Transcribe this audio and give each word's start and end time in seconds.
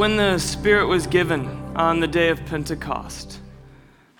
when 0.00 0.16
the 0.16 0.38
Spirit 0.38 0.86
was 0.86 1.06
given 1.06 1.46
on 1.76 2.00
the 2.00 2.08
day 2.08 2.30
of 2.30 2.42
Pentecost, 2.46 3.38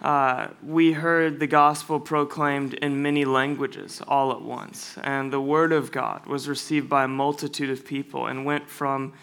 uh, 0.03 0.49
we 0.63 0.93
heard 0.93 1.41
the 1.41 1.47
gospel 1.47 1.99
proclaimed 1.99 2.75
in 2.75 3.01
many 3.01 3.25
languages 3.25 4.03
all 4.07 4.31
at 4.31 4.43
once. 4.43 4.99
And 5.03 5.33
the 5.33 5.41
word 5.41 5.73
of 5.73 5.91
God 5.91 6.27
was 6.27 6.51
received 6.51 6.91
by 6.91 7.05
a 7.05 7.09
multitude 7.09 7.71
of 7.71 7.87
people 7.87 8.27
and 8.27 8.45
went 8.45 8.69
from 8.69 9.15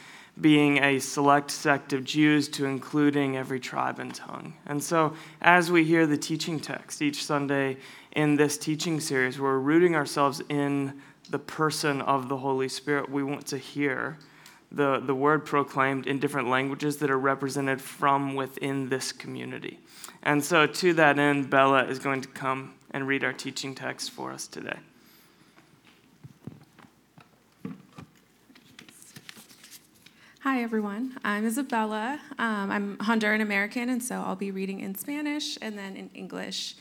being 0.41 0.83
a 0.83 0.97
select 0.97 1.51
sect 1.51 1.93
of 1.93 2.03
Jews 2.03 2.47
to 2.47 2.65
including 2.65 3.37
every 3.37 3.59
tribe 3.59 3.99
and 3.99 4.11
tongue. 4.11 4.55
And 4.65 4.81
so, 4.81 5.13
as 5.43 5.69
we 5.69 5.83
hear 5.83 6.07
the 6.07 6.17
teaching 6.17 6.59
text 6.59 7.03
each 7.03 7.23
Sunday 7.23 7.77
in 8.13 8.35
this 8.35 8.57
teaching 8.57 8.99
series, 8.99 9.39
we're 9.39 9.59
rooting 9.59 9.93
ourselves 9.95 10.41
in 10.49 10.99
the 11.29 11.37
person 11.37 12.01
of 12.01 12.29
the 12.29 12.37
Holy 12.37 12.67
Spirit. 12.67 13.11
We 13.11 13.21
want 13.21 13.45
to 13.45 13.59
hear 13.59 14.17
the, 14.71 14.99
the 14.99 15.15
word 15.15 15.45
proclaimed 15.45 16.07
in 16.07 16.19
different 16.19 16.49
languages 16.49 16.97
that 16.97 17.09
are 17.09 17.19
represented 17.19 17.81
from 17.81 18.35
within 18.35 18.89
this 18.89 19.11
community. 19.11 19.79
And 20.23 20.43
so, 20.43 20.67
to 20.67 20.93
that 20.93 21.17
end, 21.17 21.49
Bella 21.49 21.85
is 21.85 21.99
going 21.99 22.21
to 22.21 22.27
come 22.27 22.73
and 22.91 23.07
read 23.07 23.23
our 23.23 23.33
teaching 23.33 23.75
text 23.75 24.11
for 24.11 24.31
us 24.31 24.47
today. 24.47 24.77
Hi, 30.41 30.63
everyone. 30.63 31.17
I'm 31.25 31.45
Isabella. 31.45 32.19
Um, 32.39 32.71
I'm 32.71 32.97
Honduran 32.97 33.41
American, 33.41 33.89
and 33.89 34.01
so 34.01 34.15
I'll 34.15 34.35
be 34.35 34.51
reading 34.51 34.79
in 34.79 34.95
Spanish 34.95 35.57
and 35.61 35.77
then 35.77 35.95
in 35.95 36.09
English. 36.13 36.75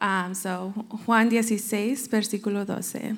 Um, 0.00 0.34
so, 0.34 0.70
Juan 1.06 1.30
16, 1.30 1.96
versículo 2.08 2.66
12. 2.66 3.16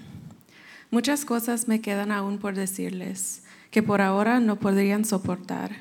Muchas 0.90 1.24
cosas 1.24 1.66
me 1.66 1.78
quedan 1.78 2.10
aún 2.12 2.38
por 2.38 2.52
decirles, 2.52 3.40
que 3.72 3.82
por 3.82 4.02
ahora 4.02 4.38
no 4.38 4.56
podrían 4.56 5.04
soportar, 5.04 5.72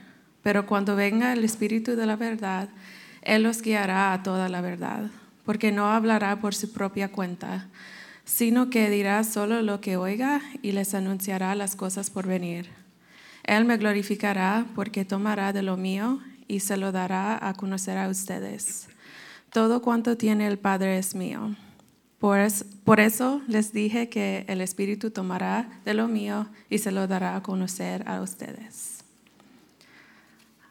pero 0.41 0.65
cuando 0.65 0.95
venga 0.95 1.33
el 1.33 1.43
Espíritu 1.43 1.95
de 1.95 2.05
la 2.07 2.15
verdad, 2.15 2.69
Él 3.21 3.43
los 3.43 3.61
guiará 3.61 4.13
a 4.13 4.23
toda 4.23 4.49
la 4.49 4.61
verdad, 4.61 5.11
porque 5.45 5.73
no 5.73 5.91
hablará 5.91 6.39
por 6.39 6.55
su 6.55 6.71
propia 6.71 7.11
cuenta, 7.11 7.67
sino 8.23 8.69
que 8.69 8.89
dirá 8.89 9.23
solo 9.25 9.61
lo 9.61 9.81
que 9.81 9.97
oiga 9.97 10.41
y 10.61 10.71
les 10.71 10.93
anunciará 10.93 11.53
las 11.53 11.75
cosas 11.75 12.09
por 12.09 12.25
venir. 12.25 12.69
Él 13.43 13.65
me 13.65 13.75
glorificará 13.75 14.65
porque 14.73 15.03
tomará 15.03 15.51
de 15.51 15.61
lo 15.61 15.75
mío 15.75 16.19
y 16.47 16.61
se 16.61 16.77
lo 16.77 16.93
dará 16.93 17.45
a 17.45 17.53
conocer 17.55 17.97
a 17.97 18.07
ustedes. 18.07 18.87
Todo 19.51 19.81
cuanto 19.81 20.15
tiene 20.15 20.47
el 20.47 20.57
Padre 20.57 20.97
es 20.97 21.13
mío. 21.13 21.55
Por, 22.21 22.37
es, 22.37 22.63
por 22.85 22.99
eso 22.99 23.41
les 23.47 23.71
dije 23.71 24.07
que 24.07 24.45
el 24.47 24.61
Espíritu 24.61 25.09
tomará 25.09 25.65
de 25.85 25.95
lo 25.95 26.07
mío 26.07 26.45
y 26.69 26.77
se 26.77 26.91
lo 26.91 27.07
dará 27.07 27.35
a 27.35 27.41
conocer 27.41 28.03
a 28.07 28.21
ustedes. 28.21 29.01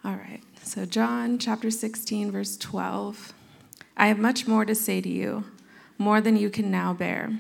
All 0.05 0.15
right. 0.15 0.43
So, 0.63 0.87
John 0.87 1.39
chapter 1.39 1.73
16, 1.73 2.31
verse 2.31 2.57
12. 2.57 3.35
I 3.97 4.07
have 4.07 4.21
much 4.21 4.47
more 4.47 4.65
to 4.65 4.77
say 4.77 5.01
to 5.01 5.09
you, 5.09 5.43
more 5.99 6.21
than 6.21 6.37
you 6.37 6.51
can 6.51 6.71
now 6.71 6.93
bear. 6.95 7.33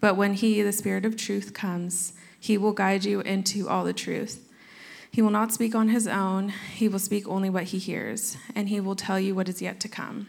But 0.00 0.16
when 0.16 0.32
He, 0.32 0.62
the 0.62 0.72
Spirit 0.72 1.04
of 1.04 1.14
truth, 1.14 1.52
comes, 1.52 2.14
He 2.40 2.56
will 2.56 2.72
guide 2.72 3.04
you 3.04 3.20
into 3.20 3.68
all 3.68 3.84
the 3.84 3.92
truth. 3.92 4.40
He 5.10 5.20
will 5.20 5.30
not 5.30 5.52
speak 5.52 5.74
on 5.74 5.90
His 5.90 6.08
own, 6.08 6.48
He 6.74 6.88
will 6.88 6.98
speak 6.98 7.28
only 7.28 7.50
what 7.50 7.64
He 7.64 7.78
hears, 7.78 8.38
and 8.54 8.70
He 8.70 8.80
will 8.80 8.96
tell 8.96 9.20
you 9.20 9.34
what 9.34 9.50
is 9.50 9.60
yet 9.60 9.80
to 9.80 9.88
come. 9.88 10.28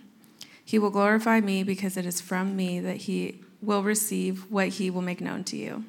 He 0.65 0.79
will 0.79 0.89
glorify 0.89 1.39
me 1.39 1.63
because 1.63 1.95
it 1.95 2.05
is 2.05 2.19
from 2.19 2.55
me 2.55 2.79
that 2.79 2.97
He 2.97 3.41
will 3.61 3.83
receive 3.83 4.51
what 4.51 4.69
He 4.69 4.89
will 4.89 5.03
make 5.03 5.21
known 5.21 5.43
to 5.45 5.55
you. 5.55 5.85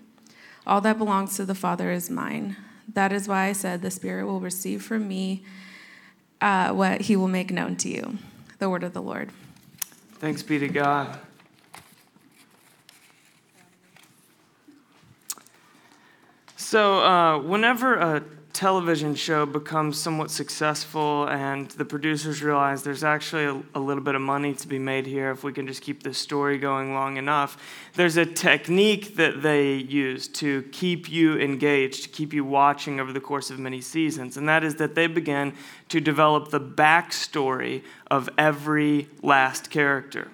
All 0.66 0.80
that 0.82 0.98
belongs 0.98 1.36
to 1.36 1.44
the 1.44 1.54
Father 1.54 1.90
is 1.90 2.10
mine. 2.10 2.56
That 2.92 3.12
is 3.12 3.26
why 3.26 3.46
I 3.46 3.52
said 3.52 3.82
the 3.82 3.90
Spirit 3.90 4.26
will 4.26 4.40
receive 4.40 4.82
from 4.82 5.08
me 5.08 5.42
uh, 6.40 6.70
what 6.70 7.02
he 7.02 7.16
will 7.16 7.28
make 7.28 7.50
known 7.50 7.76
to 7.76 7.88
you. 7.88 8.18
The 8.58 8.70
word 8.70 8.84
of 8.84 8.92
the 8.92 9.02
Lord. 9.02 9.30
Thanks 10.18 10.42
be 10.42 10.58
to 10.58 10.68
God. 10.68 11.18
So, 16.56 17.00
uh, 17.00 17.38
whenever 17.38 17.94
a 17.94 18.24
television 18.56 19.14
show 19.14 19.44
becomes 19.44 20.00
somewhat 20.00 20.30
successful 20.30 21.28
and 21.28 21.68
the 21.72 21.84
producers 21.84 22.42
realize 22.42 22.82
there's 22.82 23.04
actually 23.04 23.44
a, 23.44 23.62
a, 23.74 23.78
little 23.78 24.02
bit 24.02 24.14
of 24.14 24.22
money 24.22 24.54
to 24.54 24.66
be 24.66 24.78
made 24.78 25.04
here 25.04 25.30
if 25.30 25.44
we 25.44 25.52
can 25.52 25.66
just 25.66 25.82
keep 25.82 26.02
this 26.02 26.16
story 26.16 26.56
going 26.56 26.94
long 26.94 27.18
enough, 27.18 27.58
there's 27.96 28.16
a 28.16 28.24
technique 28.24 29.16
that 29.16 29.42
they 29.42 29.74
use 29.74 30.26
to 30.26 30.62
keep 30.72 31.10
you 31.10 31.38
engaged, 31.38 32.04
to 32.04 32.08
keep 32.08 32.32
you 32.32 32.46
watching 32.46 32.98
over 32.98 33.12
the 33.12 33.20
course 33.20 33.50
of 33.50 33.58
many 33.58 33.82
seasons, 33.82 34.38
and 34.38 34.48
that 34.48 34.64
is 34.64 34.76
that 34.76 34.94
they 34.94 35.06
begin 35.06 35.52
to 35.90 36.00
develop 36.00 36.48
the 36.48 36.60
backstory 36.60 37.82
of 38.10 38.30
every 38.38 39.06
last 39.22 39.68
character 39.68 40.30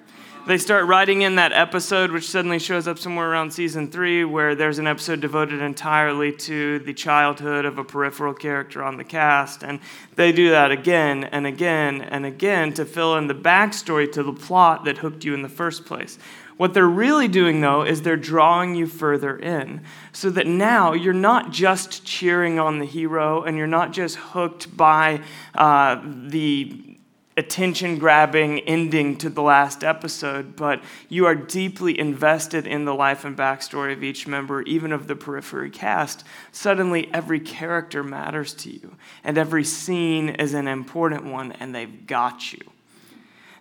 they 0.47 0.59
start 0.59 0.87
writing 0.87 1.23
in 1.23 1.37
that 1.37 1.53
episode, 1.53 2.11
which 2.11 2.29
suddenly 2.29 2.59
shows 2.59 2.89
up 2.89 2.99
somewhere 2.99 3.31
around 3.31 3.53
season 3.53 3.91
three, 3.91 4.25
where 4.25 4.55
there's 4.57 4.81
an 4.81 4.89
episode 4.89 5.21
devoted 5.21 5.61
entirely 5.61 6.33
to 6.33 6.81
the 6.81 6.93
childhood 6.93 7.65
of 7.65 7.79
a 7.79 7.85
peripheral 7.85 8.35
character 8.35 8.83
on 8.83 8.97
the 8.97 9.05
cast. 9.05 9.63
And 9.63 9.79
they 10.17 10.33
do 10.33 10.51
that 10.51 10.73
again 10.73 11.25
and 11.25 11.47
again 11.47 12.03
and 12.03 12.27
again 12.27 12.73
to 12.75 12.85
fill 12.85 13.17
in 13.17 13.29
the 13.29 13.35
backstory 13.35 14.11
to 14.13 14.23
the 14.23 14.33
plot 14.33 14.85
that 14.85 14.99
hooked 14.99 15.25
you 15.25 15.33
in 15.35 15.43
the 15.43 15.49
first 15.49 15.85
place. 15.85 16.19
What 16.57 16.75
they're 16.75 16.87
really 16.87 17.29
doing, 17.29 17.61
though, 17.61 17.83
is 17.83 18.03
they're 18.03 18.17
drawing 18.17 18.75
you 18.75 18.87
further 18.87 19.37
in 19.37 19.83
so 20.13 20.29
that 20.31 20.47
now 20.47 20.93
you're 20.93 21.13
not 21.13 21.51
just 21.51 22.05
cheering 22.05 22.59
on 22.59 22.79
the 22.79 22.85
hero 22.85 23.43
and 23.43 23.57
you're 23.57 23.67
not 23.67 23.93
just 23.93 24.17
hooked 24.17 24.77
by 24.77 25.23
uh, 25.55 26.01
the 26.05 26.92
attention 27.37 27.99
grabbing 27.99 28.61
ending 28.61 29.17
to 29.17 29.31
the 29.31 29.43
last 29.43 29.83
episode, 29.83 30.55
but 30.57 30.83
you 31.09 31.27
are 31.27 31.35
deeply 31.35 31.99
invested 31.99 32.67
in 32.67 32.85
the 32.85 32.95
life 32.95 33.25
and 33.25 33.37
backstory 33.37 33.93
of 33.93 34.03
each 34.03 34.27
member, 34.27 34.63
even 34.63 34.93
of 34.93 35.07
the 35.07 35.17
periphery 35.17 35.71
cast. 35.71 36.25
Suddenly, 36.51 37.09
every 37.13 37.41
character 37.41 38.03
matters 38.03 38.53
to 38.55 38.71
you, 38.71 38.97
and 39.25 39.39
every 39.39 39.65
scene 39.65 40.29
is 40.29 40.55
an 40.55 40.69
important 40.69 41.25
one, 41.25 41.53
and 41.53 41.75
they've 41.75 42.07
got 42.07 42.53
you. 42.53 42.61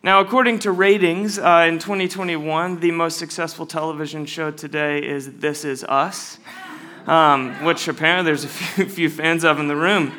Now, 0.03 0.19
according 0.19 0.59
to 0.59 0.71
ratings 0.71 1.37
uh, 1.37 1.67
in 1.69 1.77
2021, 1.77 2.79
the 2.79 2.91
most 2.91 3.19
successful 3.19 3.67
television 3.67 4.25
show 4.25 4.49
today 4.49 4.97
is 4.97 5.37
This 5.37 5.63
Is 5.63 5.83
Us, 5.83 6.39
um, 7.05 7.53
which 7.63 7.87
apparently 7.87 8.25
there's 8.25 8.43
a 8.43 8.47
few, 8.49 8.85
few 8.89 9.09
fans 9.09 9.45
of 9.45 9.59
in 9.59 9.67
the 9.67 9.75
room. 9.75 10.11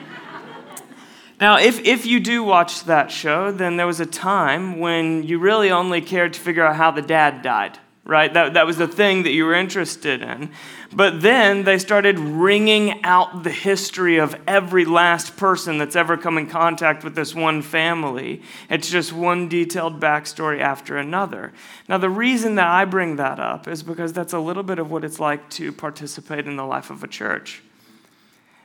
Now, 1.43 1.59
if, 1.59 1.81
if 1.85 2.07
you 2.07 2.21
do 2.21 2.45
watch 2.45 2.85
that 2.85 3.11
show, 3.11 3.51
then 3.51 3.77
there 3.77 3.87
was 3.89 3.99
a 3.99 4.07
time 4.07 4.79
when 4.79 5.25
you 5.25 5.41
really 5.41 5.73
only 5.73 6.01
cared 6.01 6.35
to 6.35 6.41
figure 6.41 6.65
out 6.65 6.77
how 6.77 6.93
the 6.93 7.03
dad 7.03 7.43
died, 7.43 7.81
right? 8.05 8.33
That, 8.33 8.55
that 8.55 8.65
was 8.65 8.77
the 8.77 8.87
thing 8.87 9.25
that 9.25 9.33
you 9.33 9.45
were 9.47 9.55
interested 9.57 10.23
in. 10.23 10.53
But 10.93 11.21
then 11.21 11.65
they 11.65 11.79
started 11.79 12.21
wringing 12.21 13.03
out 13.03 13.43
the 13.43 13.51
history 13.51 14.19
of 14.19 14.41
every 14.47 14.85
last 14.85 15.37
person 15.37 15.79
that's 15.79 15.97
ever 15.97 16.17
come 16.17 16.39
in 16.39 16.49
contact 16.49 17.03
with 17.03 17.17
this 17.17 17.35
one 17.35 17.61
family. 17.61 18.43
It's 18.71 18.89
just 18.89 19.13
one 19.13 19.49
detailed 19.49 19.99
backstory 19.99 20.61
after 20.61 20.97
another. 20.97 21.53
Now, 21.89 21.99
the 21.99 22.09
reason 22.09 22.55
that 22.55 22.69
I 22.69 22.85
bring 22.85 23.17
that 23.17 23.41
up 23.41 23.67
is 23.67 23.83
because 23.83 24.13
that's 24.13 24.33
a 24.33 24.39
little 24.39 24.63
bit 24.63 24.79
of 24.79 24.93
what 24.93 25.03
it's 25.03 25.19
like 25.19 25.51
to 25.51 25.73
participate 25.73 26.47
in 26.47 26.55
the 26.55 26.65
life 26.65 26.89
of 26.89 27.03
a 27.03 27.09
church 27.09 27.65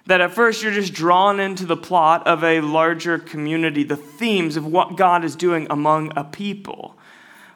that 0.07 0.22
at 0.22 0.34
first 0.34 0.63
you're 0.63 0.72
just 0.72 0.94
drawn 0.94 1.40
into 1.40 1.66
the 1.66 1.78
plot 1.78 2.25
of 2.25 2.44
a 2.44 2.62
larger 2.62 3.19
community, 3.19 3.84
the 3.84 3.97
themes 3.97 4.56
of 4.56 4.66
what 4.66 4.95
God 4.95 5.23
is 5.23 5.35
doing 5.35 5.68
among 5.69 6.12
a 6.16 6.23
people. 6.23 6.97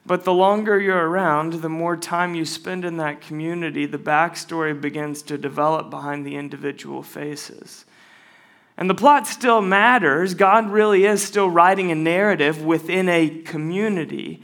But 0.06 0.25
the 0.25 0.33
longer 0.33 0.80
you're 0.80 1.09
around, 1.09 1.53
the 1.53 1.69
more 1.69 1.95
time 1.95 2.36
you 2.36 2.44
spend 2.44 2.83
in 2.83 2.98
that 2.98 3.21
community, 3.21 3.86
the 3.86 3.98
backstory 3.98 4.80
begins 4.80 5.21
to 5.24 5.38
develop 5.38 5.89
behind 5.89 6.25
the 6.25 6.36
individual 6.36 7.03
faces. 7.03 7.86
And 8.77 8.89
the 8.89 8.95
plot 8.95 9.27
still 9.27 9.62
matters. 9.62 10.33
God 10.33 10.71
really 10.71 11.06
is 11.06 11.21
still 11.24 11.50
writing 11.50 11.92
a 11.92 11.95
narrative 11.95 12.63
within 12.63 13.07
a 13.07 13.30
community 13.30 14.42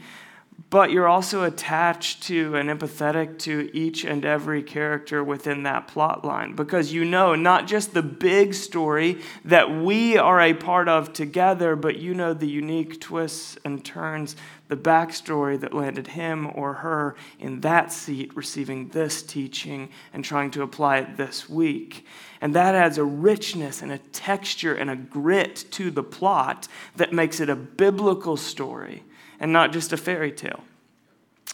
but 0.70 0.90
you're 0.90 1.08
also 1.08 1.44
attached 1.44 2.22
to 2.24 2.54
and 2.56 2.68
empathetic 2.68 3.38
to 3.38 3.70
each 3.72 4.04
and 4.04 4.24
every 4.24 4.62
character 4.62 5.24
within 5.24 5.62
that 5.62 5.88
plot 5.88 6.24
line 6.24 6.54
because 6.54 6.92
you 6.92 7.04
know 7.04 7.34
not 7.34 7.66
just 7.66 7.94
the 7.94 8.02
big 8.02 8.52
story 8.52 9.18
that 9.44 9.70
we 9.70 10.18
are 10.18 10.40
a 10.40 10.52
part 10.52 10.88
of 10.88 11.12
together, 11.12 11.74
but 11.74 11.96
you 11.96 12.12
know 12.12 12.34
the 12.34 12.48
unique 12.48 13.00
twists 13.00 13.56
and 13.64 13.82
turns, 13.82 14.36
the 14.66 14.76
backstory 14.76 15.58
that 15.58 15.72
landed 15.72 16.08
him 16.08 16.50
or 16.54 16.74
her 16.74 17.14
in 17.38 17.60
that 17.60 17.90
seat 17.90 18.36
receiving 18.36 18.88
this 18.88 19.22
teaching 19.22 19.88
and 20.12 20.22
trying 20.22 20.50
to 20.50 20.62
apply 20.62 20.98
it 20.98 21.16
this 21.16 21.48
week. 21.48 22.04
And 22.42 22.54
that 22.54 22.74
adds 22.74 22.98
a 22.98 23.04
richness 23.04 23.80
and 23.80 23.90
a 23.90 23.98
texture 23.98 24.74
and 24.74 24.90
a 24.90 24.96
grit 24.96 25.64
to 25.72 25.90
the 25.90 26.02
plot 26.02 26.68
that 26.96 27.12
makes 27.12 27.40
it 27.40 27.48
a 27.48 27.56
biblical 27.56 28.36
story 28.36 29.02
and 29.40 29.52
not 29.52 29.72
just 29.72 29.92
a 29.92 29.96
fairy 29.96 30.32
tale. 30.32 30.64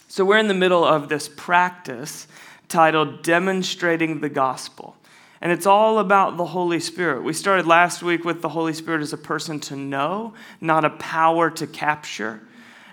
So, 0.07 0.23
we're 0.23 0.37
in 0.37 0.47
the 0.47 0.53
middle 0.53 0.83
of 0.83 1.09
this 1.09 1.27
practice 1.27 2.27
titled 2.67 3.23
Demonstrating 3.23 4.21
the 4.21 4.29
Gospel. 4.29 4.95
And 5.41 5.51
it's 5.51 5.65
all 5.65 5.99
about 5.99 6.37
the 6.37 6.45
Holy 6.45 6.79
Spirit. 6.79 7.23
We 7.23 7.33
started 7.33 7.67
last 7.67 8.01
week 8.01 8.23
with 8.23 8.41
the 8.41 8.49
Holy 8.49 8.73
Spirit 8.73 9.01
as 9.01 9.13
a 9.13 9.17
person 9.17 9.59
to 9.61 9.75
know, 9.75 10.33
not 10.61 10.85
a 10.85 10.89
power 10.89 11.51
to 11.51 11.67
capture. 11.67 12.41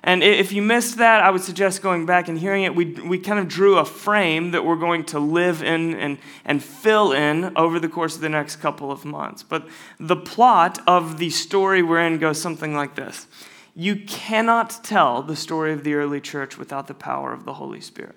And 0.05 0.25
if 0.25 0.53
you 0.53 0.63
missed 0.63 0.99
that, 0.99 1.23
I 1.23 1.31
would 1.31 1.43
suggest 1.43 1.81
going 1.81 2.07
back 2.07 2.27
and 2.27 2.37
hearing 2.37 2.65
it. 2.65 2.75
We, 2.75 2.87
we 2.87 3.19
kind 3.19 3.39
of 3.39 3.47
drew 3.47 3.79
a 3.79 3.85
frame 3.85 4.51
that 4.51 4.65
we're 4.65 4.77
going 4.77 5.05
to 5.07 5.21
live 5.21 5.63
in 5.63 5.95
and, 5.95 6.19
and 6.45 6.63
fill 6.63 7.13
in 7.13 7.57
over 7.57 7.79
the 7.79 7.89
course 7.89 8.17
of 8.17 8.21
the 8.21 8.29
next 8.29 8.57
couple 8.57 8.91
of 8.91 9.05
months. 9.05 9.45
But 9.45 9.69
the 10.01 10.17
plot 10.17 10.81
of 10.89 11.19
the 11.19 11.31
story 11.31 11.85
we're 11.85 12.01
in 12.01 12.19
goes 12.19 12.41
something 12.41 12.75
like 12.75 12.97
this 12.97 13.29
You 13.75 13.97
cannot 13.97 14.85
tell 14.85 15.23
the 15.23 15.37
story 15.37 15.73
of 15.73 15.83
the 15.83 15.95
early 15.95 16.21
church 16.21 16.59
without 16.59 16.87
the 16.89 16.95
power 16.95 17.33
of 17.33 17.45
the 17.45 17.55
Holy 17.55 17.81
Spirit. 17.81 18.17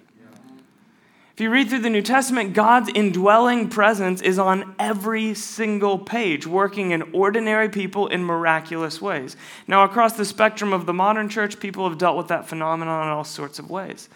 If 1.35 1.41
you 1.41 1.49
read 1.49 1.67
through 1.67 1.79
the 1.79 1.89
New 1.89 2.01
Testament, 2.01 2.53
God's 2.53 2.89
indwelling 2.95 3.67
presence 3.67 4.21
is 4.21 4.39
on 4.39 4.73
every 4.79 5.33
single 5.33 5.99
page, 5.99 6.47
working 6.47 6.91
in 6.91 7.01
ordinary 7.13 7.67
people 7.67 8.07
in 8.07 8.23
miraculous 8.23 9.01
ways. 9.01 9.35
Now, 9.67 9.83
across 9.83 10.13
the 10.13 10.23
spectrum 10.23 10.71
of 10.71 10.85
the 10.85 10.93
modern 10.93 11.27
church, 11.27 11.59
people 11.59 11.89
have 11.89 11.97
dealt 11.97 12.15
with 12.15 12.29
that 12.29 12.47
phenomenon 12.47 13.07
in 13.07 13.09
all 13.09 13.25
sorts 13.25 13.59
of 13.59 13.69
ways. 13.69 14.07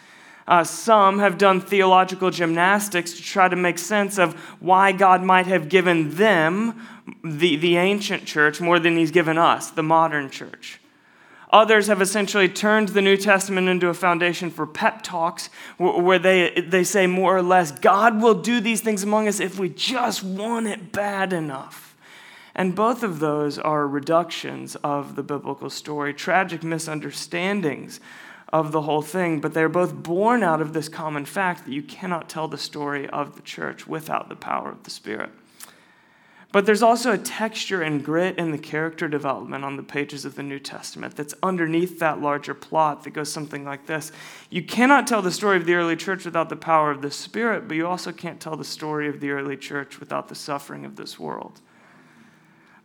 Uh, 0.48 0.64
some 0.64 1.20
have 1.20 1.38
done 1.38 1.60
theological 1.60 2.32
gymnastics 2.32 3.12
to 3.12 3.22
try 3.22 3.50
to 3.50 3.56
make 3.58 3.80
sense 3.80 4.18
of 4.18 4.34
why 4.62 4.94
God 4.94 5.22
might 5.22 5.46
have 5.46 5.68
given 5.68 6.16
them, 6.16 6.88
the, 7.22 7.58
the 7.58 7.76
ancient 7.76 8.26
church, 8.26 8.62
more 8.62 8.80
than 8.80 8.96
He's 8.96 9.12
given 9.12 9.38
us, 9.38 9.72
the 9.72 9.84
modern 9.84 10.30
church. 10.30 10.80
Others 11.52 11.88
have 11.88 12.02
essentially 12.02 12.48
turned 12.48 12.90
the 12.90 13.02
New 13.02 13.18
Testament 13.18 13.68
into 13.70 13.90
a 13.90 13.94
foundation 13.94 14.52
for 14.52 14.68
pep 14.68 15.02
talks 15.02 15.50
where 15.78 16.20
they, 16.20 16.62
they 16.62 16.84
say 16.84 17.08
more 17.08 17.36
or 17.36 17.42
less, 17.42 17.72
God 17.72 18.22
will 18.22 18.36
do 18.36 18.62
these 18.62 18.82
things 18.82 19.02
among 19.02 19.28
us 19.28 19.40
if 19.40 19.58
we 19.58 19.70
just 19.70 20.24
want 20.24 20.68
it 20.68 20.92
bad 20.92 21.34
enough. 21.34 21.96
And 22.54 22.76
both 22.76 23.04
of 23.04 23.20
those 23.20 23.58
are 23.58 23.88
reductions 23.88 24.76
of 24.84 25.16
the 25.16 25.24
biblical 25.24 25.70
story, 25.70 26.14
tragic 26.14 26.62
misunderstandings 26.62 28.00
of 28.52 28.72
the 28.72 28.82
whole 28.82 29.02
thing, 29.02 29.40
but 29.40 29.54
they're 29.54 29.70
both 29.70 29.94
born 29.94 30.44
out 30.44 30.62
of 30.62 30.74
this 30.74 30.90
common 30.90 31.26
fact 31.26 31.66
that 31.66 31.72
you 31.72 31.82
cannot 31.82 32.30
tell 32.30 32.48
the 32.48 32.58
story 32.58 33.08
of 33.10 33.36
the 33.36 33.42
church 33.42 33.88
without 33.88 34.30
the 34.30 34.36
power 34.36 34.70
of 34.70 34.84
the 34.84 34.90
Spirit. 34.90 35.30
But 36.52 36.66
there's 36.66 36.82
also 36.82 37.12
a 37.12 37.18
texture 37.18 37.84
and 37.84 38.04
grit 38.04 38.40
in 38.40 38.52
the 38.52 38.58
character 38.58 39.08
development 39.08 39.64
on 39.64 39.78
the 39.78 39.84
pages 39.84 40.26
of 40.26 40.34
the 40.34 40.42
New 40.42 40.58
Testament 40.58 41.16
that's 41.16 41.36
underneath 41.44 42.00
that 42.00 42.22
larger 42.22 42.56
plot 42.56 43.04
that 43.04 43.12
goes 43.12 43.32
something 43.32 43.64
like 43.64 43.86
this. 43.86 44.12
You 44.50 44.64
cannot 44.64 45.06
tell 45.06 45.22
the 45.22 45.32
story 45.32 45.58
of 45.58 45.68
the 45.68 45.76
early 45.76 45.96
church 45.96 46.26
without 46.26 46.50
the 46.50 46.56
power 46.56 46.90
of 46.90 47.04
the 47.04 47.12
Spirit, 47.12 47.68
but 47.68 47.78
you 47.78 47.86
also 47.86 48.12
can't 48.12 48.40
tell 48.40 48.56
the 48.56 48.64
story 48.64 49.08
of 49.08 49.20
the 49.20 49.30
early 49.30 49.58
church 49.58 50.00
without 50.00 50.28
the 50.28 50.34
suffering 50.34 50.86
of 50.86 50.96
this 50.96 51.20
world. 51.20 51.62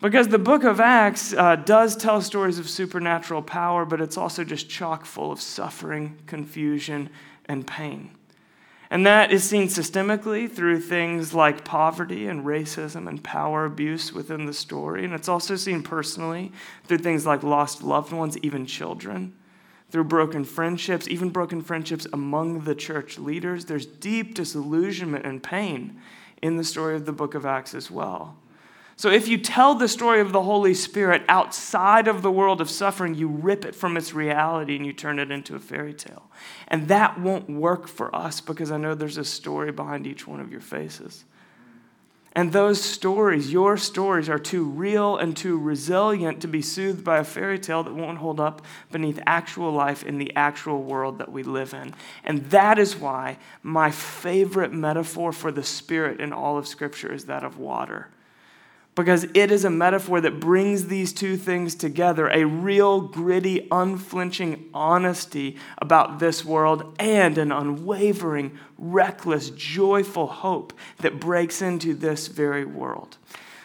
Because 0.03 0.29
the 0.29 0.39
book 0.39 0.65
of 0.65 0.81
Acts 0.81 1.33
uh, 1.33 1.57
does 1.57 1.97
tell 1.97 2.21
stories 2.21 2.59
of 2.59 2.69
supernatural 2.69 3.41
power, 3.41 3.87
but 3.87 4.03
it's 4.03 4.19
also 4.19 4.45
just 4.45 4.69
chock 4.69 5.07
full 5.07 5.33
of 5.33 5.41
suffering, 5.41 6.19
confusion, 6.27 7.09
and 7.47 7.67
pain. 7.67 8.11
And 8.91 9.07
that 9.07 9.33
is 9.33 9.43
seen 9.43 9.69
systemically 9.69 10.51
through 10.51 10.81
things 10.81 11.35
like 11.35 11.65
poverty 11.65 12.27
and 12.27 12.45
racism 12.45 13.09
and 13.09 13.23
power 13.23 13.65
abuse 13.65 14.13
within 14.13 14.47
the 14.47 14.53
story. 14.53 15.05
And 15.05 15.15
it's 15.15 15.29
also 15.29 15.57
seen 15.57 15.83
personally 15.83 16.53
through 16.85 16.99
things 16.99 17.27
like 17.27 17.43
lost 17.43 17.83
loved 17.83 18.13
ones, 18.13 18.37
even 18.39 18.67
children, 18.67 19.35
through 19.91 20.05
broken 20.05 20.45
friendships, 20.45 21.09
even 21.09 21.31
broken 21.31 21.63
friendships 21.63 22.07
among 22.13 22.65
the 22.65 22.75
church 22.75 23.19
leaders. 23.19 23.65
There's 23.65 23.87
deep 23.87 24.35
disillusionment 24.35 25.25
and 25.25 25.43
pain 25.43 26.01
in 26.43 26.57
the 26.57 26.65
story 26.65 26.95
of 26.95 27.07
the 27.07 27.13
book 27.13 27.35
of 27.35 27.47
Acts 27.47 27.75
as 27.75 27.91
well. 27.91 28.37
So, 28.97 29.11
if 29.11 29.27
you 29.27 29.39
tell 29.39 29.75
the 29.75 29.89
story 29.89 30.21
of 30.21 30.31
the 30.31 30.43
Holy 30.43 30.73
Spirit 30.73 31.25
outside 31.29 32.07
of 32.07 32.23
the 32.23 32.31
world 32.31 32.61
of 32.61 32.71
suffering, 32.71 33.15
you 33.15 33.27
rip 33.27 33.65
it 33.65 33.75
from 33.75 33.97
its 33.97 34.15
reality 34.15 34.77
and 34.77 34.87
you 34.87 34.93
turn 34.93 35.19
it 35.19 35.33
into 35.33 35.57
a 35.57 35.61
fairy 35.61 35.95
tale. 35.95 36.31
And 36.69 36.87
that 36.89 37.19
won't 37.19 37.51
work 37.51 37.89
for 37.89 38.15
us 38.15 38.41
because 38.41 38.71
I 38.71 38.77
know 38.77 38.95
there's 38.95 39.19
a 39.19 39.25
story 39.25 39.73
behind 39.73 40.07
each 40.07 40.29
one 40.29 40.39
of 40.39 40.53
your 40.53 40.61
faces. 40.61 41.25
And 42.37 42.53
those 42.53 42.81
stories, 42.81 43.53
your 43.53 43.77
stories, 43.77 44.29
are 44.29 44.41
too 44.41 44.65
real 44.65 45.17
and 45.17 45.37
too 45.37 45.59
resilient 45.59 46.41
to 46.43 46.49
be 46.49 46.63
soothed 46.63 47.05
by 47.05 47.19
a 47.19 47.25
fairy 47.25 47.61
tale 47.61 47.85
that 47.85 47.95
won't 47.95 48.19
hold 48.19 48.41
up 48.41 48.63
beneath 48.91 49.21
actual 49.25 49.73
life 49.73 50.05
in 50.05 50.19
the 50.19 50.35
actual 50.35 50.83
world 50.83 51.19
that 51.19 51.31
we 51.31 51.45
live 51.45 51.75
in. 51.75 51.95
And 52.25 52.51
that 52.51 52.79
is 52.79 52.97
why 52.97 53.39
my 53.63 53.93
favorite 53.93 54.73
metaphor 54.73 55.33
for 55.33 55.53
the 55.53 55.63
Spirit 55.63 56.21
in 56.21 56.33
all 56.33 56.59
of 56.59 56.67
Scripture 56.67 57.13
is 57.13 57.27
that 57.27 57.45
of 57.45 57.59
water 57.59 58.09
because 58.95 59.25
it 59.35 59.51
is 59.51 59.65
a 59.65 59.71
metaphor 59.71 60.21
that 60.21 60.39
brings 60.41 60.87
these 60.87 61.13
two 61.13 61.37
things 61.37 61.75
together 61.75 62.29
a 62.29 62.45
real, 62.45 63.01
gritty, 63.01 63.67
unflinching 63.71 64.69
honesty 64.73 65.57
about 65.79 66.19
this 66.19 66.45
world 66.45 66.95
and 66.99 67.37
an 67.39 67.51
unwavering, 67.51 68.57
reckless, 68.79 69.51
joyful 69.51 70.27
hope 70.27 70.73
that 70.99 71.21
breaks 71.21 71.61
into 71.61 71.95
this 71.95 72.29
very 72.29 72.65
world. 72.65 73.19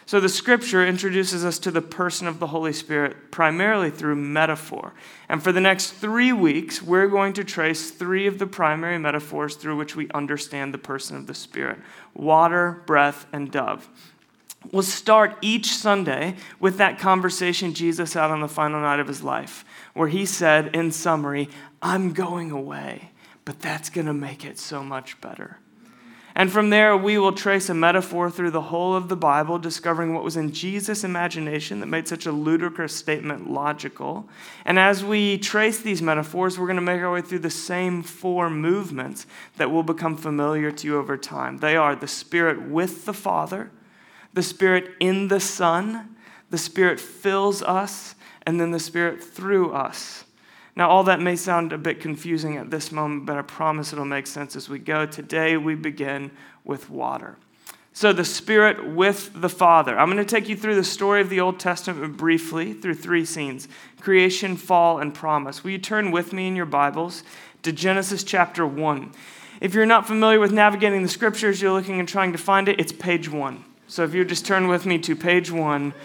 So, 0.08 0.20
the 0.20 0.28
scripture 0.28 0.84
introduces 0.84 1.46
us 1.46 1.60
to 1.60 1.70
the 1.70 1.84
person 1.84 2.26
of 2.26 2.40
the 2.40 2.48
Holy 2.48 2.74
Spirit 2.74 3.30
primarily 3.30 3.92
through 3.92 4.16
metaphor. 4.16 4.96
And 5.30 5.44
for 5.44 5.52
the 5.52 5.62
next 5.62 5.92
three 5.92 6.34
weeks, 6.34 6.82
we're 6.82 7.08
going 7.08 7.34
to 7.34 7.44
trace 7.44 7.92
three 7.92 8.26
of 8.26 8.40
the 8.40 8.48
primary 8.48 8.98
metaphors 8.98 9.56
through 9.56 9.78
which 9.78 9.96
we 9.96 10.10
understand 10.10 10.74
the 10.74 10.80
person 10.80 11.16
of 11.16 11.28
the 11.28 11.36
Spirit 11.36 11.78
water, 12.16 12.82
breath, 12.88 13.28
and 13.32 13.52
dove. 13.52 13.88
We'll 14.72 14.84
start 14.84 15.38
each 15.42 15.74
Sunday 15.74 16.36
with 16.60 16.78
that 16.78 17.00
conversation 17.00 17.74
Jesus 17.74 18.14
had 18.14 18.30
on 18.30 18.42
the 18.42 18.48
final 18.48 18.82
night 18.82 19.00
of 19.00 19.08
his 19.08 19.24
life, 19.24 19.66
where 19.94 20.10
he 20.10 20.26
said, 20.26 20.76
in 20.76 20.92
summary, 20.92 21.50
I'm 21.82 22.14
going 22.14 22.52
away, 22.52 23.12
but 23.46 23.60
that's 23.60 23.90
going 23.90 24.08
to 24.08 24.14
make 24.14 24.46
it 24.46 24.60
so 24.60 24.84
much 24.84 25.20
better. 25.22 25.58
And 26.36 26.52
from 26.52 26.70
there, 26.70 26.96
we 26.96 27.18
will 27.18 27.32
trace 27.32 27.70
a 27.70 27.74
metaphor 27.74 28.30
through 28.30 28.52
the 28.52 28.62
whole 28.62 28.96
of 28.96 29.10
the 29.10 29.16
Bible, 29.16 29.58
discovering 29.60 30.14
what 30.14 30.24
was 30.24 30.38
in 30.38 30.52
Jesus' 30.52 31.04
imagination 31.04 31.80
that 31.80 31.88
made 31.88 32.08
such 32.08 32.26
a 32.26 32.32
ludicrous 32.32 32.96
statement 32.96 33.50
logical. 33.50 34.30
And 34.64 34.78
as 34.78 35.04
we 35.04 35.38
trace 35.40 35.80
these 35.80 36.02
metaphors, 36.02 36.60
we're 36.60 36.68
going 36.68 36.76
to 36.76 36.82
make 36.82 37.02
our 37.02 37.12
way 37.12 37.22
through 37.22 37.40
the 37.40 37.50
same 37.50 38.04
four 38.04 38.50
movements 38.50 39.26
that 39.58 39.72
will 39.72 39.84
become 39.84 40.16
familiar 40.16 40.72
to 40.72 40.88
you 40.88 40.98
over 40.98 41.18
time. 41.18 41.58
They 41.58 41.76
are 41.76 41.96
the 41.96 42.08
Spirit 42.08 42.62
with 42.62 43.06
the 43.06 43.14
Father, 43.14 43.72
the 44.34 44.44
Spirit 44.44 44.92
in 45.00 45.28
the 45.28 45.40
Son, 45.40 46.16
the 46.50 46.58
Spirit 46.58 47.00
fills 47.00 47.62
us, 47.62 48.16
and 48.46 48.60
then 48.60 48.72
the 48.72 48.80
Spirit 48.80 49.24
through 49.24 49.72
us. 49.74 50.26
Now, 50.76 50.90
all 50.90 51.04
that 51.04 51.20
may 51.20 51.36
sound 51.36 51.74
a 51.74 51.78
bit 51.78 52.00
confusing 52.00 52.56
at 52.58 52.72
this 52.72 52.92
moment, 52.92 53.26
but 53.26 53.38
I 53.38 53.42
promise 53.42 53.92
it'll 53.92 54.06
make 54.06 54.28
sense 54.28 54.56
as 54.56 54.70
we 54.70 54.80
go. 54.80 55.06
Today, 55.06 55.58
we 55.58 55.76
begin 55.76 56.32
with 56.64 56.90
water. 56.90 57.38
So, 57.92 58.14
the 58.14 58.24
Spirit 58.24 58.88
with 58.88 59.32
the 59.34 59.50
Father. 59.50 60.00
I'm 60.00 60.08
going 60.08 60.26
to 60.26 60.26
take 60.26 60.48
you 60.48 60.56
through 60.56 60.76
the 60.76 60.84
story 60.84 61.20
of 61.20 61.30
the 61.30 61.42
Old 61.42 61.60
Testament 61.60 62.16
briefly 62.16 62.74
through 62.74 62.94
three 62.94 63.26
scenes 63.26 63.68
creation, 64.00 64.56
fall, 64.56 65.00
and 65.00 65.14
promise. 65.14 65.64
Will 65.64 65.72
you 65.72 65.80
turn 65.80 66.12
with 66.12 66.32
me 66.32 66.48
in 66.48 66.56
your 66.56 66.66
Bibles 66.66 67.24
to 67.64 67.74
Genesis 67.74 68.24
chapter 68.24 68.66
1? 68.66 69.12
If 69.60 69.74
you're 69.74 69.86
not 69.86 70.08
familiar 70.08 70.40
with 70.40 70.54
navigating 70.54 71.04
the 71.04 71.10
scriptures, 71.10 71.62
you're 71.62 71.74
looking 71.74 72.00
and 72.00 72.08
trying 72.08 72.32
to 72.32 72.38
find 72.38 72.70
it, 72.70 72.80
it's 72.80 72.94
page 72.94 73.30
1. 73.30 73.66
So 73.90 74.04
if 74.04 74.14
you 74.14 74.24
just 74.24 74.46
turn 74.46 74.68
with 74.68 74.86
me 74.86 75.00
to 75.00 75.16
page 75.16 75.50
one, 75.50 75.96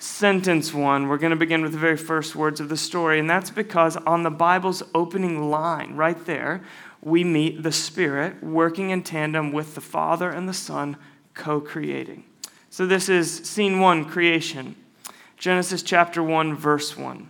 sentence 0.00 0.74
one, 0.74 1.06
we're 1.06 1.16
going 1.16 1.30
to 1.30 1.36
begin 1.36 1.62
with 1.62 1.70
the 1.70 1.78
very 1.78 1.96
first 1.96 2.34
words 2.34 2.58
of 2.58 2.68
the 2.68 2.76
story. 2.76 3.20
And 3.20 3.30
that's 3.30 3.50
because 3.50 3.96
on 3.98 4.24
the 4.24 4.30
Bible's 4.30 4.82
opening 4.96 5.48
line, 5.48 5.94
right 5.94 6.26
there, 6.26 6.60
we 7.00 7.22
meet 7.22 7.62
the 7.62 7.70
Spirit 7.70 8.42
working 8.42 8.90
in 8.90 9.04
tandem 9.04 9.52
with 9.52 9.76
the 9.76 9.80
Father 9.80 10.28
and 10.28 10.48
the 10.48 10.52
Son, 10.52 10.96
co 11.34 11.60
creating. 11.60 12.24
So 12.68 12.84
this 12.84 13.08
is 13.08 13.32
scene 13.32 13.78
one 13.78 14.06
creation. 14.06 14.74
Genesis 15.36 15.84
chapter 15.84 16.24
1, 16.24 16.56
verse 16.56 16.96
1. 16.96 17.28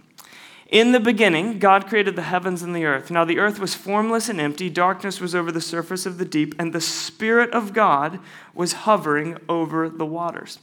In 0.70 0.92
the 0.92 1.00
beginning, 1.00 1.58
God 1.58 1.88
created 1.88 2.14
the 2.14 2.22
heavens 2.22 2.62
and 2.62 2.76
the 2.76 2.84
earth. 2.84 3.10
Now 3.10 3.24
the 3.24 3.40
earth 3.40 3.58
was 3.58 3.74
formless 3.74 4.28
and 4.28 4.40
empty, 4.40 4.70
darkness 4.70 5.20
was 5.20 5.34
over 5.34 5.50
the 5.50 5.60
surface 5.60 6.06
of 6.06 6.18
the 6.18 6.24
deep, 6.24 6.54
and 6.60 6.72
the 6.72 6.80
Spirit 6.80 7.50
of 7.50 7.72
God 7.72 8.20
was 8.54 8.72
hovering 8.72 9.36
over 9.48 9.88
the 9.88 10.06
waters. 10.06 10.60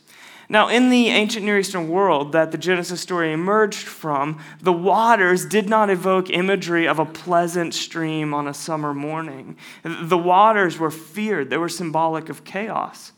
Now, 0.50 0.70
in 0.70 0.90
the 0.90 1.10
ancient 1.10 1.44
Near 1.44 1.60
Eastern 1.60 1.90
world 1.90 2.32
that 2.32 2.52
the 2.52 2.58
Genesis 2.58 3.02
story 3.02 3.34
emerged 3.34 3.86
from, 3.86 4.40
the 4.62 4.72
waters 4.72 5.46
did 5.46 5.68
not 5.68 5.90
evoke 5.90 6.30
imagery 6.30 6.88
of 6.88 7.00
a 7.00 7.06
pleasant 7.06 7.74
stream 7.74 8.34
on 8.34 8.48
a 8.48 8.54
summer 8.54 8.94
morning. 8.94 9.58
The 9.84 10.18
waters 10.18 10.80
were 10.80 10.90
feared, 10.90 11.50
they 11.50 11.58
were 11.58 11.68
symbolic 11.68 12.30
of 12.30 12.46
chaos. 12.46 13.12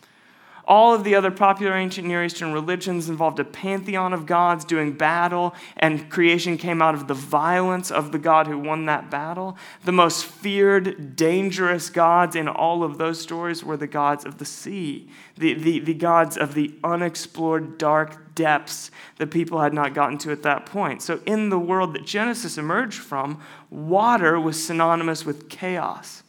All 0.70 0.94
of 0.94 1.04
the 1.04 1.16
other 1.16 1.32
popular 1.32 1.74
ancient 1.74 2.08
Near 2.08 2.24
Eastern 2.24 2.54
religions 2.54 3.10
involved 3.10 3.40
a 3.40 3.44
pantheon 3.44 4.14
of 4.14 4.28
gods 4.28 4.64
doing 4.64 4.92
battle, 4.92 5.56
and 5.76 6.12
creation 6.12 6.60
came 6.60 6.80
out 6.80 6.94
of 6.94 7.08
the 7.08 7.16
violence 7.16 7.90
of 7.90 8.12
the 8.12 8.20
God 8.20 8.46
who 8.46 8.60
won 8.60 8.86
that 8.86 9.10
battle. 9.10 9.58
The 9.84 9.92
most 9.92 10.26
feared, 10.26 11.16
dangerous 11.16 11.90
gods 11.90 12.36
in 12.36 12.48
all 12.48 12.84
of 12.84 13.00
those 13.00 13.20
stories 13.20 13.64
were 13.64 13.78
the 13.78 13.88
gods 13.88 14.26
of 14.26 14.38
the 14.38 14.46
sea, 14.46 15.10
the, 15.36 15.56
the, 15.56 15.80
the 15.80 15.96
gods 15.96 16.38
of 16.38 16.54
the 16.54 16.76
unexplored 16.84 17.80
dark 17.80 18.36
depths 18.36 18.92
that 19.18 19.32
people 19.32 19.62
had 19.62 19.74
not 19.74 19.96
gotten 19.96 20.20
to 20.20 20.32
at 20.32 20.44
that 20.44 20.68
point. 20.68 21.02
So, 21.02 21.20
in 21.26 21.50
the 21.50 21.58
world 21.58 21.96
that 21.96 22.06
Genesis 22.06 22.60
emerged 22.60 23.00
from, 23.00 23.42
water 23.72 24.40
was 24.40 24.64
synonymous 24.64 25.26
with 25.26 25.50
chaos. 25.50 26.22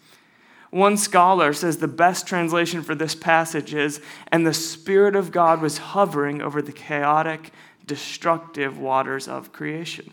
One 0.70 0.96
scholar 0.96 1.52
says 1.52 1.78
the 1.78 1.88
best 1.88 2.26
translation 2.26 2.82
for 2.82 2.94
this 2.94 3.14
passage 3.14 3.74
is, 3.74 4.00
and 4.28 4.46
the 4.46 4.54
Spirit 4.54 5.16
of 5.16 5.32
God 5.32 5.60
was 5.60 5.78
hovering 5.78 6.40
over 6.40 6.62
the 6.62 6.72
chaotic, 6.72 7.52
destructive 7.86 8.78
waters 8.78 9.26
of 9.26 9.52
creation. 9.52 10.12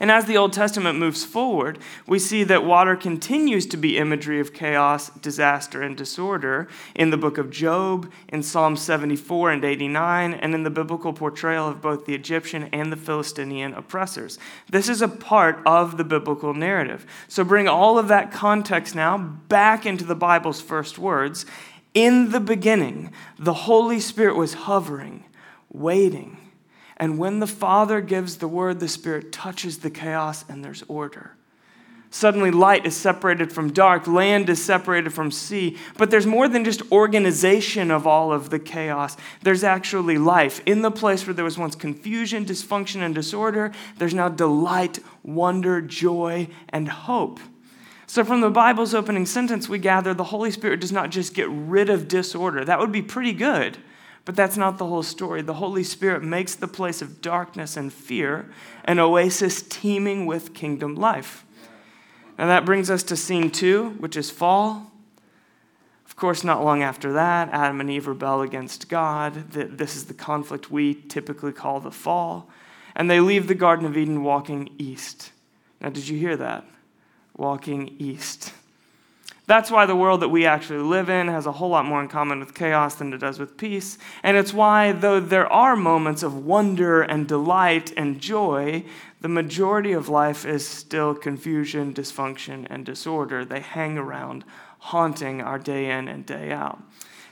And 0.00 0.10
as 0.10 0.24
the 0.24 0.38
Old 0.38 0.54
Testament 0.54 0.98
moves 0.98 1.26
forward, 1.26 1.78
we 2.06 2.18
see 2.18 2.42
that 2.44 2.64
water 2.64 2.96
continues 2.96 3.66
to 3.66 3.76
be 3.76 3.98
imagery 3.98 4.40
of 4.40 4.54
chaos, 4.54 5.10
disaster, 5.10 5.82
and 5.82 5.94
disorder 5.94 6.68
in 6.94 7.10
the 7.10 7.18
book 7.18 7.36
of 7.36 7.50
Job, 7.50 8.10
in 8.30 8.42
Psalm 8.42 8.76
74 8.76 9.50
and 9.50 9.62
89, 9.62 10.32
and 10.32 10.54
in 10.54 10.62
the 10.62 10.70
biblical 10.70 11.12
portrayal 11.12 11.68
of 11.68 11.82
both 11.82 12.06
the 12.06 12.14
Egyptian 12.14 12.70
and 12.72 12.90
the 12.90 12.96
Philistinian 12.96 13.74
oppressors. 13.74 14.38
This 14.70 14.88
is 14.88 15.02
a 15.02 15.08
part 15.08 15.60
of 15.66 15.98
the 15.98 16.04
biblical 16.04 16.54
narrative. 16.54 17.04
So 17.28 17.44
bring 17.44 17.68
all 17.68 17.98
of 17.98 18.08
that 18.08 18.32
context 18.32 18.94
now 18.94 19.18
back 19.18 19.84
into 19.84 20.04
the 20.04 20.14
Bible's 20.14 20.62
first 20.62 20.98
words. 20.98 21.44
In 21.92 22.30
the 22.30 22.40
beginning, 22.40 23.12
the 23.38 23.52
Holy 23.52 24.00
Spirit 24.00 24.36
was 24.36 24.54
hovering, 24.54 25.24
waiting 25.68 26.38
and 27.00 27.18
when 27.18 27.40
the 27.40 27.46
Father 27.46 28.02
gives 28.02 28.36
the 28.36 28.46
word, 28.46 28.78
the 28.78 28.86
Spirit 28.86 29.32
touches 29.32 29.78
the 29.78 29.90
chaos 29.90 30.44
and 30.50 30.62
there's 30.62 30.84
order. 30.86 31.34
Suddenly, 32.10 32.50
light 32.50 32.84
is 32.84 32.94
separated 32.94 33.52
from 33.52 33.72
dark, 33.72 34.06
land 34.06 34.50
is 34.50 34.62
separated 34.62 35.14
from 35.14 35.30
sea. 35.30 35.78
But 35.96 36.10
there's 36.10 36.26
more 36.26 36.46
than 36.46 36.62
just 36.64 36.82
organization 36.92 37.90
of 37.90 38.06
all 38.06 38.32
of 38.32 38.50
the 38.50 38.58
chaos. 38.58 39.16
There's 39.42 39.64
actually 39.64 40.18
life. 40.18 40.60
In 40.66 40.82
the 40.82 40.90
place 40.90 41.26
where 41.26 41.32
there 41.32 41.44
was 41.44 41.56
once 41.56 41.74
confusion, 41.74 42.44
dysfunction, 42.44 43.00
and 43.00 43.14
disorder, 43.14 43.72
there's 43.96 44.12
now 44.12 44.28
delight, 44.28 44.98
wonder, 45.22 45.80
joy, 45.80 46.48
and 46.68 46.88
hope. 46.88 47.40
So, 48.08 48.24
from 48.24 48.40
the 48.42 48.50
Bible's 48.50 48.92
opening 48.92 49.24
sentence, 49.24 49.68
we 49.68 49.78
gather 49.78 50.12
the 50.12 50.24
Holy 50.24 50.50
Spirit 50.50 50.80
does 50.80 50.92
not 50.92 51.10
just 51.10 51.32
get 51.32 51.48
rid 51.48 51.88
of 51.88 52.08
disorder. 52.08 52.64
That 52.64 52.80
would 52.80 52.92
be 52.92 53.02
pretty 53.02 53.32
good. 53.32 53.78
But 54.30 54.36
that's 54.36 54.56
not 54.56 54.78
the 54.78 54.86
whole 54.86 55.02
story. 55.02 55.42
The 55.42 55.54
Holy 55.54 55.82
Spirit 55.82 56.22
makes 56.22 56.54
the 56.54 56.68
place 56.68 57.02
of 57.02 57.20
darkness 57.20 57.76
and 57.76 57.92
fear 57.92 58.48
an 58.84 59.00
oasis 59.00 59.60
teeming 59.60 60.24
with 60.24 60.54
kingdom 60.54 60.94
life. 60.94 61.44
And 62.38 62.48
that 62.48 62.64
brings 62.64 62.92
us 62.92 63.02
to 63.02 63.16
scene 63.16 63.50
two, 63.50 63.96
which 63.98 64.16
is 64.16 64.30
fall. 64.30 64.92
Of 66.06 66.14
course, 66.14 66.44
not 66.44 66.64
long 66.64 66.80
after 66.80 67.12
that, 67.14 67.48
Adam 67.48 67.80
and 67.80 67.90
Eve 67.90 68.06
rebel 68.06 68.42
against 68.42 68.88
God. 68.88 69.50
This 69.50 69.96
is 69.96 70.04
the 70.04 70.14
conflict 70.14 70.70
we 70.70 70.94
typically 70.94 71.50
call 71.50 71.80
the 71.80 71.90
fall. 71.90 72.48
And 72.94 73.10
they 73.10 73.18
leave 73.18 73.48
the 73.48 73.56
Garden 73.56 73.84
of 73.84 73.96
Eden 73.96 74.22
walking 74.22 74.72
east. 74.78 75.32
Now, 75.80 75.88
did 75.88 76.06
you 76.06 76.16
hear 76.16 76.36
that? 76.36 76.64
Walking 77.36 77.96
east. 77.98 78.52
That's 79.50 79.68
why 79.68 79.84
the 79.84 79.96
world 79.96 80.20
that 80.20 80.28
we 80.28 80.46
actually 80.46 80.78
live 80.78 81.10
in 81.10 81.26
has 81.26 81.44
a 81.44 81.50
whole 81.50 81.70
lot 81.70 81.84
more 81.84 82.00
in 82.00 82.06
common 82.06 82.38
with 82.38 82.54
chaos 82.54 82.94
than 82.94 83.12
it 83.12 83.18
does 83.18 83.40
with 83.40 83.56
peace. 83.56 83.98
And 84.22 84.36
it's 84.36 84.52
why, 84.52 84.92
though 84.92 85.18
there 85.18 85.52
are 85.52 85.74
moments 85.74 86.22
of 86.22 86.46
wonder 86.46 87.02
and 87.02 87.26
delight 87.26 87.92
and 87.96 88.20
joy, 88.20 88.84
the 89.20 89.26
majority 89.26 89.90
of 89.90 90.08
life 90.08 90.46
is 90.46 90.64
still 90.64 91.16
confusion, 91.16 91.92
dysfunction, 91.92 92.64
and 92.70 92.86
disorder. 92.86 93.44
They 93.44 93.58
hang 93.58 93.98
around, 93.98 94.44
haunting 94.78 95.40
our 95.40 95.58
day 95.58 95.90
in 95.90 96.06
and 96.06 96.24
day 96.24 96.52
out. 96.52 96.80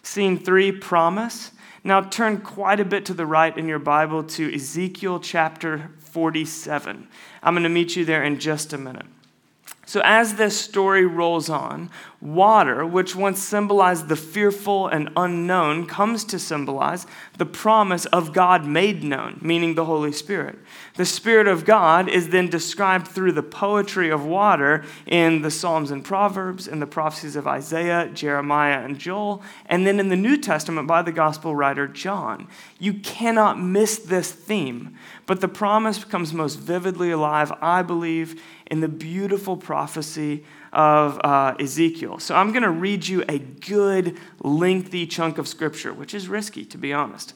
Scene 0.02 0.37
three, 0.37 0.72
promise. 0.72 1.52
Now 1.84 2.00
turn 2.00 2.40
quite 2.40 2.80
a 2.80 2.84
bit 2.84 3.06
to 3.06 3.14
the 3.14 3.26
right 3.26 3.56
in 3.56 3.68
your 3.68 3.78
Bible 3.78 4.25
to 4.25 4.52
Ezekiel 4.52 5.20
chapter 5.20 5.92
47. 6.00 7.06
I'm 7.44 7.54
going 7.54 7.62
to 7.62 7.68
meet 7.68 7.94
you 7.94 8.04
there 8.04 8.25
in 8.25 8.40
just 8.40 8.72
a 8.72 8.78
minute. 8.78 9.06
So, 9.88 10.02
as 10.04 10.35
this 10.35 10.61
story 10.61 11.07
rolls 11.07 11.49
on, 11.49 11.88
water, 12.21 12.85
which 12.85 13.16
once 13.16 13.42
symbolized 13.42 14.09
the 14.09 14.16
fearful 14.16 14.87
and 14.87 15.09
unknown, 15.16 15.87
comes 15.87 16.25
to 16.25 16.38
symbolize 16.38 17.07
the 17.38 17.47
promise 17.47 18.04
of 18.04 18.35
God 18.35 18.66
made 18.66 19.02
known, 19.02 19.38
meaning 19.40 19.76
the 19.76 19.87
Holy 19.87 20.12
Spirit. 20.12 20.59
The 20.97 21.07
Spirit 21.07 21.49
of 21.49 21.64
God 21.64 22.07
is 22.07 22.28
then 22.28 22.50
described 22.50 23.09
through 23.09 23.33
the 23.33 23.42
poetry 23.42 24.11
of 24.11 24.26
water 24.26 24.85
in 25.07 25.40
the 25.40 25.50
Psalms 25.50 25.90
and 25.90 26.04
Proverbs, 26.04 26.68
in 26.68 26.80
the 26.80 26.87
prophecies 26.87 27.35
of 27.35 27.47
Isaiah, 27.47 28.11
Jeremiah, 28.12 28.85
and 28.85 28.99
Joel, 28.99 29.42
and 29.64 29.87
then 29.87 29.99
in 29.99 30.11
the 30.11 30.16
New 30.16 30.37
Testament 30.37 30.87
by 30.87 31.00
the 31.00 31.12
Gospel 31.12 31.57
writer 31.57 31.88
John. 31.88 32.47
You 32.78 32.92
cannot 32.92 33.59
miss 33.59 33.99
this 33.99 34.33
theme, 34.33 34.99
but 35.28 35.42
the 35.42 35.47
promise 35.47 35.99
becomes 35.99 36.32
most 36.32 36.54
vividly 36.54 37.11
alive, 37.11 37.52
I 37.61 37.82
believe 37.82 38.42
in 38.66 38.80
the 38.80 38.88
beautiful 38.88 39.58
prophecy 39.58 40.42
of 40.73 41.20
uh, 41.23 41.54
Ezekiel. 41.61 42.18
So 42.18 42.35
I'm 42.35 42.50
going 42.50 42.62
to 42.62 42.70
read 42.70 43.06
you 43.06 43.23
a 43.28 43.38
good, 43.38 44.16
lengthy 44.42 45.06
chunk 45.06 45.37
of 45.37 45.47
scripture, 45.47 45.92
which 45.92 46.14
is 46.14 46.28
risky, 46.28 46.64
to 46.64 46.78
be 46.78 46.94
honest. 46.94 47.35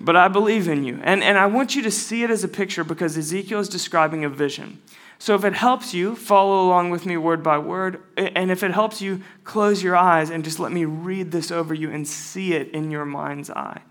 But 0.00 0.16
I 0.16 0.26
believe 0.26 0.66
in 0.66 0.82
you. 0.82 0.98
And, 1.04 1.22
and 1.22 1.38
I 1.38 1.46
want 1.46 1.76
you 1.76 1.82
to 1.82 1.90
see 1.90 2.24
it 2.24 2.30
as 2.30 2.42
a 2.42 2.48
picture 2.48 2.82
because 2.82 3.16
Ezekiel 3.16 3.60
is 3.60 3.68
describing 3.68 4.24
a 4.24 4.28
vision. 4.28 4.82
So 5.20 5.36
if 5.36 5.44
it 5.44 5.54
helps 5.54 5.94
you, 5.94 6.16
follow 6.16 6.66
along 6.66 6.90
with 6.90 7.06
me 7.06 7.16
word 7.16 7.44
by 7.44 7.58
word. 7.58 8.02
And 8.16 8.50
if 8.50 8.64
it 8.64 8.72
helps 8.72 9.00
you, 9.00 9.22
close 9.44 9.84
your 9.84 9.94
eyes 9.94 10.30
and 10.30 10.42
just 10.42 10.58
let 10.58 10.72
me 10.72 10.84
read 10.84 11.30
this 11.30 11.52
over 11.52 11.74
you 11.74 11.92
and 11.92 12.08
see 12.08 12.54
it 12.54 12.70
in 12.70 12.90
your 12.90 13.04
mind's 13.04 13.50
eye. 13.50 13.82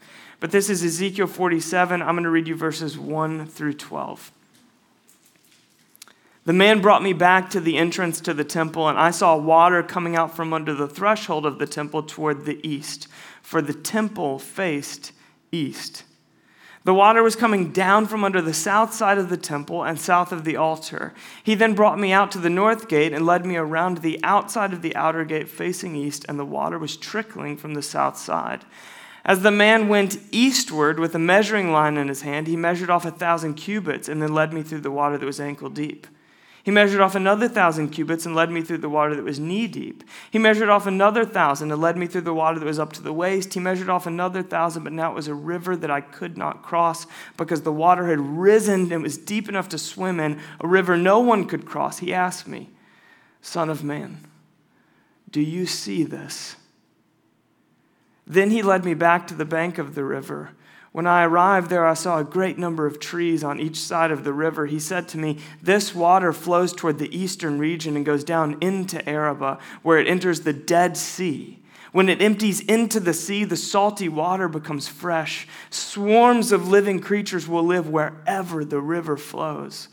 But 0.43 0.51
this 0.51 0.69
is 0.69 0.83
Ezekiel 0.83 1.27
47. 1.27 2.01
I'm 2.01 2.15
going 2.15 2.25
to 2.25 2.29
read 2.29 2.49
you 2.49 2.55
verses 2.55 2.97
1 2.97 3.45
through 3.45 3.75
12. 3.75 4.29
The 6.43 6.51
man 6.51 6.81
brought 6.81 7.01
me 7.01 7.13
back 7.13 7.49
to 7.51 7.61
the 7.61 7.77
entrance 7.77 8.19
to 8.19 8.33
the 8.33 8.43
temple, 8.43 8.89
and 8.89 8.99
I 8.99 9.11
saw 9.11 9.37
water 9.37 9.81
coming 9.81 10.17
out 10.17 10.35
from 10.35 10.51
under 10.51 10.73
the 10.73 10.89
threshold 10.89 11.45
of 11.45 11.59
the 11.59 11.65
temple 11.65 12.03
toward 12.03 12.43
the 12.43 12.59
east, 12.61 13.07
for 13.41 13.61
the 13.61 13.73
temple 13.73 14.37
faced 14.37 15.13
east. 15.53 16.03
The 16.83 16.93
water 16.93 17.23
was 17.23 17.37
coming 17.37 17.71
down 17.71 18.07
from 18.07 18.25
under 18.25 18.41
the 18.41 18.53
south 18.53 18.93
side 18.93 19.17
of 19.17 19.29
the 19.29 19.37
temple 19.37 19.85
and 19.85 19.97
south 19.97 20.33
of 20.33 20.43
the 20.43 20.57
altar. 20.57 21.13
He 21.41 21.55
then 21.55 21.73
brought 21.73 21.97
me 21.97 22.11
out 22.11 22.31
to 22.31 22.37
the 22.37 22.49
north 22.49 22.89
gate 22.89 23.13
and 23.13 23.25
led 23.25 23.45
me 23.45 23.55
around 23.55 23.99
the 23.99 24.19
outside 24.23 24.73
of 24.73 24.81
the 24.81 24.93
outer 24.93 25.23
gate 25.23 25.47
facing 25.47 25.95
east, 25.95 26.25
and 26.27 26.37
the 26.37 26.43
water 26.43 26.77
was 26.77 26.97
trickling 26.97 27.55
from 27.55 27.75
the 27.75 27.81
south 27.81 28.17
side. 28.17 28.65
As 29.25 29.41
the 29.41 29.51
man 29.51 29.87
went 29.87 30.17
eastward 30.31 30.99
with 30.99 31.15
a 31.15 31.19
measuring 31.19 31.71
line 31.71 31.95
in 31.97 32.09
his 32.09 32.23
hand, 32.23 32.47
he 32.47 32.57
measured 32.57 32.89
off 32.89 33.05
a 33.05 33.11
thousand 33.11 33.53
cubits 33.55 34.09
and 34.09 34.21
then 34.21 34.33
led 34.33 34.53
me 34.53 34.63
through 34.63 34.81
the 34.81 34.91
water 34.91 35.17
that 35.17 35.25
was 35.25 35.39
ankle 35.39 35.69
deep. 35.69 36.07
He 36.61 36.71
measured 36.71 37.01
off 37.01 37.13
another 37.13 37.49
thousand 37.49 37.89
cubits 37.89 38.25
and 38.25 38.35
led 38.35 38.49
me 38.49 38.61
through 38.61 38.77
the 38.77 38.89
water 38.89 39.15
that 39.15 39.23
was 39.23 39.39
knee 39.39 39.67
deep. 39.67 40.03
He 40.31 40.39
measured 40.39 40.69
off 40.69 40.87
another 40.87 41.25
thousand 41.25 41.71
and 41.71 41.81
led 41.81 41.97
me 41.97 42.07
through 42.07 42.21
the 42.21 42.33
water 42.33 42.57
that 42.57 42.65
was 42.65 42.79
up 42.79 42.93
to 42.93 43.01
the 43.01 43.11
waist. 43.11 43.53
He 43.53 43.59
measured 43.59 43.89
off 43.89 44.07
another 44.07 44.41
thousand, 44.41 44.85
but 44.85 44.93
now 44.93 45.11
it 45.11 45.15
was 45.15 45.27
a 45.27 45.35
river 45.35 45.75
that 45.75 45.91
I 45.91 45.99
could 45.99 46.37
not 46.37 46.63
cross 46.63 47.05
because 47.35 47.63
the 47.63 47.73
water 47.73 48.07
had 48.07 48.19
risen 48.19 48.93
and 48.93 49.03
was 49.03 49.17
deep 49.17 49.49
enough 49.49 49.67
to 49.69 49.77
swim 49.77 50.21
in, 50.21 50.39
a 50.61 50.67
river 50.67 50.95
no 50.95 51.19
one 51.19 51.45
could 51.47 51.65
cross. 51.65 51.99
He 51.99 52.13
asked 52.13 52.47
me, 52.47 52.69
Son 53.41 53.69
of 53.69 53.83
man, 53.83 54.25
do 55.29 55.41
you 55.41 55.65
see 55.65 56.03
this? 56.03 56.55
Then 58.25 58.51
he 58.51 58.61
led 58.61 58.85
me 58.85 58.93
back 58.93 59.27
to 59.27 59.33
the 59.33 59.45
bank 59.45 59.77
of 59.77 59.95
the 59.95 60.03
river. 60.03 60.51
When 60.93 61.07
I 61.07 61.23
arrived 61.23 61.69
there, 61.69 61.87
I 61.87 61.95
saw 61.95 62.19
a 62.19 62.23
great 62.23 62.59
number 62.59 62.85
of 62.85 62.99
trees 62.99 63.43
on 63.43 63.59
each 63.59 63.77
side 63.77 64.11
of 64.11 64.23
the 64.23 64.31
river. 64.31 64.67
He 64.67 64.79
said 64.79 65.07
to 65.09 65.17
me, 65.17 65.39
This 65.61 65.95
water 65.95 66.31
flows 66.31 66.71
toward 66.71 66.99
the 66.99 67.15
eastern 67.17 67.57
region 67.57 67.95
and 67.95 68.05
goes 68.05 68.23
down 68.23 68.57
into 68.61 69.07
Arabah, 69.09 69.57
where 69.81 69.97
it 69.97 70.07
enters 70.07 70.41
the 70.41 70.53
Dead 70.53 70.95
Sea. 70.95 71.59
When 71.93 72.09
it 72.09 72.21
empties 72.21 72.59
into 72.59 72.99
the 72.99 73.13
sea, 73.13 73.43
the 73.43 73.57
salty 73.57 74.07
water 74.07 74.47
becomes 74.47 74.87
fresh. 74.87 75.47
Swarms 75.71 76.51
of 76.51 76.67
living 76.67 76.99
creatures 76.99 77.47
will 77.47 77.63
live 77.63 77.89
wherever 77.89 78.63
the 78.63 78.79
river 78.79 79.17
flows. 79.17 79.89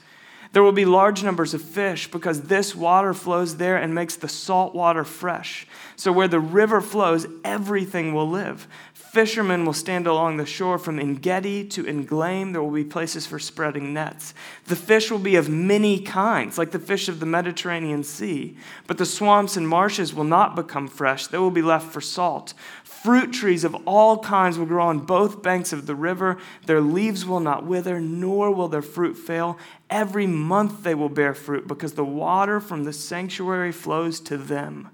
There 0.52 0.64
will 0.64 0.72
be 0.72 0.84
large 0.84 1.22
numbers 1.22 1.54
of 1.54 1.62
fish 1.62 2.10
because 2.10 2.42
this 2.42 2.74
water 2.74 3.14
flows 3.14 3.56
there 3.56 3.76
and 3.76 3.94
makes 3.94 4.16
the 4.16 4.28
salt 4.28 4.74
water 4.74 5.04
fresh. 5.04 5.66
So, 5.94 6.10
where 6.10 6.26
the 6.26 6.40
river 6.40 6.80
flows, 6.80 7.26
everything 7.44 8.14
will 8.14 8.28
live 8.28 8.66
Fishermen 9.10 9.64
will 9.64 9.72
stand 9.72 10.06
along 10.06 10.36
the 10.36 10.46
shore 10.46 10.78
from 10.78 11.00
Engedi 11.00 11.64
to 11.64 11.84
En 11.84 12.04
Eglaim. 12.04 12.52
There 12.52 12.62
will 12.62 12.70
be 12.70 12.84
places 12.84 13.26
for 13.26 13.40
spreading 13.40 13.92
nets. 13.92 14.34
The 14.66 14.76
fish 14.76 15.10
will 15.10 15.18
be 15.18 15.34
of 15.34 15.48
many 15.48 15.98
kinds, 15.98 16.56
like 16.56 16.70
the 16.70 16.78
fish 16.78 17.08
of 17.08 17.18
the 17.18 17.26
Mediterranean 17.26 18.04
Sea. 18.04 18.56
But 18.86 18.98
the 18.98 19.06
swamps 19.06 19.56
and 19.56 19.66
marshes 19.66 20.14
will 20.14 20.22
not 20.22 20.54
become 20.54 20.86
fresh, 20.86 21.26
they 21.26 21.38
will 21.38 21.50
be 21.50 21.60
left 21.60 21.92
for 21.92 22.00
salt. 22.00 22.54
Fruit 23.02 23.32
trees 23.32 23.64
of 23.64 23.74
all 23.86 24.18
kinds 24.18 24.58
will 24.58 24.66
grow 24.66 24.86
on 24.86 24.98
both 24.98 25.42
banks 25.42 25.72
of 25.72 25.86
the 25.86 25.94
river. 25.94 26.36
Their 26.66 26.82
leaves 26.82 27.24
will 27.24 27.40
not 27.40 27.64
wither, 27.64 27.98
nor 27.98 28.50
will 28.50 28.68
their 28.68 28.82
fruit 28.82 29.14
fail. 29.14 29.56
Every 29.88 30.26
month 30.26 30.82
they 30.82 30.94
will 30.94 31.08
bear 31.08 31.32
fruit, 31.32 31.66
because 31.66 31.94
the 31.94 32.04
water 32.04 32.60
from 32.60 32.84
the 32.84 32.92
sanctuary 32.92 33.72
flows 33.72 34.20
to 34.20 34.36
them. 34.36 34.90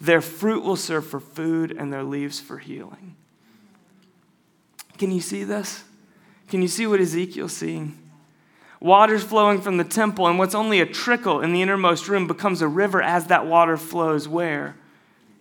Their 0.00 0.20
fruit 0.20 0.62
will 0.62 0.76
serve 0.76 1.06
for 1.06 1.18
food, 1.18 1.72
and 1.72 1.92
their 1.92 2.04
leaves 2.04 2.38
for 2.38 2.58
healing. 2.58 3.16
Can 4.96 5.10
you 5.10 5.20
see 5.20 5.42
this? 5.42 5.82
Can 6.48 6.62
you 6.62 6.68
see 6.68 6.86
what 6.86 7.00
Ezekiel's 7.00 7.54
seeing? 7.54 7.98
Water's 8.78 9.24
flowing 9.24 9.60
from 9.60 9.78
the 9.78 9.84
temple, 9.84 10.28
and 10.28 10.38
what's 10.38 10.54
only 10.54 10.80
a 10.80 10.86
trickle 10.86 11.40
in 11.40 11.52
the 11.52 11.62
innermost 11.62 12.06
room 12.06 12.28
becomes 12.28 12.62
a 12.62 12.68
river 12.68 13.02
as 13.02 13.26
that 13.26 13.46
water 13.46 13.76
flows 13.76 14.28
where? 14.28 14.76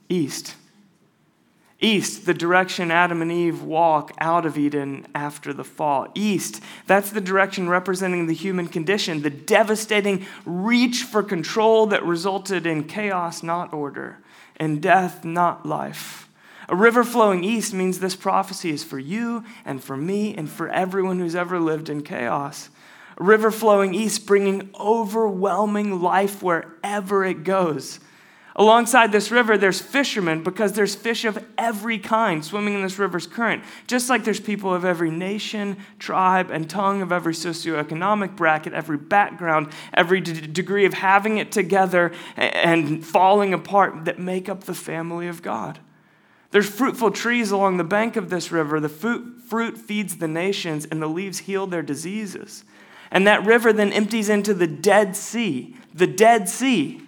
East. 0.10 0.56
East, 1.80 2.26
the 2.26 2.34
direction 2.34 2.90
Adam 2.90 3.22
and 3.22 3.32
Eve 3.32 3.62
walk 3.62 4.12
out 4.18 4.46
of 4.46 4.58
Eden 4.58 5.06
after 5.14 5.54
the 5.54 5.64
fall. 5.64 6.08
East, 6.16 6.62
that's 6.88 7.12
the 7.12 7.22
direction 7.22 7.70
representing 7.70 8.26
the 8.26 8.34
human 8.34 8.68
condition, 8.68 9.22
the 9.22 9.30
devastating 9.30 10.26
reach 10.44 11.04
for 11.04 11.22
control 11.22 11.86
that 11.88 12.04
resulted 12.04 12.66
in 12.66 12.84
chaos, 12.86 13.44
not 13.44 13.74
order, 13.74 14.18
and 14.56 14.82
death, 14.82 15.24
not 15.24 15.68
life. 15.68 16.28
A 16.68 16.76
river 16.76 17.04
flowing 17.04 17.44
east 17.44 17.74
means 17.74 18.00
this 18.00 18.16
prophecy 18.16 18.72
is 18.72 18.84
for 18.84 19.00
you 19.00 19.44
and 19.64 19.82
for 19.82 19.96
me 19.96 20.36
and 20.36 20.50
for 20.50 20.68
everyone 20.70 21.20
who's 21.20 21.36
ever 21.36 21.60
lived 21.60 21.90
in 21.90 22.02
chaos. 22.02 22.70
A 23.18 23.24
river 23.24 23.52
flowing 23.52 23.94
east, 23.94 24.26
bringing 24.26 24.70
overwhelming 24.80 26.02
life 26.02 26.44
wherever 26.44 27.24
it 27.24 27.44
goes. 27.44 28.00
Alongside 28.60 29.12
this 29.12 29.30
river, 29.30 29.56
there's 29.56 29.80
fishermen 29.80 30.42
because 30.42 30.74
there's 30.74 30.96
fish 30.96 31.26
of 31.26 31.46
every 31.60 32.00
kind 32.00 32.44
swimming 32.44 32.74
in 32.74 32.82
this 32.82 32.98
river's 32.98 33.28
current. 33.28 33.64
Just 33.86 34.10
like 34.10 34.24
there's 34.24 34.40
people 34.40 34.74
of 34.74 34.84
every 34.84 35.12
nation, 35.12 35.78
tribe, 36.00 36.50
and 36.50 36.68
tongue, 36.68 37.04
of 37.04 37.12
every 37.12 37.34
socioeconomic 37.34 38.36
bracket, 38.36 38.74
every 38.74 38.98
background, 38.98 39.72
every 39.94 40.22
d- 40.22 40.48
degree 40.48 40.86
of 40.86 40.96
having 40.96 41.38
it 41.38 41.52
together 41.52 42.12
and 42.36 43.06
falling 43.06 43.54
apart 43.54 44.06
that 44.06 44.18
make 44.18 44.50
up 44.50 44.64
the 44.64 44.74
family 44.74 45.28
of 45.28 45.44
God. 45.44 45.78
There's 46.50 46.70
fruitful 46.70 47.12
trees 47.12 47.52
along 47.52 47.78
the 47.78 47.84
bank 47.84 48.16
of 48.16 48.32
this 48.32 48.52
river. 48.52 48.80
The 48.80 48.90
fruit, 48.90 49.44
fruit 49.48 49.78
feeds 49.78 50.18
the 50.18 50.28
nations, 50.28 50.88
and 50.90 51.00
the 51.00 51.08
leaves 51.08 51.40
heal 51.40 51.68
their 51.68 51.84
diseases. 51.84 52.64
And 53.12 53.28
that 53.28 53.46
river 53.46 53.72
then 53.72 53.94
empties 53.94 54.30
into 54.30 54.56
the 54.56 54.66
Dead 54.66 55.16
Sea. 55.16 55.76
The 55.94 56.08
Dead 56.08 56.50
Sea. 56.50 57.04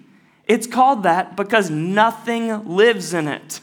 It's 0.50 0.66
called 0.66 1.04
that 1.04 1.36
because 1.38 1.70
nothing 1.70 2.68
lives 2.68 3.14
in 3.14 3.28
it. 3.28 3.60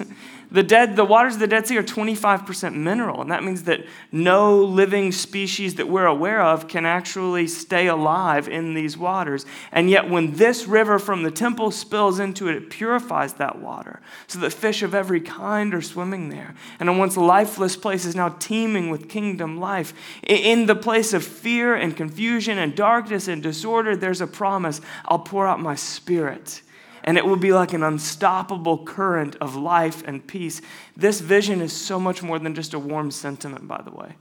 The, 0.48 0.62
dead, 0.62 0.94
the 0.94 1.04
waters 1.04 1.34
of 1.34 1.40
the 1.40 1.48
Dead 1.48 1.66
Sea 1.66 1.78
are 1.78 1.82
25% 1.82 2.74
mineral, 2.74 3.20
and 3.20 3.32
that 3.32 3.42
means 3.42 3.64
that 3.64 3.84
no 4.12 4.62
living 4.62 5.10
species 5.10 5.74
that 5.74 5.88
we're 5.88 6.06
aware 6.06 6.40
of 6.40 6.68
can 6.68 6.86
actually 6.86 7.48
stay 7.48 7.88
alive 7.88 8.48
in 8.48 8.74
these 8.74 8.96
waters. 8.96 9.44
And 9.72 9.90
yet, 9.90 10.08
when 10.08 10.36
this 10.36 10.68
river 10.68 11.00
from 11.00 11.24
the 11.24 11.32
temple 11.32 11.72
spills 11.72 12.20
into 12.20 12.46
it, 12.48 12.54
it 12.54 12.70
purifies 12.70 13.34
that 13.34 13.58
water 13.58 14.00
so 14.28 14.38
that 14.38 14.52
fish 14.52 14.84
of 14.84 14.94
every 14.94 15.20
kind 15.20 15.74
are 15.74 15.82
swimming 15.82 16.28
there. 16.28 16.54
And 16.78 16.88
a 16.88 16.92
once 16.92 17.16
lifeless 17.16 17.74
place 17.74 18.04
is 18.04 18.14
now 18.14 18.28
teeming 18.38 18.88
with 18.90 19.08
kingdom 19.08 19.58
life. 19.58 19.92
In 20.22 20.66
the 20.66 20.76
place 20.76 21.12
of 21.12 21.24
fear 21.24 21.74
and 21.74 21.96
confusion 21.96 22.56
and 22.58 22.76
darkness 22.76 23.26
and 23.26 23.42
disorder, 23.42 23.96
there's 23.96 24.20
a 24.20 24.28
promise 24.28 24.80
I'll 25.06 25.18
pour 25.18 25.48
out 25.48 25.58
my 25.58 25.74
spirit 25.74 26.62
and 27.06 27.16
it 27.16 27.24
will 27.24 27.36
be 27.36 27.52
like 27.52 27.72
an 27.72 27.84
unstoppable 27.84 28.84
current 28.84 29.36
of 29.40 29.54
life 29.54 30.02
and 30.06 30.26
peace. 30.26 30.60
This 30.96 31.20
vision 31.20 31.62
is 31.62 31.72
so 31.72 32.00
much 32.00 32.22
more 32.22 32.40
than 32.40 32.54
just 32.54 32.74
a 32.74 32.78
warm 32.80 33.12
sentiment, 33.12 33.68
by 33.68 33.80
the 33.80 33.92
way. 33.92 34.16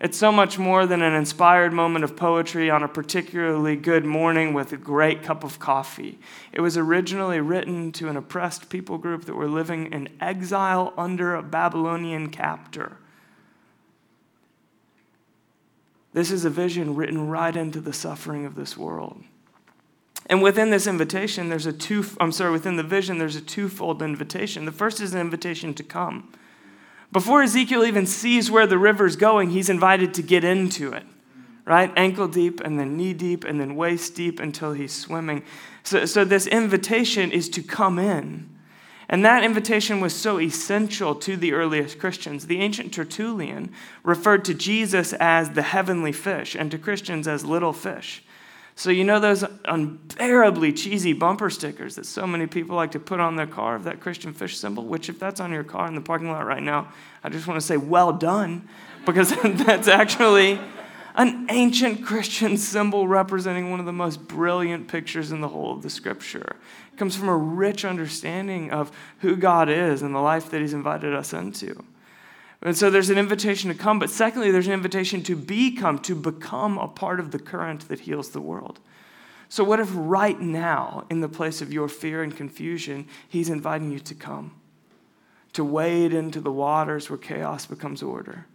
It's 0.00 0.18
so 0.18 0.32
much 0.32 0.58
more 0.58 0.84
than 0.84 1.00
an 1.00 1.12
inspired 1.12 1.72
moment 1.72 2.04
of 2.04 2.16
poetry 2.16 2.68
on 2.70 2.82
a 2.82 2.88
particularly 2.88 3.76
good 3.76 4.04
morning 4.04 4.52
with 4.52 4.72
a 4.72 4.76
great 4.76 5.22
cup 5.22 5.44
of 5.44 5.60
coffee. 5.60 6.18
It 6.52 6.60
was 6.60 6.76
originally 6.76 7.38
written 7.38 7.92
to 7.92 8.08
an 8.08 8.16
oppressed 8.16 8.68
people 8.68 8.98
group 8.98 9.26
that 9.26 9.36
were 9.36 9.46
living 9.46 9.92
in 9.92 10.08
exile 10.20 10.92
under 10.96 11.36
a 11.36 11.42
Babylonian 11.42 12.30
captor. 12.30 12.96
This 16.12 16.32
is 16.32 16.44
a 16.44 16.50
vision 16.50 16.96
written 16.96 17.28
right 17.28 17.54
into 17.54 17.80
the 17.80 17.92
suffering 17.92 18.44
of 18.44 18.56
this 18.56 18.76
world. 18.76 19.22
And 20.26 20.42
within 20.42 20.70
this 20.70 20.86
invitation, 20.86 21.48
there's 21.48 21.66
a 21.66 21.72
two, 21.72 22.04
I'm 22.20 22.32
sorry, 22.32 22.52
within 22.52 22.76
the 22.76 22.82
vision, 22.82 23.18
there's 23.18 23.36
a 23.36 23.40
twofold 23.40 24.02
invitation. 24.02 24.64
The 24.64 24.72
first 24.72 25.00
is 25.00 25.14
an 25.14 25.20
invitation 25.20 25.74
to 25.74 25.82
come. 25.82 26.32
Before 27.10 27.42
Ezekiel 27.42 27.84
even 27.84 28.06
sees 28.06 28.50
where 28.50 28.66
the 28.66 28.78
river's 28.78 29.16
going, 29.16 29.50
he's 29.50 29.68
invited 29.68 30.14
to 30.14 30.22
get 30.22 30.44
into 30.44 30.92
it, 30.92 31.04
right? 31.66 31.92
Ankle 31.94 32.28
deep 32.28 32.60
and 32.60 32.78
then 32.78 32.96
knee 32.96 33.12
deep 33.12 33.44
and 33.44 33.60
then 33.60 33.76
waist 33.76 34.14
deep 34.14 34.40
until 34.40 34.72
he's 34.72 34.94
swimming. 34.94 35.42
So, 35.82 36.06
so 36.06 36.24
this 36.24 36.46
invitation 36.46 37.30
is 37.30 37.50
to 37.50 37.62
come 37.62 37.98
in. 37.98 38.48
And 39.10 39.26
that 39.26 39.44
invitation 39.44 40.00
was 40.00 40.14
so 40.14 40.40
essential 40.40 41.14
to 41.16 41.36
the 41.36 41.52
earliest 41.52 41.98
Christians. 41.98 42.46
The 42.46 42.60
ancient 42.60 42.94
Tertullian 42.94 43.70
referred 44.02 44.42
to 44.46 44.54
Jesus 44.54 45.12
as 45.12 45.50
the 45.50 45.60
heavenly 45.60 46.12
fish 46.12 46.54
and 46.54 46.70
to 46.70 46.78
Christians 46.78 47.28
as 47.28 47.44
little 47.44 47.74
fish. 47.74 48.24
So, 48.82 48.90
you 48.90 49.04
know 49.04 49.20
those 49.20 49.44
unbearably 49.64 50.72
cheesy 50.72 51.12
bumper 51.12 51.50
stickers 51.50 51.94
that 51.94 52.04
so 52.04 52.26
many 52.26 52.48
people 52.48 52.74
like 52.74 52.90
to 52.90 52.98
put 52.98 53.20
on 53.20 53.36
their 53.36 53.46
car 53.46 53.76
of 53.76 53.84
that 53.84 54.00
Christian 54.00 54.32
fish 54.32 54.58
symbol? 54.58 54.84
Which, 54.84 55.08
if 55.08 55.20
that's 55.20 55.38
on 55.38 55.52
your 55.52 55.62
car 55.62 55.86
in 55.86 55.94
the 55.94 56.00
parking 56.00 56.32
lot 56.32 56.44
right 56.44 56.64
now, 56.64 56.88
I 57.22 57.28
just 57.28 57.46
want 57.46 57.60
to 57.60 57.64
say, 57.64 57.76
well 57.76 58.12
done, 58.12 58.68
because 59.06 59.30
that's 59.44 59.86
actually 59.86 60.58
an 61.14 61.46
ancient 61.48 62.04
Christian 62.04 62.56
symbol 62.56 63.06
representing 63.06 63.70
one 63.70 63.78
of 63.78 63.86
the 63.86 63.92
most 63.92 64.26
brilliant 64.26 64.88
pictures 64.88 65.30
in 65.30 65.40
the 65.40 65.48
whole 65.48 65.76
of 65.76 65.82
the 65.82 65.90
scripture. 65.90 66.56
It 66.92 66.96
comes 66.96 67.14
from 67.14 67.28
a 67.28 67.36
rich 67.36 67.84
understanding 67.84 68.72
of 68.72 68.90
who 69.20 69.36
God 69.36 69.68
is 69.68 70.02
and 70.02 70.12
the 70.12 70.18
life 70.18 70.50
that 70.50 70.60
He's 70.60 70.74
invited 70.74 71.14
us 71.14 71.32
into. 71.32 71.84
And 72.62 72.76
so 72.76 72.90
there's 72.90 73.10
an 73.10 73.18
invitation 73.18 73.70
to 73.70 73.76
come, 73.76 73.98
but 73.98 74.08
secondly, 74.08 74.50
there's 74.50 74.68
an 74.68 74.72
invitation 74.72 75.22
to 75.24 75.34
become, 75.34 75.98
to 76.00 76.14
become 76.14 76.78
a 76.78 76.86
part 76.86 77.18
of 77.18 77.32
the 77.32 77.38
current 77.38 77.88
that 77.88 78.00
heals 78.00 78.30
the 78.30 78.40
world. 78.40 78.78
So, 79.48 79.64
what 79.64 79.80
if 79.80 79.90
right 79.92 80.40
now, 80.40 81.04
in 81.10 81.20
the 81.20 81.28
place 81.28 81.60
of 81.60 81.72
your 81.72 81.88
fear 81.88 82.22
and 82.22 82.34
confusion, 82.34 83.06
He's 83.28 83.50
inviting 83.50 83.90
you 83.90 83.98
to 83.98 84.14
come, 84.14 84.52
to 85.52 85.64
wade 85.64 86.14
into 86.14 86.40
the 86.40 86.52
waters 86.52 87.10
where 87.10 87.18
chaos 87.18 87.66
becomes 87.66 88.02
order? 88.02 88.46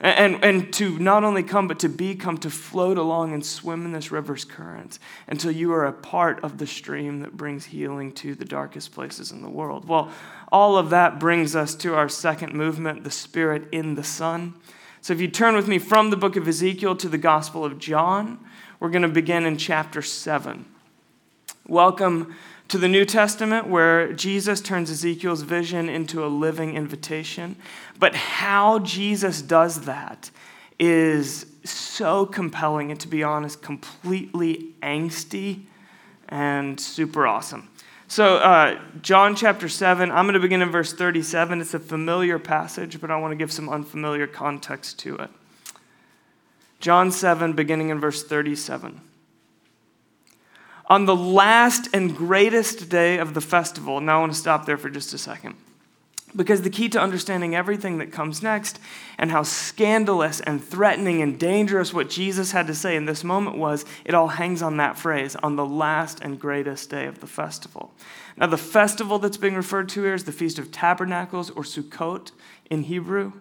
And, 0.00 0.44
and, 0.44 0.72
to 0.74 0.98
not 0.98 1.22
only 1.22 1.42
come, 1.44 1.68
but 1.68 1.78
to 1.78 1.88
become, 1.88 2.36
to 2.38 2.50
float 2.50 2.98
along 2.98 3.32
and 3.32 3.46
swim 3.46 3.86
in 3.86 3.92
this 3.92 4.10
river's 4.10 4.44
current 4.44 4.98
until 5.28 5.52
you 5.52 5.72
are 5.72 5.86
a 5.86 5.92
part 5.92 6.42
of 6.42 6.58
the 6.58 6.66
stream 6.66 7.20
that 7.20 7.36
brings 7.36 7.64
healing 7.66 8.10
to 8.14 8.34
the 8.34 8.44
darkest 8.44 8.92
places 8.92 9.30
in 9.30 9.40
the 9.40 9.48
world. 9.48 9.86
Well, 9.86 10.10
all 10.54 10.78
of 10.78 10.90
that 10.90 11.18
brings 11.18 11.56
us 11.56 11.74
to 11.74 11.96
our 11.96 12.08
second 12.08 12.54
movement, 12.54 13.02
the 13.02 13.10
Spirit 13.10 13.64
in 13.72 13.96
the 13.96 14.04
Son. 14.04 14.54
So 15.00 15.12
if 15.12 15.20
you 15.20 15.26
turn 15.26 15.56
with 15.56 15.66
me 15.66 15.80
from 15.80 16.10
the 16.10 16.16
book 16.16 16.36
of 16.36 16.46
Ezekiel 16.46 16.94
to 16.94 17.08
the 17.08 17.18
Gospel 17.18 17.64
of 17.64 17.80
John, 17.80 18.38
we're 18.78 18.90
going 18.90 19.02
to 19.02 19.08
begin 19.08 19.46
in 19.46 19.56
chapter 19.56 20.00
7. 20.00 20.64
Welcome 21.66 22.36
to 22.68 22.78
the 22.78 22.86
New 22.86 23.04
Testament, 23.04 23.66
where 23.66 24.12
Jesus 24.12 24.60
turns 24.60 24.92
Ezekiel's 24.92 25.42
vision 25.42 25.88
into 25.88 26.24
a 26.24 26.28
living 26.28 26.76
invitation. 26.76 27.56
But 27.98 28.14
how 28.14 28.78
Jesus 28.78 29.42
does 29.42 29.86
that 29.86 30.30
is 30.78 31.46
so 31.64 32.26
compelling 32.26 32.92
and, 32.92 33.00
to 33.00 33.08
be 33.08 33.24
honest, 33.24 33.60
completely 33.60 34.68
angsty 34.84 35.62
and 36.28 36.78
super 36.78 37.26
awesome. 37.26 37.70
So, 38.06 38.36
uh, 38.36 38.80
John 39.00 39.34
chapter 39.34 39.68
7, 39.68 40.10
I'm 40.10 40.24
going 40.24 40.34
to 40.34 40.40
begin 40.40 40.62
in 40.62 40.70
verse 40.70 40.92
37. 40.92 41.60
It's 41.60 41.74
a 41.74 41.78
familiar 41.78 42.38
passage, 42.38 43.00
but 43.00 43.10
I 43.10 43.16
want 43.16 43.32
to 43.32 43.36
give 43.36 43.50
some 43.50 43.68
unfamiliar 43.68 44.26
context 44.26 44.98
to 45.00 45.16
it. 45.16 45.30
John 46.80 47.10
7, 47.10 47.54
beginning 47.54 47.88
in 47.88 47.98
verse 47.98 48.22
37. 48.22 49.00
On 50.86 51.06
the 51.06 51.16
last 51.16 51.88
and 51.94 52.14
greatest 52.14 52.90
day 52.90 53.16
of 53.16 53.32
the 53.32 53.40
festival, 53.40 54.00
now 54.00 54.18
I 54.18 54.20
want 54.20 54.32
to 54.32 54.38
stop 54.38 54.66
there 54.66 54.76
for 54.76 54.90
just 54.90 55.14
a 55.14 55.18
second. 55.18 55.56
Because 56.36 56.62
the 56.62 56.70
key 56.70 56.88
to 56.88 57.00
understanding 57.00 57.54
everything 57.54 57.98
that 57.98 58.10
comes 58.10 58.42
next 58.42 58.80
and 59.18 59.30
how 59.30 59.44
scandalous 59.44 60.40
and 60.40 60.62
threatening 60.62 61.22
and 61.22 61.38
dangerous 61.38 61.94
what 61.94 62.10
Jesus 62.10 62.50
had 62.50 62.66
to 62.66 62.74
say 62.74 62.96
in 62.96 63.06
this 63.06 63.22
moment 63.22 63.56
was, 63.56 63.84
it 64.04 64.14
all 64.14 64.28
hangs 64.28 64.60
on 64.60 64.76
that 64.78 64.98
phrase, 64.98 65.36
on 65.36 65.54
the 65.54 65.64
last 65.64 66.20
and 66.20 66.40
greatest 66.40 66.90
day 66.90 67.06
of 67.06 67.20
the 67.20 67.28
festival. 67.28 67.92
Now, 68.36 68.46
the 68.46 68.58
festival 68.58 69.20
that's 69.20 69.36
being 69.36 69.54
referred 69.54 69.88
to 69.90 70.02
here 70.02 70.14
is 70.14 70.24
the 70.24 70.32
Feast 70.32 70.58
of 70.58 70.72
Tabernacles 70.72 71.50
or 71.50 71.62
Sukkot 71.62 72.32
in 72.68 72.84
Hebrew. 72.84 73.32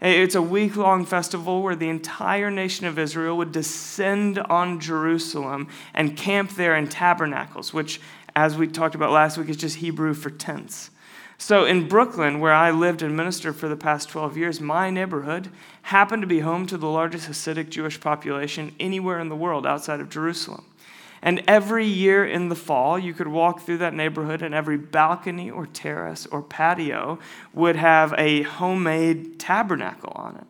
Eh, 0.00 0.22
it's 0.22 0.34
a 0.34 0.42
week 0.42 0.76
long 0.76 1.04
festival 1.04 1.62
where 1.62 1.76
the 1.76 1.88
entire 1.88 2.50
nation 2.50 2.86
of 2.86 2.98
Israel 2.98 3.36
would 3.36 3.52
descend 3.52 4.38
on 4.38 4.80
Jerusalem 4.80 5.68
and 5.92 6.16
camp 6.16 6.52
there 6.52 6.76
in 6.76 6.88
tabernacles, 6.88 7.74
which, 7.74 8.00
as 8.34 8.56
we 8.56 8.68
talked 8.68 8.94
about 8.94 9.10
last 9.10 9.36
week, 9.36 9.48
is 9.48 9.56
just 9.56 9.76
Hebrew 9.76 10.14
for 10.14 10.30
tents. 10.30 10.90
So 11.40 11.64
in 11.64 11.86
Brooklyn, 11.86 12.40
where 12.40 12.52
I 12.52 12.72
lived 12.72 13.00
and 13.00 13.16
ministered 13.16 13.54
for 13.54 13.68
the 13.68 13.76
past 13.76 14.08
12 14.08 14.36
years, 14.36 14.60
my 14.60 14.90
neighborhood 14.90 15.48
happened 15.82 16.22
to 16.22 16.26
be 16.26 16.40
home 16.40 16.66
to 16.66 16.76
the 16.76 16.88
largest 16.88 17.28
Hasidic 17.28 17.70
Jewish 17.70 18.00
population 18.00 18.74
anywhere 18.80 19.20
in 19.20 19.28
the 19.28 19.36
world 19.36 19.64
outside 19.64 20.00
of 20.00 20.10
Jerusalem. 20.10 20.64
And 21.22 21.42
every 21.46 21.86
year 21.86 22.26
in 22.26 22.48
the 22.48 22.56
fall, 22.56 22.98
you 22.98 23.14
could 23.14 23.28
walk 23.28 23.60
through 23.60 23.78
that 23.78 23.94
neighborhood, 23.94 24.42
and 24.42 24.52
every 24.52 24.76
balcony 24.76 25.48
or 25.48 25.66
terrace 25.66 26.26
or 26.26 26.42
patio 26.42 27.20
would 27.54 27.76
have 27.76 28.14
a 28.18 28.42
homemade 28.42 29.38
tabernacle 29.38 30.12
on 30.14 30.36
it. 30.36 30.46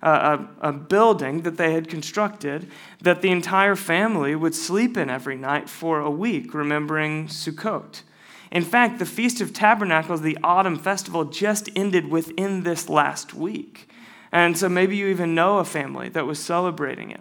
A, 0.00 0.10
a, 0.10 0.48
a, 0.68 0.72
building 0.72 1.42
that 1.42 1.56
they 1.56 1.72
had 1.72 1.88
constructed 1.88 2.70
that 3.00 3.20
the 3.20 3.30
entire 3.30 3.74
family 3.74 4.36
would 4.36 4.54
sleep 4.54 4.96
in 4.96 5.10
every 5.10 5.36
night 5.36 5.68
for 5.68 5.98
a 5.98 6.10
week, 6.10 6.54
remembering 6.54 7.26
Sukkot. 7.26 8.02
In 8.50 8.64
fact, 8.64 8.98
the 8.98 9.06
Feast 9.06 9.40
of 9.40 9.52
Tabernacles, 9.52 10.22
the 10.22 10.38
autumn 10.42 10.78
festival, 10.78 11.24
just 11.24 11.68
ended 11.76 12.10
within 12.10 12.62
this 12.62 12.88
last 12.88 13.34
week. 13.34 13.88
And 14.32 14.56
so 14.56 14.68
maybe 14.68 14.96
you 14.96 15.08
even 15.08 15.34
know 15.34 15.58
a 15.58 15.64
family 15.64 16.08
that 16.10 16.26
was 16.26 16.38
celebrating 16.38 17.10
it. 17.10 17.20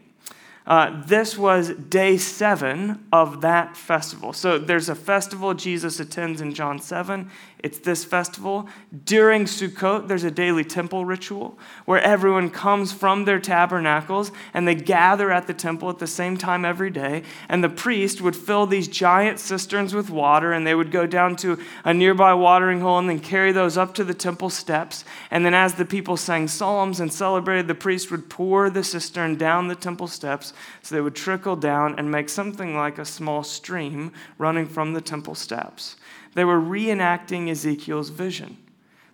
Uh, 0.65 1.01
this 1.05 1.37
was 1.37 1.69
day 1.69 2.17
seven 2.17 3.07
of 3.13 3.39
that 3.39 3.77
festival. 3.77 4.33
So 4.33 4.59
there's 4.59 4.89
a 4.89 4.95
festival 4.95 5.53
Jesus 5.53 6.01
attends 6.01 6.41
in 6.41 6.53
John 6.53 6.77
7. 6.77 7.31
It's 7.59 7.79
this 7.79 8.05
festival. 8.05 8.69
During 9.03 9.45
Sukkot, 9.45 10.07
there's 10.07 10.23
a 10.23 10.29
daily 10.29 10.63
temple 10.63 11.05
ritual 11.05 11.57
where 11.85 11.99
everyone 12.01 12.51
comes 12.51 12.93
from 12.93 13.25
their 13.25 13.39
tabernacles 13.39 14.31
and 14.53 14.67
they 14.67 14.75
gather 14.75 15.31
at 15.31 15.47
the 15.47 15.55
temple 15.55 15.89
at 15.89 15.97
the 15.97 16.05
same 16.05 16.37
time 16.37 16.63
every 16.65 16.91
day. 16.91 17.23
And 17.49 17.63
the 17.63 17.69
priest 17.69 18.21
would 18.21 18.35
fill 18.35 18.67
these 18.67 18.87
giant 18.87 19.39
cisterns 19.39 19.95
with 19.95 20.11
water 20.11 20.53
and 20.53 20.67
they 20.67 20.75
would 20.75 20.91
go 20.91 21.07
down 21.07 21.35
to 21.37 21.57
a 21.83 21.93
nearby 21.93 22.33
watering 22.35 22.81
hole 22.81 22.99
and 22.99 23.09
then 23.09 23.19
carry 23.19 23.51
those 23.51 23.75
up 23.75 23.95
to 23.95 24.03
the 24.03 24.13
temple 24.13 24.51
steps. 24.51 25.03
And 25.31 25.43
then, 25.43 25.55
as 25.55 25.73
the 25.73 25.85
people 25.85 26.15
sang 26.15 26.47
psalms 26.47 26.99
and 26.99 27.11
celebrated, 27.11 27.67
the 27.67 27.75
priest 27.75 28.11
would 28.11 28.29
pour 28.29 28.69
the 28.69 28.83
cistern 28.83 29.35
down 29.35 29.67
the 29.67 29.75
temple 29.75 30.07
steps 30.07 30.53
so 30.83 30.93
they 30.93 31.01
would 31.01 31.15
trickle 31.15 31.55
down 31.55 31.95
and 31.97 32.11
make 32.11 32.29
something 32.29 32.75
like 32.75 32.99
a 32.99 33.05
small 33.05 33.43
stream 33.43 34.11
running 34.37 34.67
from 34.67 34.93
the 34.93 35.01
temple 35.01 35.33
steps. 35.35 35.95
They 36.37 36.45
were 36.45 36.61
reenacting 36.61 37.49
Ezekiel's 37.49 38.09
vision. 38.09 38.57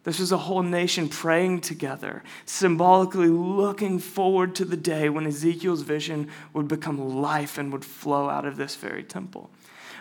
This 0.03 0.19
was 0.19 0.33
a 0.33 0.38
whole 0.38 0.62
nation 0.62 1.07
praying 1.07 1.62
together, 1.62 2.21
symbolically 2.45 3.29
looking 3.29 3.97
forward 3.97 4.55
to 4.55 4.65
the 4.65 4.75
day 4.75 5.07
when 5.07 5.25
Ezekiel's 5.25 5.83
vision 5.83 6.27
would 6.51 6.67
become 6.67 7.21
life 7.21 7.57
and 7.57 7.71
would 7.71 7.86
flow 7.86 8.29
out 8.29 8.43
of 8.43 8.57
this 8.57 8.75
very 8.75 9.03
temple. 9.03 9.49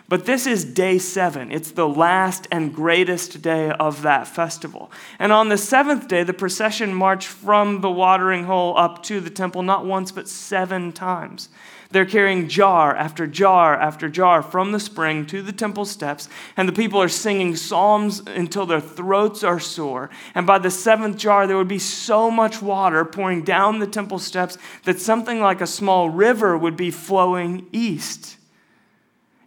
But 0.09 0.25
this 0.25 0.45
is 0.45 0.65
day 0.65 0.97
seven. 0.99 1.49
It's 1.49 1.71
the 1.71 1.87
last 1.87 2.45
and 2.51 2.75
greatest 2.75 3.41
day 3.41 3.71
of 3.71 4.01
that 4.01 4.27
festival. 4.27 4.91
And 5.17 5.31
on 5.31 5.47
the 5.47 5.57
seventh 5.57 6.09
day, 6.09 6.23
the 6.23 6.33
procession 6.33 6.93
marched 6.93 7.29
from 7.29 7.79
the 7.79 7.89
watering 7.89 8.43
hole 8.43 8.77
up 8.77 9.01
to 9.03 9.21
the 9.21 9.29
temple 9.29 9.63
not 9.63 9.85
once, 9.85 10.11
but 10.11 10.27
seven 10.27 10.91
times. 10.91 11.47
They're 11.93 12.05
carrying 12.05 12.47
jar 12.47 12.95
after 12.95 13.27
jar 13.27 13.75
after 13.75 14.09
jar 14.09 14.41
from 14.41 14.71
the 14.71 14.79
spring 14.79 15.27
to 15.27 15.43
the 15.43 15.51
temple 15.51 15.85
steps, 15.85 16.27
and 16.57 16.67
the 16.67 16.73
people 16.73 16.99
are 16.99 17.07
singing 17.07 17.55
psalms 17.55 18.19
until 18.25 18.65
their 18.65 18.81
throats 18.81 19.43
are 19.43 19.59
sore. 19.59 20.09
And 20.33 20.47
by 20.47 20.57
the 20.57 20.71
seventh 20.71 21.17
jar, 21.17 21.45
there 21.45 21.55
would 21.55 21.67
be 21.67 21.77
so 21.77 22.31
much 22.31 22.63
water 22.63 23.05
pouring 23.05 23.43
down 23.43 23.77
the 23.77 23.85
temple 23.85 24.17
steps 24.17 24.57
that 24.85 24.99
something 24.99 25.39
like 25.39 25.61
a 25.61 25.67
small 25.67 26.09
river 26.09 26.57
would 26.57 26.75
be 26.75 26.89
flowing 26.89 27.67
east. 27.71 28.37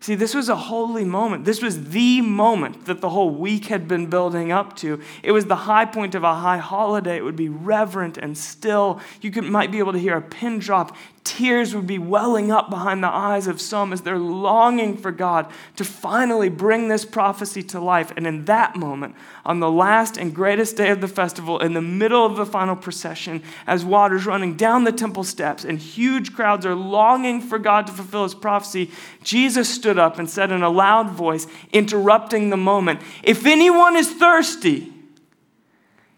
See, 0.07 0.15
this 0.15 0.37
was 0.37 0.49
a 0.49 0.55
holy 0.55 1.05
moment. 1.05 1.47
This 1.47 1.61
was 1.61 1.89
the 1.89 2.21
moment 2.21 2.85
that 2.85 3.01
the 3.01 3.09
whole 3.09 3.31
week 3.31 3.65
had 3.65 3.89
been 3.89 4.07
building 4.07 4.53
up 4.53 4.77
to. 4.77 5.01
It 5.25 5.33
was 5.33 5.47
the 5.47 5.57
high 5.57 5.85
point 5.85 6.15
of 6.15 6.23
a 6.23 6.33
high 6.33 6.59
holiday. 6.59 7.17
It 7.17 7.25
would 7.25 7.35
be 7.35 7.49
reverent 7.49 8.17
and 8.17 8.39
still. 8.39 9.01
You 9.21 9.33
could, 9.33 9.43
might 9.43 9.73
be 9.73 9.81
able 9.81 9.95
to 9.95 9.99
hear 9.99 10.17
a 10.17 10.23
pin 10.23 10.61
drop 10.61 10.97
tears 11.27 11.75
would 11.75 11.87
be 11.87 11.99
welling 11.99 12.53
up 12.53 12.71
behind 12.71 13.03
the 13.03 13.13
eyes 13.13 13.49
of 13.49 13.61
some 13.61 13.93
as 13.93 14.03
they're 14.03 14.19
longing 14.19 14.97
for 14.97 15.11
God 15.11 15.51
to 15.75 15.85
finally 15.85 16.49
bring 16.49 16.87
this 16.87 17.05
prophecy 17.05 17.63
to 17.65 17.81
life. 17.81 18.13
And 18.17 18.27
in 18.27 18.45
that 18.45 18.77
moment, 18.77 19.17
on 19.45 19.59
the 19.59 19.71
last 19.71 20.17
and 20.17 20.33
greatest 20.33 20.77
day 20.77 20.91
of 20.91 21.01
the 21.01 21.09
festival, 21.09 21.59
in 21.59 21.75
the 21.75 21.83
middle 21.83 22.25
of 22.25 22.37
the 22.37 22.47
final 22.47 22.77
procession, 22.77 23.43
as 23.67 23.85
water's 23.85 24.25
running 24.25 24.55
down 24.57 24.85
the 24.85 24.93
temple 24.93 25.25
steps 25.25 25.65
and 25.65 25.79
huge 25.81 26.33
crowds 26.33 26.65
are 26.65 26.77
longing 26.77 27.41
for 27.41 27.59
God 27.59 27.89
to 27.89 27.93
fulfill 27.93 28.23
his 28.23 28.35
prophecy, 28.35 28.91
Jesus 29.25 29.69
stood 29.69 29.99
up 29.99 30.19
and 30.19 30.31
said 30.31 30.53
in 30.53 30.63
a 30.63 30.71
loud 30.71 31.11
voice, 31.11 31.49
interrupting 31.73 32.51
the 32.51 32.57
moment, 32.57 33.01
If 33.25 33.45
anyone 33.45 33.97
is 33.97 34.11
thirsty, 34.11 34.93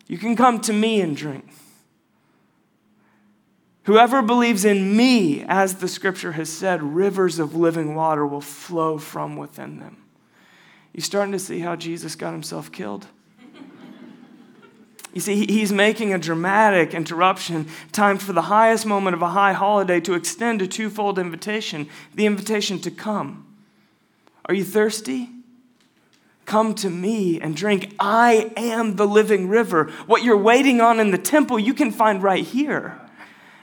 you 0.06 0.18
can 0.18 0.36
come 0.36 0.60
to 0.60 0.72
me 0.72 1.00
and 1.00 1.16
drink. 1.16 1.46
Whoever 3.88 4.20
believes 4.20 4.66
in 4.66 4.94
me, 4.94 5.42
as 5.48 5.76
the 5.76 5.88
scripture 5.88 6.32
has 6.32 6.50
said, 6.50 6.82
rivers 6.82 7.38
of 7.38 7.56
living 7.56 7.94
water 7.94 8.26
will 8.26 8.42
flow 8.42 8.98
from 8.98 9.38
within 9.38 9.80
them. 9.80 9.96
You 10.92 11.00
starting 11.00 11.32
to 11.32 11.38
see 11.38 11.60
how 11.60 11.74
Jesus 11.74 12.14
got 12.14 12.32
himself 12.32 12.70
killed? 12.70 13.06
You 15.14 15.22
see, 15.22 15.46
he's 15.46 15.72
making 15.72 16.12
a 16.12 16.18
dramatic 16.18 16.92
interruption, 16.92 17.66
timed 17.90 18.20
for 18.20 18.34
the 18.34 18.42
highest 18.42 18.84
moment 18.84 19.16
of 19.16 19.22
a 19.22 19.30
high 19.30 19.54
holiday, 19.54 20.00
to 20.00 20.12
extend 20.12 20.60
a 20.60 20.66
twofold 20.66 21.18
invitation 21.18 21.88
the 22.14 22.26
invitation 22.26 22.78
to 22.80 22.90
come. 22.90 23.46
Are 24.44 24.54
you 24.54 24.64
thirsty? 24.64 25.30
Come 26.44 26.74
to 26.74 26.90
me 26.90 27.40
and 27.40 27.56
drink. 27.56 27.94
I 27.98 28.52
am 28.54 28.96
the 28.96 29.08
living 29.08 29.48
river. 29.48 29.90
What 30.06 30.24
you're 30.24 30.36
waiting 30.36 30.82
on 30.82 31.00
in 31.00 31.10
the 31.10 31.16
temple, 31.16 31.58
you 31.58 31.72
can 31.72 31.90
find 31.90 32.22
right 32.22 32.44
here. 32.44 33.00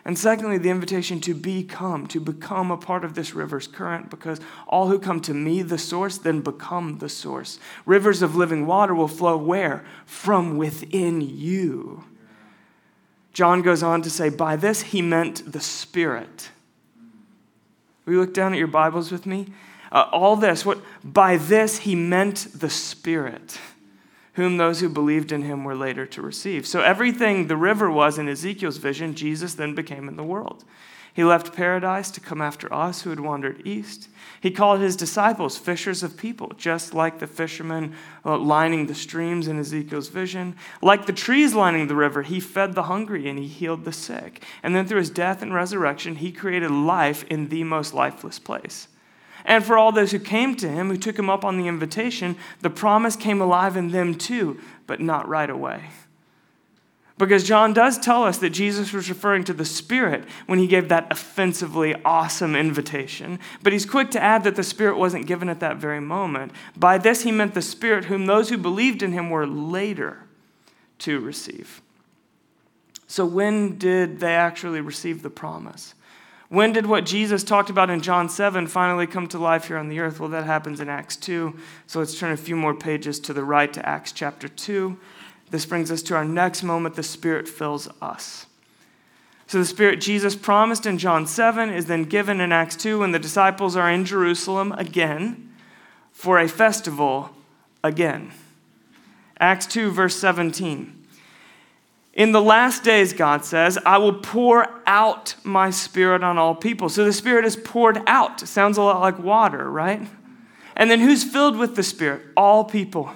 And 0.08 0.20
secondly, 0.20 0.60
the 0.60 0.70
invitation 0.70 1.20
to 1.22 1.34
become, 1.34 2.06
to 2.08 2.20
become 2.20 2.70
a 2.70 2.78
part 2.78 3.04
of 3.04 3.16
this 3.16 3.34
river's 3.34 3.66
current, 3.66 4.12
because 4.12 4.40
all 4.68 4.88
who 4.88 5.00
come 5.00 5.20
to 5.22 5.34
me, 5.34 5.64
the 5.64 5.80
source, 5.80 6.20
then 6.20 6.42
become 6.42 7.00
the 7.00 7.10
source. 7.10 7.60
Rivers 7.88 8.22
of 8.22 8.36
living 8.36 8.68
water 8.68 8.94
will 8.94 9.08
flow 9.08 9.36
where? 9.36 9.84
From 10.06 10.58
within 10.58 11.22
you. 11.22 12.04
John 13.34 13.64
goes 13.64 13.82
on 13.82 14.04
to 14.04 14.10
say, 14.12 14.30
by 14.30 14.56
this 14.56 14.84
he 14.84 15.02
meant 15.02 15.52
the 15.52 15.60
Spirit. 15.60 16.52
Will 18.06 18.14
you 18.14 18.20
look 18.20 18.34
down 18.34 18.54
at 18.54 18.60
your 18.60 18.68
Bibles 18.68 19.12
with 19.12 19.26
me? 19.26 19.48
Uh, 19.92 20.08
all 20.12 20.36
this, 20.36 20.64
what 20.64 20.80
by 21.04 21.38
this 21.38 21.80
he 21.80 21.96
meant 21.96 22.48
the 22.54 22.70
Spirit 22.70 23.60
whom 24.36 24.58
those 24.58 24.80
who 24.80 24.88
believed 24.90 25.32
in 25.32 25.42
him 25.42 25.64
were 25.64 25.76
later 25.76 26.06
to 26.06 26.22
receive. 26.22 26.66
So 26.66 26.82
everything 26.82 27.48
the 27.48 27.58
river 27.58 27.92
was 27.92 28.18
in 28.18 28.30
Ezekiel's 28.30 28.78
vision, 28.78 29.16
Jesus 29.16 29.56
then 29.56 29.76
became 29.76 30.08
in 30.08 30.16
the 30.16 30.24
world. 30.24 30.64
He 31.14 31.24
left 31.24 31.56
paradise 31.56 32.12
to 32.12 32.20
come 32.20 32.42
after 32.42 32.72
us 32.74 33.04
who 33.04 33.10
had 33.10 33.22
wandered 33.22 33.66
east. 33.66 34.10
He 34.42 34.52
called 34.52 34.82
his 34.82 34.98
disciples 34.98 35.58
fishers 35.58 36.04
of 36.04 36.18
people, 36.18 36.52
just 36.58 36.94
like 36.94 37.20
the 37.20 37.28
fishermen 37.28 37.96
lining 38.26 38.88
the 38.88 38.94
streams 38.94 39.48
in 39.48 39.58
Ezekiel's 39.58 40.10
vision. 40.10 40.58
Like 40.82 41.06
the 41.06 41.14
trees 41.14 41.54
lining 41.54 41.88
the 41.88 41.96
river, 41.96 42.24
he 42.24 42.42
fed 42.42 42.76
the 42.76 42.84
hungry 42.84 43.30
and 43.30 43.40
he 43.40 43.48
healed 43.48 43.86
the 43.86 43.94
sick. 43.94 44.44
And 44.62 44.76
then 44.76 44.86
through 44.86 45.00
his 45.00 45.10
death 45.10 45.42
and 45.42 45.54
resurrection, 45.54 46.18
he 46.18 46.34
created 46.34 46.70
life 46.70 47.24
in 47.30 47.48
the 47.48 47.64
most 47.64 47.94
lifeless 47.94 48.38
place. 48.38 48.90
And 49.46 49.64
for 49.64 49.78
all 49.78 49.92
those 49.92 50.12
who 50.12 50.20
came 50.20 50.56
to 50.56 50.68
him, 50.68 50.90
who 50.90 50.98
took 50.98 51.18
him 51.18 51.30
up 51.30 51.46
on 51.46 51.58
the 51.58 51.68
invitation, 51.68 52.36
the 52.62 52.70
promise 52.70 53.16
came 53.16 53.40
alive 53.40 53.78
in 53.78 53.92
them 53.92 54.16
too, 54.16 54.60
but 54.88 55.00
not 55.00 55.28
right 55.28 55.50
away. 55.50 55.84
Because 57.18 57.46
John 57.46 57.72
does 57.72 57.98
tell 57.98 58.26
us 58.26 58.40
that 58.40 58.50
Jesus 58.50 58.92
was 58.92 59.08
referring 59.08 59.46
to 59.46 59.54
the 59.54 59.64
Spirit 59.64 60.26
when 60.48 60.60
he 60.60 60.68
gave 60.68 60.90
that 60.90 61.08
offensively 61.10 61.96
awesome 62.04 62.58
invitation. 62.58 63.40
But 63.64 63.72
he's 63.72 63.86
quick 63.86 64.12
to 64.12 64.22
add 64.22 64.44
that 64.44 64.58
the 64.58 64.64
Spirit 64.64 64.98
wasn't 64.98 65.28
given 65.28 65.48
at 65.48 65.62
that 65.62 65.78
very 65.78 66.02
moment. 66.02 66.52
By 66.76 66.98
this, 66.98 67.22
he 67.22 67.32
meant 67.32 67.54
the 67.54 67.62
Spirit 67.62 68.06
whom 68.06 68.26
those 68.26 68.50
who 68.50 68.58
believed 68.58 69.02
in 69.02 69.14
him 69.14 69.30
were 69.30 69.48
later 69.48 70.24
to 71.00 71.22
receive. 71.22 71.82
So, 73.08 73.26
when 73.26 73.78
did 73.78 74.20
they 74.20 74.36
actually 74.36 74.82
receive 74.82 75.22
the 75.22 75.30
promise? 75.30 75.94
When 76.50 76.74
did 76.74 76.86
what 76.86 77.06
Jesus 77.06 77.44
talked 77.44 77.70
about 77.70 77.90
in 77.90 78.02
John 78.02 78.30
7 78.30 78.68
finally 78.68 79.08
come 79.08 79.28
to 79.30 79.40
life 79.40 79.68
here 79.68 79.78
on 79.78 79.90
the 79.90 80.00
earth? 80.00 80.20
Well, 80.20 80.30
that 80.30 80.46
happens 80.46 80.80
in 80.80 80.90
Acts 80.90 81.16
2. 81.16 81.58
So 81.88 82.00
let's 82.00 82.20
turn 82.20 82.32
a 82.32 82.38
few 82.38 82.56
more 82.56 82.76
pages 82.76 83.20
to 83.22 83.34
the 83.34 83.44
right 83.44 83.74
to 83.74 83.88
Acts 83.88 84.12
chapter 84.12 84.48
2. 84.48 84.98
This 85.50 85.66
brings 85.66 85.92
us 85.92 86.02
to 86.04 86.16
our 86.16 86.26
next 86.26 86.64
moment 86.64 86.96
the 86.96 87.04
Spirit 87.04 87.48
fills 87.48 87.88
us. 88.02 88.46
So 89.48 89.60
the 89.60 89.66
Spirit 89.66 90.02
Jesus 90.02 90.36
promised 90.36 90.86
in 90.86 90.98
John 90.98 91.28
7 91.28 91.70
is 91.70 91.86
then 91.86 92.04
given 92.04 92.42
in 92.42 92.52
Acts 92.52 92.76
2 92.76 93.00
when 93.00 93.12
the 93.12 93.20
disciples 93.20 93.76
are 93.76 93.90
in 93.90 94.06
Jerusalem 94.06 94.72
again 94.74 95.54
for 96.12 96.40
a 96.40 96.48
festival 96.48 97.32
again. 97.84 98.32
Acts 99.40 99.66
2, 99.68 99.92
verse 99.92 100.16
17. 100.16 100.95
In 102.16 102.32
the 102.32 102.42
last 102.42 102.84
days, 102.84 103.12
God 103.12 103.44
says, 103.44 103.78
I 103.86 103.98
will 103.98 104.14
pour 104.14 104.82
out 104.88 105.36
my 105.44 105.70
spirit 105.70 106.24
on 106.24 106.38
all 106.38 106.56
people. 106.56 106.88
So 106.88 107.04
the 107.04 107.12
spirit 107.12 107.44
is 107.44 107.58
poured 107.58 108.02
out. 108.08 108.40
Sounds 108.40 108.78
a 108.78 108.82
lot 108.82 109.02
like 109.02 109.20
water, 109.20 109.70
right? 109.70 110.02
And 110.78 110.90
then 110.90 111.02
who's 111.02 111.26
filled 111.26 111.58
with 111.58 111.76
the 111.76 111.84
spirit? 111.84 112.22
All 112.38 112.64
people. 112.64 113.12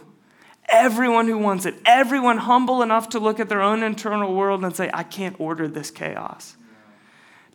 Everyone 0.68 1.28
who 1.28 1.38
wants 1.38 1.66
it. 1.66 1.76
Everyone 1.86 2.40
humble 2.40 2.82
enough 2.82 3.10
to 3.10 3.20
look 3.20 3.40
at 3.40 3.48
their 3.48 3.62
own 3.62 3.84
internal 3.84 4.36
world 4.36 4.66
and 4.66 4.76
say, 4.76 4.90
I 4.94 5.04
can't 5.04 5.40
order 5.40 5.70
this 5.70 5.92
chaos. 5.92 6.58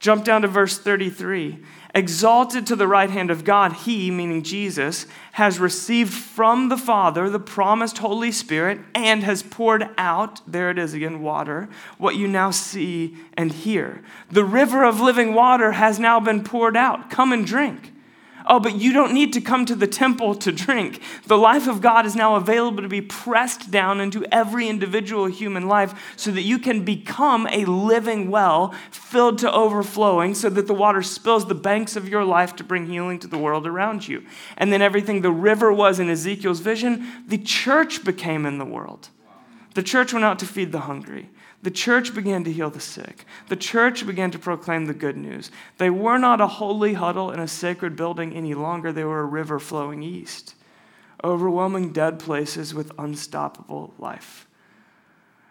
Jump 0.00 0.24
down 0.24 0.42
to 0.42 0.48
verse 0.48 0.78
33. 0.78 1.62
Exalted 1.96 2.66
to 2.66 2.74
the 2.74 2.88
right 2.88 3.09
hand 3.09 3.30
of 3.30 3.44
God, 3.44 3.72
he, 3.72 4.11
meaning 4.11 4.42
Jesus, 4.42 5.07
has 5.33 5.61
received 5.61 6.12
from 6.12 6.68
the 6.68 6.76
Father 6.76 7.30
the 7.30 7.38
promised 7.38 7.98
Holy 7.98 8.33
Spirit 8.33 8.80
and 8.96 9.22
has 9.22 9.44
poured 9.44 9.88
out, 9.96 10.40
there 10.44 10.70
it 10.70 10.78
is 10.78 10.92
again, 10.92 11.22
water, 11.22 11.68
what 11.96 12.16
you 12.16 12.26
now 12.26 12.50
see 12.50 13.16
and 13.35 13.52
hear. 13.52 14.02
The 14.28 14.44
river 14.44 14.83
of 14.83 15.00
living 15.00 15.35
water 15.35 15.72
has 15.72 16.00
now 16.00 16.18
been 16.18 16.42
poured 16.42 16.76
out. 16.76 17.11
Come 17.11 17.33
and 17.33 17.46
drink. 17.46 17.93
Oh, 18.46 18.61
but 18.61 18.76
you 18.76 18.92
don't 18.92 19.14
need 19.14 19.33
to 19.33 19.40
come 19.40 19.64
to 19.64 19.74
the 19.74 19.87
temple 19.87 20.35
to 20.35 20.52
drink. 20.52 21.00
The 21.26 21.38
life 21.38 21.66
of 21.66 21.80
God 21.80 22.04
is 22.04 22.14
now 22.14 22.37
available 22.37 22.83
to 22.83 22.88
be 22.88 23.00
pressed 23.00 23.70
down 23.70 24.00
into 24.00 24.26
every 24.30 24.68
individual 24.68 25.26
human 25.26 25.66
life 25.66 26.14
so 26.16 26.30
that 26.30 26.42
you 26.42 26.59
can 26.59 26.85
become 26.85 27.46
a 27.50 27.64
living 27.64 28.30
well 28.30 28.74
filled 28.90 29.38
to 29.38 29.50
overflowing 29.50 30.35
so 30.35 30.50
that 30.50 30.66
the 30.66 30.74
water 30.74 31.02
spills 31.02 31.46
the 31.46 31.54
banks 31.54 31.96
of 31.96 32.09
your 32.09 32.24
life 32.24 32.54
to 32.57 32.64
bring 32.64 32.87
healing 32.87 33.18
to 33.20 33.28
the 33.28 33.38
world 33.38 33.66
around 33.66 34.07
you. 34.07 34.22
And 34.59 34.70
then 34.70 34.83
everything 34.83 35.22
the 35.22 35.30
river 35.30 35.72
was 35.72 35.98
in 35.98 36.11
Ezekiel's 36.11 36.61
vision, 36.61 37.07
the 37.26 37.38
church 37.38 38.04
became 38.04 38.44
in 38.44 38.59
the 38.59 38.64
world. 38.66 39.09
The 39.74 39.83
church 39.83 40.12
went 40.12 40.24
out 40.24 40.38
to 40.40 40.46
feed 40.46 40.70
the 40.70 40.80
hungry. 40.80 41.30
The 41.64 41.70
church 41.70 42.14
began 42.14 42.44
to 42.44 42.53
heal 42.53 42.68
the 42.68 42.79
sick. 42.79 43.24
The 43.48 43.57
church 43.57 44.07
began 44.07 44.31
to 44.33 44.38
proclaim 44.38 44.85
the 44.85 44.92
good 44.92 45.16
news. 45.16 45.50
They 45.79 45.88
were 45.88 46.18
not 46.18 46.42
a 46.42 46.46
holy 46.46 46.92
huddle 46.92 47.31
in 47.31 47.40
a 47.40 47.48
sacred 47.48 47.96
building 47.96 48.35
any 48.35 48.53
longer, 48.53 48.92
they 48.92 49.03
were 49.03 49.20
a 49.20 49.24
river 49.24 49.59
flowing 49.59 50.03
east, 50.03 50.57
overwhelming 51.24 51.94
dead 51.94 52.18
places 52.18 52.74
with 52.74 52.92
unstoppable 52.98 53.94
life. 53.98 54.46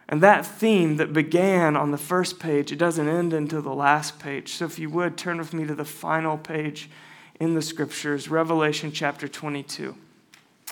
And 0.07 0.21
that 0.21 0.45
theme 0.45 0.97
that 0.97 1.13
began 1.13 1.75
on 1.75 1.89
the 1.89 1.97
first 1.97 2.39
page, 2.39 2.71
it 2.71 2.77
doesn't 2.77 3.09
end 3.09 3.33
until 3.33 3.63
the 3.63 3.73
last 3.73 4.19
page. 4.19 4.53
So 4.53 4.65
if 4.65 4.77
you 4.77 4.91
would, 4.91 5.17
turn 5.17 5.39
with 5.39 5.51
me 5.51 5.65
to 5.65 5.73
the 5.73 5.83
final 5.83 6.37
page 6.37 6.91
in 7.39 7.55
the 7.55 7.61
scriptures, 7.63 8.29
Revelation 8.29 8.91
chapter 8.91 9.27
22. 9.27 9.95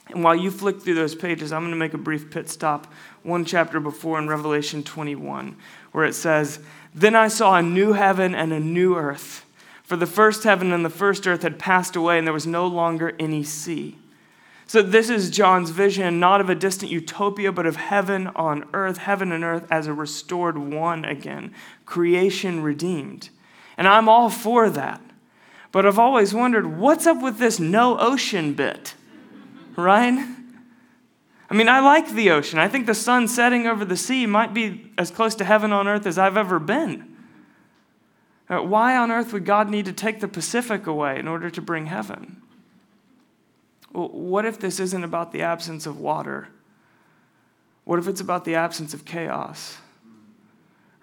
And 0.10 0.24
while 0.24 0.36
you 0.36 0.52
flick 0.52 0.82
through 0.82 0.96
those 0.96 1.16
pages, 1.16 1.52
I'm 1.52 1.62
going 1.62 1.72
to 1.72 1.78
make 1.78 1.94
a 1.94 1.98
brief 1.98 2.30
pit 2.30 2.50
stop 2.50 2.92
one 3.24 3.46
chapter 3.46 3.80
before 3.80 4.20
in 4.20 4.28
Revelation 4.28 4.84
21, 4.84 5.56
where 5.92 6.06
it 6.06 6.14
says, 6.14 6.60
Then 6.94 7.16
I 7.16 7.28
saw 7.28 7.56
a 7.56 7.62
new 7.62 7.94
heaven 7.94 8.36
and 8.36 8.52
a 8.52 8.60
new 8.60 8.96
earth. 8.96 9.46
For 9.84 9.96
the 9.96 10.08
first 10.08 10.44
heaven 10.44 10.72
and 10.72 10.84
the 10.84 10.90
first 10.90 11.28
earth 11.28 11.44
had 11.44 11.60
passed 11.60 11.96
away, 11.96 12.18
and 12.18 12.26
there 12.26 12.34
was 12.34 12.48
no 12.48 12.66
longer 12.68 13.14
any 13.20 13.44
sea. 13.44 13.98
So, 14.66 14.82
this 14.82 15.10
is 15.10 15.30
John's 15.30 15.70
vision, 15.72 16.18
not 16.18 16.40
of 16.40 16.50
a 16.50 16.56
distant 16.56 16.92
utopia, 16.92 17.52
but 17.52 17.66
of 17.66 17.76
heaven 17.76 18.28
on 18.28 18.70
earth, 18.74 19.00
heaven 19.00 19.34
and 19.34 19.44
earth 19.44 19.68
as 19.70 19.86
a 19.86 19.94
restored 19.94 20.58
one 20.58 21.04
again, 21.04 21.54
creation 21.86 22.64
redeemed. 22.64 23.30
And 23.78 23.86
I'm 23.86 24.08
all 24.08 24.30
for 24.30 24.70
that. 24.70 25.02
But 25.74 25.86
I've 25.86 26.00
always 26.00 26.34
wondered 26.34 26.78
what's 26.78 27.06
up 27.06 27.22
with 27.22 27.38
this 27.38 27.60
no 27.60 28.00
ocean 28.00 28.54
bit? 28.54 28.94
Right? 29.76 30.28
I 31.50 31.54
mean, 31.54 31.68
I 31.68 31.82
like 31.82 32.10
the 32.10 32.32
ocean. 32.32 32.60
I 32.60 32.68
think 32.68 32.86
the 32.86 32.96
sun 32.96 33.28
setting 33.28 33.68
over 33.68 33.84
the 33.84 33.98
sea 33.98 34.26
might 34.26 34.54
be 34.54 34.90
as 34.98 35.12
close 35.12 35.36
to 35.36 35.44
heaven 35.44 35.74
on 35.74 35.88
earth 35.88 36.06
as 36.06 36.18
I've 36.18 36.38
ever 36.38 36.60
been. 36.60 37.18
Uh, 38.50 38.62
why 38.62 38.96
on 38.96 39.12
earth 39.12 39.34
would 39.34 39.46
God 39.46 39.70
need 39.70 39.86
to 39.86 39.94
take 39.94 40.20
the 40.20 40.28
Pacific 40.28 40.88
away 40.88 41.20
in 41.20 41.28
order 41.28 41.50
to 41.50 41.62
bring 41.62 41.88
heaven? 41.88 42.42
Well, 43.94 44.10
what 44.10 44.46
if 44.46 44.60
this 44.60 44.80
isn't 44.80 45.04
about 45.04 45.32
the 45.32 45.42
absence 45.42 45.86
of 45.86 46.00
water? 46.00 46.48
What 47.84 48.00
if 48.00 48.08
it's 48.08 48.22
about 48.22 48.46
the 48.46 48.56
absence 48.56 48.94
of 48.94 49.06
chaos? 49.06 49.78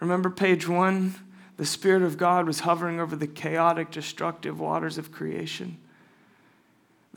Remember 0.01 0.31
page 0.31 0.69
one? 0.69 1.15
The 1.59 1.67
Spirit 1.67 2.03
of 2.03 2.17
God 2.17 2.47
was 2.47 2.61
hovering 2.61 3.01
over 3.01 3.17
the 3.17 3.27
chaotic, 3.27 3.91
destructive 3.91 4.61
waters 4.61 4.97
of 4.97 5.11
creation. 5.11 5.79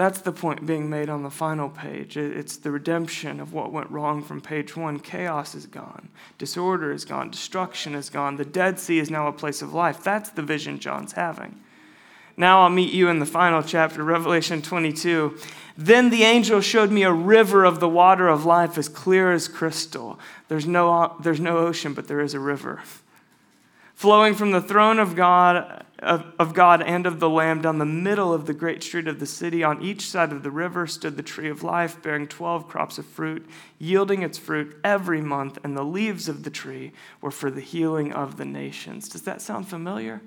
That's 0.02 0.22
the 0.22 0.32
point 0.32 0.66
being 0.66 0.90
made 0.90 1.10
on 1.10 1.22
the 1.22 1.30
final 1.30 1.70
page. 1.70 2.18
It's 2.18 2.58
the 2.58 2.72
redemption 2.72 3.40
of 3.40 3.54
what 3.54 3.72
went 3.72 3.92
wrong 3.92 4.24
from 4.24 4.42
page 4.42 4.76
one. 4.76 5.00
Chaos 5.00 5.54
is 5.54 5.68
gone, 5.68 6.10
disorder 6.40 6.92
is 6.92 7.06
gone, 7.06 7.30
destruction 7.30 7.94
is 7.94 8.10
gone. 8.10 8.38
The 8.38 8.44
Dead 8.44 8.80
Sea 8.80 8.98
is 8.98 9.12
now 9.12 9.28
a 9.28 9.32
place 9.32 9.62
of 9.62 9.76
life. 9.76 10.04
That's 10.04 10.32
the 10.32 10.42
vision 10.42 10.80
John's 10.80 11.12
having. 11.12 11.62
Now 12.36 12.64
I'll 12.64 12.72
meet 12.72 12.92
you 12.92 13.10
in 13.10 13.20
the 13.20 13.28
final 13.28 13.62
chapter, 13.62 14.04
Revelation 14.04 14.64
22. 14.64 15.38
Then 15.78 16.10
the 16.10 16.24
angel 16.24 16.62
showed 16.62 16.90
me 16.90 17.04
a 17.04 17.14
river 17.14 17.64
of 17.64 17.80
the 17.80 17.88
water 17.88 18.28
of 18.28 18.44
life 18.44 18.80
as 18.80 18.90
clear 18.90 19.32
as 19.32 19.48
crystal. 19.48 20.20
There's 20.48 20.66
no, 20.66 21.16
there's 21.22 21.40
no 21.40 21.60
ocean, 21.60 21.94
but 21.94 22.08
there 22.08 22.22
is 22.22 22.34
a 22.34 22.40
river 22.40 22.82
flowing 24.02 24.34
from 24.34 24.50
the 24.50 24.62
throne 24.62 24.98
of 24.98 25.16
God, 25.16 25.86
of, 26.02 26.26
of, 26.40 26.54
God 26.54 26.82
and 26.82 27.06
of 27.06 27.20
the 27.20 27.30
Lamb 27.30 27.62
down 27.62 27.78
the 27.78 27.86
middle 27.86 28.34
of 28.34 28.48
the 28.48 28.54
great 28.54 28.82
street 28.82 29.08
of 29.08 29.20
the 29.20 29.26
city. 29.26 29.64
On 29.64 29.82
each 29.82 30.08
side 30.08 30.32
of 30.32 30.42
the 30.42 30.50
river 30.50 30.88
stood 30.88 31.16
the 31.16 31.24
tree 31.24 31.50
of 31.50 31.64
life, 31.64 32.02
bearing 32.02 32.28
12 32.28 32.68
crops 32.68 32.98
of 32.98 33.06
fruit, 33.06 33.48
yielding 33.78 34.24
its 34.24 34.38
fruit 34.38 34.76
every 34.84 35.22
month, 35.22 35.60
and 35.64 35.78
the 35.78 35.84
leaves 35.84 36.28
of 36.28 36.44
the 36.44 36.50
tree 36.50 36.92
were 37.22 37.32
for 37.32 37.52
the 37.52 37.62
healing 37.62 38.12
of 38.12 38.38
the 38.38 38.46
nations. 38.46 39.08
Does 39.08 39.22
that 39.24 39.42
sound 39.42 39.68
familiar? 39.68 40.22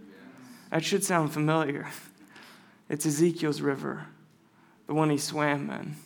That 0.70 0.84
should 0.84 1.04
sound 1.04 1.32
familiar. 1.32 1.88
It's 2.88 3.06
Ezekiel's 3.06 3.60
river, 3.60 4.06
the 4.86 4.94
one 4.94 5.10
he 5.10 5.18
swam 5.18 5.70
in. 5.70 5.96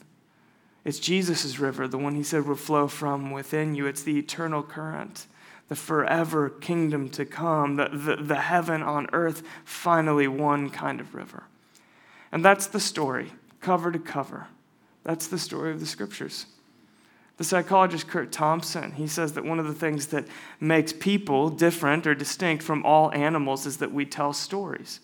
It's 0.84 0.98
Jesus' 0.98 1.58
river, 1.58 1.86
the 1.86 1.98
one 1.98 2.14
he 2.14 2.22
said 2.22 2.46
would 2.46 2.58
flow 2.58 2.88
from 2.88 3.30
within 3.30 3.74
you. 3.74 3.86
It's 3.86 4.02
the 4.02 4.18
eternal 4.18 4.62
current 4.62 5.26
the 5.68 5.76
forever 5.76 6.48
kingdom 6.48 7.08
to 7.10 7.24
come, 7.24 7.76
the, 7.76 7.88
the, 7.88 8.16
the 8.16 8.36
heaven 8.36 8.82
on 8.82 9.08
earth, 9.12 9.42
finally 9.64 10.26
one 10.26 10.70
kind 10.70 11.00
of 11.00 11.14
river. 11.14 11.44
And 12.32 12.44
that's 12.44 12.66
the 12.66 12.80
story, 12.80 13.32
cover 13.60 13.92
to 13.92 13.98
cover. 13.98 14.48
That's 15.04 15.28
the 15.28 15.38
story 15.38 15.70
of 15.70 15.80
the 15.80 15.86
scriptures. 15.86 16.46
The 17.38 17.44
psychologist 17.44 18.08
Curt 18.08 18.32
Thompson, 18.32 18.92
he 18.92 19.06
says 19.06 19.34
that 19.34 19.44
one 19.44 19.60
of 19.60 19.66
the 19.66 19.74
things 19.74 20.08
that 20.08 20.26
makes 20.58 20.92
people 20.92 21.50
different 21.50 22.06
or 22.06 22.14
distinct 22.14 22.64
from 22.64 22.84
all 22.84 23.12
animals 23.12 23.64
is 23.64 23.76
that 23.76 23.92
we 23.92 24.04
tell 24.04 24.32
stories. 24.32 25.00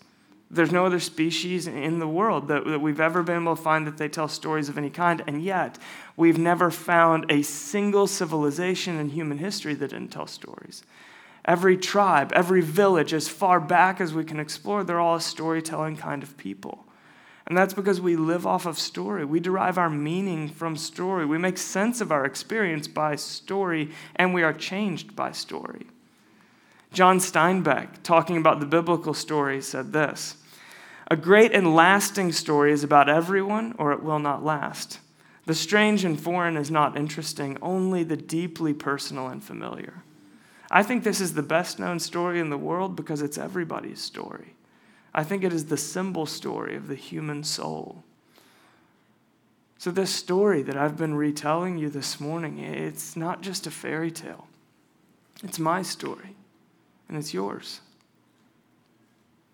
There's 0.55 0.71
no 0.71 0.85
other 0.85 0.99
species 0.99 1.67
in 1.67 1.99
the 1.99 2.07
world 2.07 2.47
that, 2.47 2.65
that 2.65 2.79
we've 2.79 2.99
ever 2.99 3.21
been 3.23 3.43
able 3.43 3.55
to 3.55 3.61
find 3.61 3.85
that 3.85 3.97
they 3.97 4.09
tell 4.09 4.27
stories 4.27 4.69
of 4.69 4.77
any 4.77 4.89
kind, 4.89 5.23
and 5.27 5.43
yet 5.43 5.77
we've 6.15 6.37
never 6.37 6.71
found 6.71 7.25
a 7.29 7.41
single 7.41 8.07
civilization 8.07 8.99
in 8.99 9.09
human 9.09 9.37
history 9.37 9.73
that 9.75 9.89
didn't 9.89 10.09
tell 10.11 10.27
stories. 10.27 10.83
Every 11.45 11.77
tribe, 11.77 12.31
every 12.33 12.61
village, 12.61 13.13
as 13.13 13.27
far 13.27 13.59
back 13.59 14.01
as 14.01 14.13
we 14.13 14.23
can 14.23 14.39
explore, 14.39 14.83
they're 14.83 14.99
all 14.99 15.15
a 15.15 15.21
storytelling 15.21 15.97
kind 15.97 16.23
of 16.23 16.37
people. 16.37 16.85
And 17.47 17.55
that's 17.55 17.75
because 17.75 18.01
we 18.01 18.15
live 18.15 18.47
off 18.47 18.65
of 18.65 18.79
story. 18.79 19.23
We 19.23 19.39
derive 19.39 19.77
our 19.77 19.89
meaning 19.89 20.49
from 20.49 20.75
story. 20.75 21.25
We 21.25 21.37
make 21.37 21.59
sense 21.59 22.01
of 22.01 22.11
our 22.11 22.25
experience 22.25 22.87
by 22.87 23.17
story, 23.17 23.91
and 24.15 24.33
we 24.33 24.41
are 24.41 24.53
changed 24.53 25.15
by 25.15 25.31
story. 25.31 25.85
John 26.91 27.19
Steinbeck, 27.19 28.01
talking 28.03 28.37
about 28.37 28.59
the 28.59 28.65
biblical 28.65 29.13
story, 29.13 29.61
said 29.61 29.93
this 29.93 30.37
A 31.07 31.15
great 31.15 31.51
and 31.51 31.75
lasting 31.75 32.31
story 32.31 32.71
is 32.71 32.83
about 32.83 33.09
everyone, 33.09 33.75
or 33.77 33.91
it 33.91 34.01
will 34.01 34.19
not 34.19 34.43
last. 34.43 34.99
The 35.45 35.53
strange 35.53 36.03
and 36.03 36.19
foreign 36.19 36.57
is 36.57 36.71
not 36.71 36.97
interesting, 36.97 37.57
only 37.61 38.03
the 38.03 38.17
deeply 38.17 38.73
personal 38.73 39.27
and 39.27 39.43
familiar. 39.43 40.03
I 40.71 40.81
think 40.81 41.03
this 41.03 41.21
is 41.21 41.35
the 41.35 41.43
best 41.43 41.77
known 41.77 41.99
story 41.99 42.39
in 42.39 42.49
the 42.49 42.57
world 42.57 42.95
because 42.95 43.21
it's 43.21 43.37
everybody's 43.37 44.01
story. 44.01 44.55
I 45.13 45.23
think 45.23 45.43
it 45.43 45.53
is 45.53 45.65
the 45.65 45.77
symbol 45.77 46.25
story 46.25 46.75
of 46.75 46.87
the 46.87 46.95
human 46.95 47.43
soul. 47.43 48.03
So, 49.77 49.91
this 49.91 50.09
story 50.09 50.63
that 50.63 50.75
I've 50.75 50.97
been 50.97 51.13
retelling 51.13 51.77
you 51.77 51.89
this 51.89 52.19
morning, 52.19 52.57
it's 52.57 53.15
not 53.15 53.41
just 53.41 53.67
a 53.67 53.71
fairy 53.71 54.09
tale, 54.09 54.47
it's 55.43 55.59
my 55.59 55.83
story 55.83 56.35
and 57.07 57.17
it's 57.17 57.33
yours. 57.33 57.81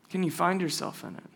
Can 0.10 0.24
you 0.24 0.32
find 0.32 0.62
yourself 0.62 1.04
in 1.04 1.16
it? 1.16 1.31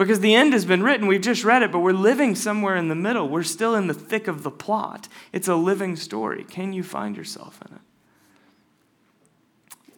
Because 0.00 0.20
the 0.20 0.34
end 0.34 0.54
has 0.54 0.64
been 0.64 0.82
written, 0.82 1.06
we've 1.06 1.20
just 1.20 1.44
read 1.44 1.62
it, 1.62 1.70
but 1.70 1.80
we're 1.80 1.92
living 1.92 2.34
somewhere 2.34 2.74
in 2.74 2.88
the 2.88 2.94
middle. 2.94 3.28
We're 3.28 3.42
still 3.42 3.74
in 3.74 3.86
the 3.86 3.92
thick 3.92 4.28
of 4.28 4.42
the 4.44 4.50
plot. 4.50 5.08
It's 5.30 5.46
a 5.46 5.54
living 5.54 5.94
story. 5.94 6.42
Can 6.44 6.72
you 6.72 6.82
find 6.82 7.18
yourself 7.18 7.60
in 7.68 7.74
it? 7.76 7.82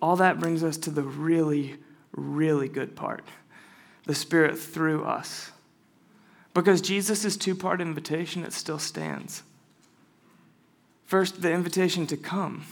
All 0.03 0.17
that 0.17 0.41
brings 0.41 0.65
us 0.65 0.77
to 0.79 0.91
the 0.91 1.05
really, 1.05 1.77
really 2.11 2.67
good 2.67 2.97
part 2.97 3.25
the 4.05 4.15
Spirit 4.17 4.59
through 4.59 5.05
us. 5.05 5.53
Because 6.53 6.81
Jesus' 6.81 7.37
two 7.37 7.55
part 7.55 7.81
invitation, 7.81 8.43
it 8.43 8.53
still 8.53 8.81
stands. 8.81 9.45
First, 11.05 11.43
the 11.43 11.53
invitation 11.53 12.09
to 12.09 12.17
come 12.17 12.65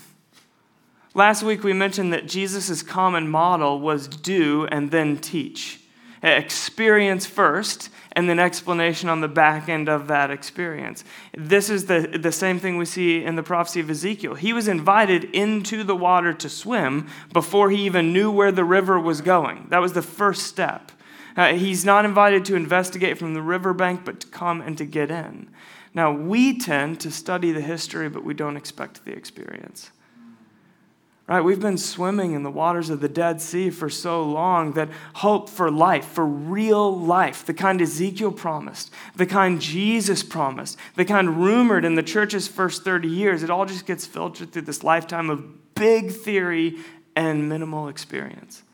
Last 1.12 1.43
week 1.43 1.64
we 1.64 1.73
mentioned 1.73 2.12
that 2.12 2.29
Jesus' 2.29 2.83
common 2.83 3.29
model 3.29 3.81
was 3.81 4.07
do 4.07 4.66
and 4.71 4.93
then 4.93 5.16
teach. 5.16 5.80
Experience 6.23 7.25
first, 7.25 7.89
and 8.13 8.29
then 8.29 8.39
explanation 8.39 9.09
on 9.09 9.21
the 9.21 9.29
back 9.29 9.69
end 9.69 9.89
of 9.89 10.09
that 10.09 10.31
experience. 10.31 11.05
This 11.37 11.71
is 11.71 11.87
the, 11.87 12.01
the 12.01 12.33
same 12.33 12.59
thing 12.59 12.77
we 12.77 12.85
see 12.85 13.25
in 13.25 13.37
the 13.37 13.43
prophecy 13.43 13.81
of 13.81 13.89
Ezekiel. 13.89 14.35
He 14.35 14.53
was 14.53 14.69
invited 14.69 15.25
into 15.25 15.83
the 15.83 15.97
water 15.97 16.33
to 16.35 16.49
swim 16.49 17.09
before 17.33 17.71
he 17.71 17.87
even 17.87 18.13
knew 18.13 18.31
where 18.31 18.53
the 18.53 18.65
river 18.65 19.01
was 19.01 19.21
going. 19.21 19.67
That 19.71 19.79
was 19.79 19.95
the 19.95 20.03
first 20.03 20.43
step. 20.43 20.93
Uh, 21.37 21.55
he's 21.55 21.85
not 21.85 22.05
invited 22.05 22.45
to 22.47 22.57
investigate 22.57 23.17
from 23.17 23.35
the 23.35 23.43
riverbank, 23.43 24.05
but 24.05 24.21
to 24.21 24.27
come 24.27 24.61
and 24.61 24.77
to 24.77 24.85
get 24.85 25.11
in. 25.11 25.49
Now, 25.95 26.13
we 26.13 26.59
tend 26.59 27.01
to 27.01 27.11
study 27.11 27.53
the 27.53 27.61
history, 27.61 28.09
but 28.09 28.25
we 28.25 28.35
don't 28.35 28.57
expect 28.57 29.05
the 29.05 29.13
experience. 29.13 29.91
Right? 31.31 31.45
We've 31.45 31.61
been 31.61 31.79
swimming 31.79 32.33
in 32.33 32.43
the 32.43 32.51
waters 32.51 32.90
of 32.90 32.99
the 32.99 33.09
Dead 33.09 33.40
Sea 33.40 33.71
for 33.71 33.88
so 33.88 34.21
long 34.25 34.73
that 34.73 34.88
hope 35.14 35.49
for 35.49 35.71
life, 35.71 36.05
for 36.05 36.27
real 36.27 36.99
life, 36.99 37.47
the 37.47 37.55
kind 37.55 37.81
Ezekiel 37.81 38.33
promised, 38.33 38.93
the 39.14 39.27
kind 39.27 39.61
Jesus 39.61 40.25
promised, 40.25 40.77
the 40.97 41.05
kind 41.05 41.40
rumored 41.40 41.85
in 41.85 41.95
the 41.95 42.03
church's 42.03 42.49
first 42.49 42.83
30 42.83 43.07
years, 43.07 43.45
it 43.45 43.51
all 43.51 43.64
just 43.64 43.87
gets 43.87 44.05
filtered 44.07 44.51
through 44.51 44.62
this 44.62 44.83
lifetime 44.83 45.31
of 45.31 45.75
big 45.77 46.11
theory 46.11 46.79
and 47.14 47.49
minimal 47.49 47.87
experience. 47.87 48.64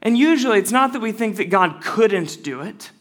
And 0.00 0.16
usually 0.16 0.58
it's 0.58 0.72
not 0.72 0.94
that 0.94 1.02
we 1.02 1.12
think 1.12 1.36
that 1.36 1.50
God 1.50 1.82
couldn't 1.82 2.42
do 2.42 2.62
it. 2.62 2.92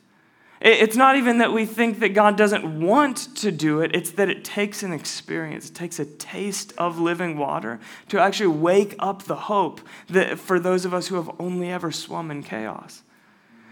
It's 0.63 0.95
not 0.95 1.17
even 1.17 1.39
that 1.39 1.51
we 1.51 1.65
think 1.65 1.99
that 1.99 2.13
God 2.13 2.37
doesn't 2.37 2.79
want 2.79 3.35
to 3.35 3.51
do 3.51 3.81
it, 3.81 3.93
it's 3.93 4.11
that 4.11 4.29
it 4.29 4.45
takes 4.45 4.81
an 4.81 4.93
experience, 4.93 5.69
it 5.69 5.75
takes 5.75 5.99
a 5.99 6.05
taste 6.05 6.71
of 6.77 6.99
living 6.99 7.37
water 7.37 7.81
to 8.07 8.17
actually 8.17 8.47
wake 8.47 8.95
up 8.97 9.23
the 9.23 9.35
hope 9.35 9.81
that 10.09 10.39
for 10.39 10.61
those 10.61 10.85
of 10.85 10.93
us 10.93 11.07
who 11.07 11.15
have 11.15 11.29
only 11.37 11.69
ever 11.69 11.91
swum 11.91 12.31
in 12.31 12.43
chaos. 12.43 13.03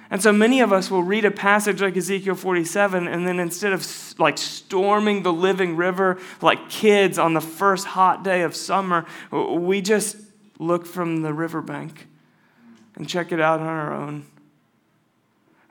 And 0.09 0.21
so 0.21 0.33
many 0.33 0.59
of 0.59 0.73
us 0.73 0.91
will 0.91 1.03
read 1.03 1.23
a 1.23 1.31
passage 1.31 1.81
like 1.81 1.95
Ezekiel 1.95 2.35
47, 2.35 3.07
and 3.07 3.25
then 3.25 3.39
instead 3.39 3.71
of 3.71 3.87
like 4.19 4.37
storming 4.37 5.23
the 5.23 5.31
living 5.31 5.77
river 5.77 6.19
like 6.41 6.69
kids 6.69 7.17
on 7.17 7.33
the 7.33 7.39
first 7.39 7.87
hot 7.87 8.21
day 8.21 8.41
of 8.41 8.53
summer, 8.53 9.05
we 9.31 9.79
just 9.79 10.17
look 10.59 10.85
from 10.85 11.21
the 11.21 11.33
riverbank 11.33 12.07
and 12.95 13.07
check 13.07 13.31
it 13.31 13.39
out 13.39 13.61
on 13.61 13.67
our 13.67 13.93
own 13.93 14.25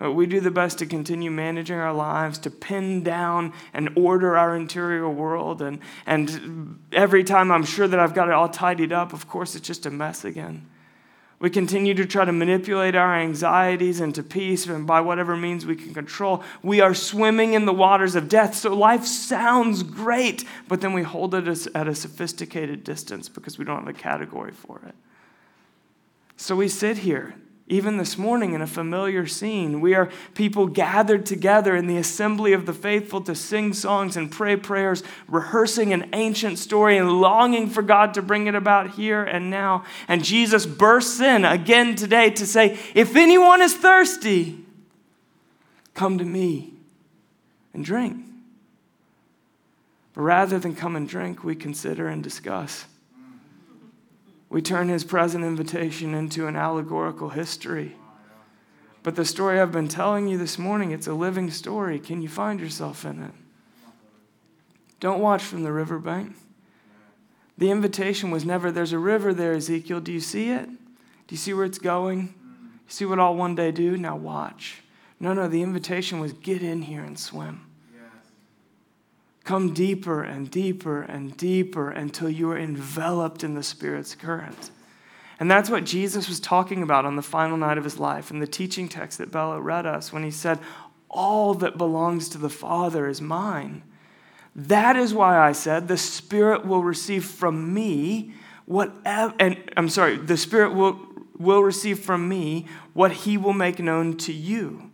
Uh, 0.03 0.11
we 0.11 0.27
do 0.27 0.41
the 0.41 0.51
best 0.51 0.79
to 0.79 0.87
continue 0.87 1.31
managing 1.31 1.77
our 1.77 1.93
lives, 1.93 2.39
to 2.39 2.51
pin 2.51 3.03
down 3.03 3.53
and 3.75 3.91
order 3.97 4.37
our 4.37 4.57
interior 4.57 5.09
world. 5.09 5.61
And, 5.61 5.81
and 6.07 6.79
every 6.93 7.23
time 7.23 7.53
I'm 7.53 7.65
sure 7.65 7.87
that 7.87 8.01
I've 8.01 8.15
got 8.15 8.29
it 8.29 8.35
all 8.35 8.49
tidied 8.49 8.93
up, 8.93 9.13
of 9.13 9.29
course, 9.29 9.55
it's 9.55 9.67
just 9.67 9.85
a 9.85 9.91
mess 9.91 10.25
again. 10.25 10.67
We 11.39 11.49
continue 11.49 11.95
to 11.95 12.05
try 12.05 12.27
to 12.27 12.33
manipulate 12.33 12.95
our 12.95 13.15
anxieties 13.15 14.03
into 14.03 14.23
peace 14.23 14.67
and 14.67 14.87
by 14.87 15.01
whatever 15.01 15.37
means 15.37 15.65
we 15.65 15.75
can 15.75 15.95
control. 15.95 16.43
We 16.63 16.83
are 16.83 16.93
swimming 16.93 17.55
in 17.55 17.65
the 17.65 17.73
waters 17.73 18.15
of 18.15 18.29
death. 18.29 18.55
So 18.55 18.75
life 18.75 19.05
sounds 19.05 19.83
great, 19.83 20.45
but 20.69 20.83
then 20.83 20.93
we 20.93 21.03
hold 21.03 21.35
it 21.35 21.49
at 21.75 21.89
a 21.89 21.95
sophisticated 21.95 22.85
distance 22.85 23.31
because 23.31 23.59
we 23.59 23.65
don't 23.65 23.79
have 23.79 23.89
a 23.89 23.95
category 23.95 24.53
for 24.53 24.83
it. 24.87 24.95
So 26.37 26.57
we 26.57 26.69
sit 26.69 26.99
here 26.99 27.35
even 27.71 27.99
this 27.99 28.19
morning, 28.19 28.53
in 28.53 28.61
a 28.61 28.67
familiar 28.67 29.29
scene, 29.29 29.81
we 29.81 29.95
are 29.95 30.11
people 30.35 30.67
gathered 30.67 31.25
together 31.25 31.77
in 31.77 31.87
the 31.87 31.97
assembly 31.97 32.53
of 32.53 32.67
the 32.67 32.73
faithful 32.73 33.21
to 33.21 33.35
sing 33.37 33.73
songs 33.73 34.17
and 34.17 34.29
pray 34.29 34.57
prayers, 34.57 35.05
rehearsing 35.29 35.93
an 35.93 36.11
ancient 36.13 36.59
story 36.59 36.99
and 36.99 37.21
longing 37.21 37.71
for 37.71 37.83
God 37.83 38.15
to 38.15 38.23
bring 38.23 38.49
it 38.49 38.57
about 38.57 38.91
here 38.91 39.23
and 39.23 39.51
now. 39.51 39.85
And 40.09 40.25
Jesus 40.25 40.67
bursts 40.67 41.21
in 41.21 41.45
again 41.45 41.95
today 41.95 42.31
to 42.31 42.45
say, 42.45 42.77
If 42.93 43.15
anyone 43.15 43.63
is 43.63 43.77
thirsty, 43.77 44.59
come 45.95 46.19
to 46.19 46.25
me 46.25 46.75
and 47.73 47.85
drink. 47.85 48.27
But 50.13 50.23
rather 50.23 50.59
than 50.59 50.75
come 50.75 50.97
and 50.97 51.09
drink, 51.09 51.45
we 51.45 51.55
consider 51.55 52.09
and 52.09 52.21
discuss 52.21 52.87
we 54.51 54.61
turn 54.61 54.89
his 54.89 55.05
present 55.05 55.45
invitation 55.45 56.13
into 56.13 56.49
an 56.49 56.57
allegorical 56.57 57.31
history. 57.31 57.97
But 59.03 59.17
the 59.17 59.25
story 59.25 59.61
I've 59.61 59.73
been 59.73 59.89
telling 59.89 60.29
you 60.29 60.37
this 60.37 60.59
morning, 60.59 60.91
it's 60.91 61.07
a 61.07 61.15
living 61.15 61.51
story. 61.51 61.99
Can 61.99 62.21
you 62.21 62.29
find 62.29 62.61
yourself 62.61 63.05
in 63.05 63.23
it? 63.23 63.33
Don't 64.99 65.21
watch 65.21 65.43
from 65.43 65.63
the 65.63 65.73
riverbank. 65.73 66.37
The 67.57 67.71
invitation 67.71 68.31
was 68.31 68.45
never, 68.45 68.71
there's 68.73 68.93
a 68.93 68.99
river 68.99 69.33
there, 69.33 69.55
Ezekiel. 69.55 70.01
Do 70.01 70.13
you 70.13 70.21
see 70.21 70.51
it? 70.51 70.67
Do 70.67 71.35
you 71.35 71.37
see 71.37 71.55
where 71.55 71.65
it's 71.65 71.79
going? 71.79 72.35
You 72.43 72.89
see 72.89 73.05
what 73.05 73.21
I'll 73.21 73.37
one 73.37 73.55
day 73.55 73.71
do? 73.71 73.97
Now 73.97 74.17
watch. 74.17 74.83
No, 75.21 75.33
no, 75.33 75.47
the 75.47 75.63
invitation 75.63 76.19
was 76.19 76.33
get 76.33 76.63
in 76.63 76.83
here 76.83 77.05
and 77.05 77.19
swim. 77.19 77.70
Come 79.45 79.73
deeper 79.73 80.23
and 80.23 80.51
deeper 80.51 81.03
and 81.03 81.37
deeper 81.37 81.91
until 81.91 82.29
you 82.29 82.51
are 82.51 82.59
enveloped 82.59 83.43
in 83.43 83.55
the 83.55 83.63
Spirit's 83.63 84.15
current. 84.15 84.71
And 85.39 85.51
that's 85.51 85.71
what 85.71 85.85
Jesus 85.85 86.29
was 86.29 86.39
talking 86.39 86.83
about 86.83 87.07
on 87.07 87.17
the 87.17 87.23
final 87.23 87.57
night 87.57 87.79
of 87.79 87.85
his 87.85 87.99
life 87.99 88.31
in 88.31 88.41
the 88.41 88.47
teaching 88.47 88.89
text 88.89 89.19
that 89.19 89.33
Bella 89.33 89.61
read 89.61 89.87
us 89.87 90.13
when 90.13 90.23
he 90.23 90.31
said, 90.31 90.59
All 91.09 91.55
that 91.55 91.79
belongs 91.79 92.29
to 92.31 92.39
the 92.39 92.51
Father 92.51 93.09
is 93.09 93.23
mine. 93.23 93.83
That 94.55 94.97
is 94.97 95.15
why 95.15 95.39
I 95.39 95.53
said, 95.53 95.89
The 95.89 95.97
Spirit 95.97 96.67
will 96.67 96.83
receive 96.83 97.25
from 97.25 97.73
me 97.73 98.35
whatever, 98.67 99.35
and 99.41 99.57
I'm 99.77 99.89
sorry, 99.89 100.17
the 100.17 100.37
Spirit 100.37 100.75
will, 100.75 101.01
will 101.39 101.63
receive 101.63 101.99
from 101.99 102.29
me 102.29 102.67
what 102.93 103.13
he 103.13 103.37
will 103.39 103.53
make 103.53 103.79
known 103.79 104.17
to 104.19 104.33
you. 104.33 104.91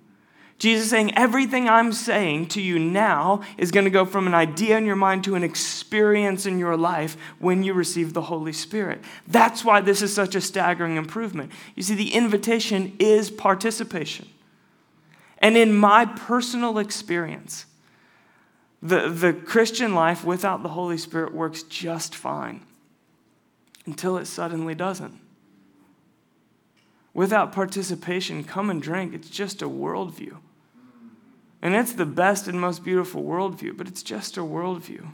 Jesus 0.59 0.88
saying, 0.88 1.14
everything 1.14 1.69
I'm 1.69 1.92
saying 1.92 2.47
to 2.49 2.62
you 2.62 2.79
now 2.79 3.42
is 3.59 3.71
going 3.71 3.85
to 3.85 3.90
go 3.90 4.07
from 4.07 4.27
an 4.27 4.35
idea 4.35 4.79
in 4.79 4.87
your 4.87 4.97
mind 4.97 5.25
to 5.25 5.35
an 5.35 5.45
experience 5.45 6.47
in 6.47 6.59
your 6.59 6.79
life 6.79 7.16
when 7.38 7.62
you 7.62 7.75
receive 7.75 8.14
the 8.14 8.23
Holy 8.23 8.55
Spirit. 8.55 9.03
That's 9.27 9.64
why 9.64 9.83
this 9.83 10.01
is 10.01 10.14
such 10.14 10.35
a 10.35 10.40
staggering 10.40 10.97
improvement. 10.97 11.53
You 11.75 11.83
see, 11.83 11.95
the 11.95 12.14
invitation 12.14 12.97
is 12.99 13.31
participation. 13.31 14.29
And 15.38 15.59
in 15.59 15.75
my 15.75 16.07
personal 16.07 16.79
experience, 16.79 17.66
the, 18.81 19.11
the 19.11 19.35
Christian 19.35 19.95
life 19.95 20.25
without 20.25 20.62
the 20.62 20.71
Holy 20.71 20.97
Spirit 20.97 21.35
works 21.35 21.64
just 21.64 22.14
fine 22.14 22.64
until 23.85 24.16
it 24.16 24.25
suddenly 24.25 24.75
doesn't. 24.75 25.21
Without 27.12 27.53
participation, 27.53 28.42
come 28.42 28.71
and 28.71 28.81
drink. 28.81 29.12
It's 29.14 29.31
just 29.31 29.61
a 29.61 29.69
worldview. 29.69 30.38
And 31.66 31.74
it's 31.74 31.94
the 31.94 32.07
best 32.07 32.46
and 32.46 32.61
most 32.61 32.85
beautiful 32.85 33.24
worldview, 33.24 33.76
but 33.76 33.88
it's 33.88 34.05
just 34.05 34.37
a 34.37 34.40
worldview. 34.40 35.05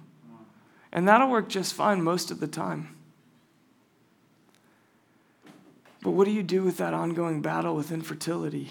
And 0.92 1.08
that'll 1.08 1.30
work 1.30 1.48
just 1.48 1.72
fine 1.72 2.02
most 2.02 2.30
of 2.30 2.40
the 2.40 2.46
time. 2.46 2.94
But 6.02 6.10
what 6.10 6.26
do 6.26 6.30
you 6.30 6.42
do 6.42 6.62
with 6.62 6.76
that 6.76 6.92
ongoing 6.92 7.40
battle 7.40 7.74
with 7.74 7.90
infertility? 7.90 8.68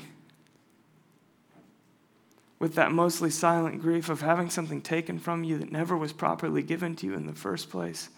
With 2.60 2.76
that 2.76 2.92
mostly 2.92 3.32
silent 3.32 3.82
grief 3.82 4.10
of 4.10 4.22
having 4.22 4.52
something 4.52 4.84
taken 4.84 5.18
from 5.18 5.44
you 5.44 5.58
that 5.58 5.72
never 5.72 5.98
was 5.98 6.14
properly 6.14 6.62
given 6.62 6.96
to 6.98 7.08
you 7.08 7.16
in 7.16 7.26
the 7.26 7.34
first 7.34 7.72
place? 7.72 8.12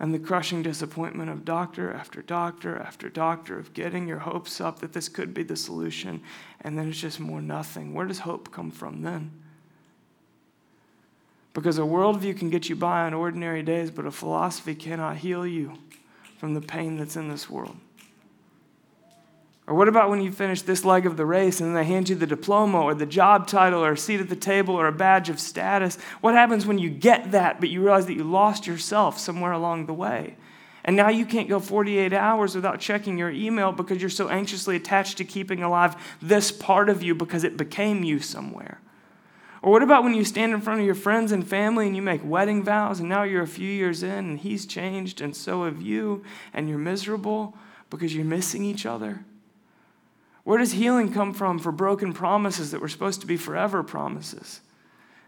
And 0.00 0.14
the 0.14 0.18
crushing 0.18 0.62
disappointment 0.62 1.28
of 1.28 1.44
doctor 1.44 1.92
after 1.92 2.22
doctor 2.22 2.78
after 2.78 3.10
doctor 3.10 3.58
of 3.58 3.74
getting 3.74 4.08
your 4.08 4.20
hopes 4.20 4.58
up 4.58 4.78
that 4.78 4.94
this 4.94 5.10
could 5.10 5.34
be 5.34 5.42
the 5.42 5.54
solution, 5.54 6.22
and 6.62 6.76
then 6.76 6.88
it's 6.88 6.98
just 6.98 7.20
more 7.20 7.42
nothing. 7.42 7.92
Where 7.92 8.06
does 8.06 8.20
hope 8.20 8.50
come 8.50 8.70
from 8.70 9.02
then? 9.02 9.30
Because 11.52 11.78
a 11.78 11.82
worldview 11.82 12.38
can 12.38 12.48
get 12.48 12.70
you 12.70 12.76
by 12.76 13.02
on 13.02 13.12
ordinary 13.12 13.62
days, 13.62 13.90
but 13.90 14.06
a 14.06 14.10
philosophy 14.10 14.74
cannot 14.74 15.18
heal 15.18 15.46
you 15.46 15.74
from 16.38 16.54
the 16.54 16.60
pain 16.62 16.96
that's 16.96 17.16
in 17.16 17.28
this 17.28 17.50
world. 17.50 17.76
Or 19.70 19.76
what 19.76 19.86
about 19.86 20.10
when 20.10 20.20
you 20.20 20.32
finish 20.32 20.62
this 20.62 20.84
leg 20.84 21.06
of 21.06 21.16
the 21.16 21.24
race 21.24 21.60
and 21.60 21.68
then 21.68 21.74
they 21.76 21.84
hand 21.88 22.08
you 22.08 22.16
the 22.16 22.26
diploma 22.26 22.82
or 22.82 22.92
the 22.92 23.06
job 23.06 23.46
title 23.46 23.84
or 23.84 23.92
a 23.92 23.96
seat 23.96 24.18
at 24.18 24.28
the 24.28 24.34
table 24.34 24.74
or 24.74 24.88
a 24.88 24.92
badge 24.92 25.28
of 25.28 25.38
status? 25.38 25.96
What 26.20 26.34
happens 26.34 26.66
when 26.66 26.80
you 26.80 26.90
get 26.90 27.30
that, 27.30 27.60
but 27.60 27.68
you 27.68 27.80
realize 27.80 28.06
that 28.06 28.16
you 28.16 28.24
lost 28.24 28.66
yourself 28.66 29.16
somewhere 29.16 29.52
along 29.52 29.86
the 29.86 29.92
way? 29.92 30.34
And 30.82 30.96
now 30.96 31.08
you 31.08 31.24
can't 31.24 31.48
go 31.48 31.60
48 31.60 32.12
hours 32.12 32.56
without 32.56 32.80
checking 32.80 33.16
your 33.16 33.30
email 33.30 33.70
because 33.70 34.00
you're 34.00 34.10
so 34.10 34.28
anxiously 34.28 34.74
attached 34.74 35.18
to 35.18 35.24
keeping 35.24 35.62
alive 35.62 35.94
this 36.20 36.50
part 36.50 36.88
of 36.88 37.04
you 37.04 37.14
because 37.14 37.44
it 37.44 37.56
became 37.56 38.02
you 38.02 38.18
somewhere. 38.18 38.80
Or 39.62 39.70
what 39.70 39.84
about 39.84 40.02
when 40.02 40.14
you 40.14 40.24
stand 40.24 40.52
in 40.52 40.62
front 40.62 40.80
of 40.80 40.86
your 40.86 40.96
friends 40.96 41.30
and 41.30 41.46
family 41.46 41.86
and 41.86 41.94
you 41.94 42.02
make 42.02 42.22
wedding 42.24 42.64
vows 42.64 42.98
and 42.98 43.08
now 43.08 43.22
you're 43.22 43.44
a 43.44 43.46
few 43.46 43.70
years 43.70 44.02
in 44.02 44.10
and 44.10 44.40
he's 44.40 44.66
changed 44.66 45.20
and 45.20 45.36
so 45.36 45.64
have 45.64 45.80
you 45.80 46.24
and 46.52 46.68
you're 46.68 46.76
miserable 46.76 47.56
because 47.88 48.12
you're 48.12 48.24
missing 48.24 48.64
each 48.64 48.84
other? 48.84 49.24
Where 50.44 50.58
does 50.58 50.72
healing 50.72 51.12
come 51.12 51.34
from 51.34 51.58
for 51.58 51.72
broken 51.72 52.12
promises 52.12 52.70
that 52.70 52.80
were 52.80 52.88
supposed 52.88 53.20
to 53.20 53.26
be 53.26 53.36
forever 53.36 53.82
promises? 53.82 54.60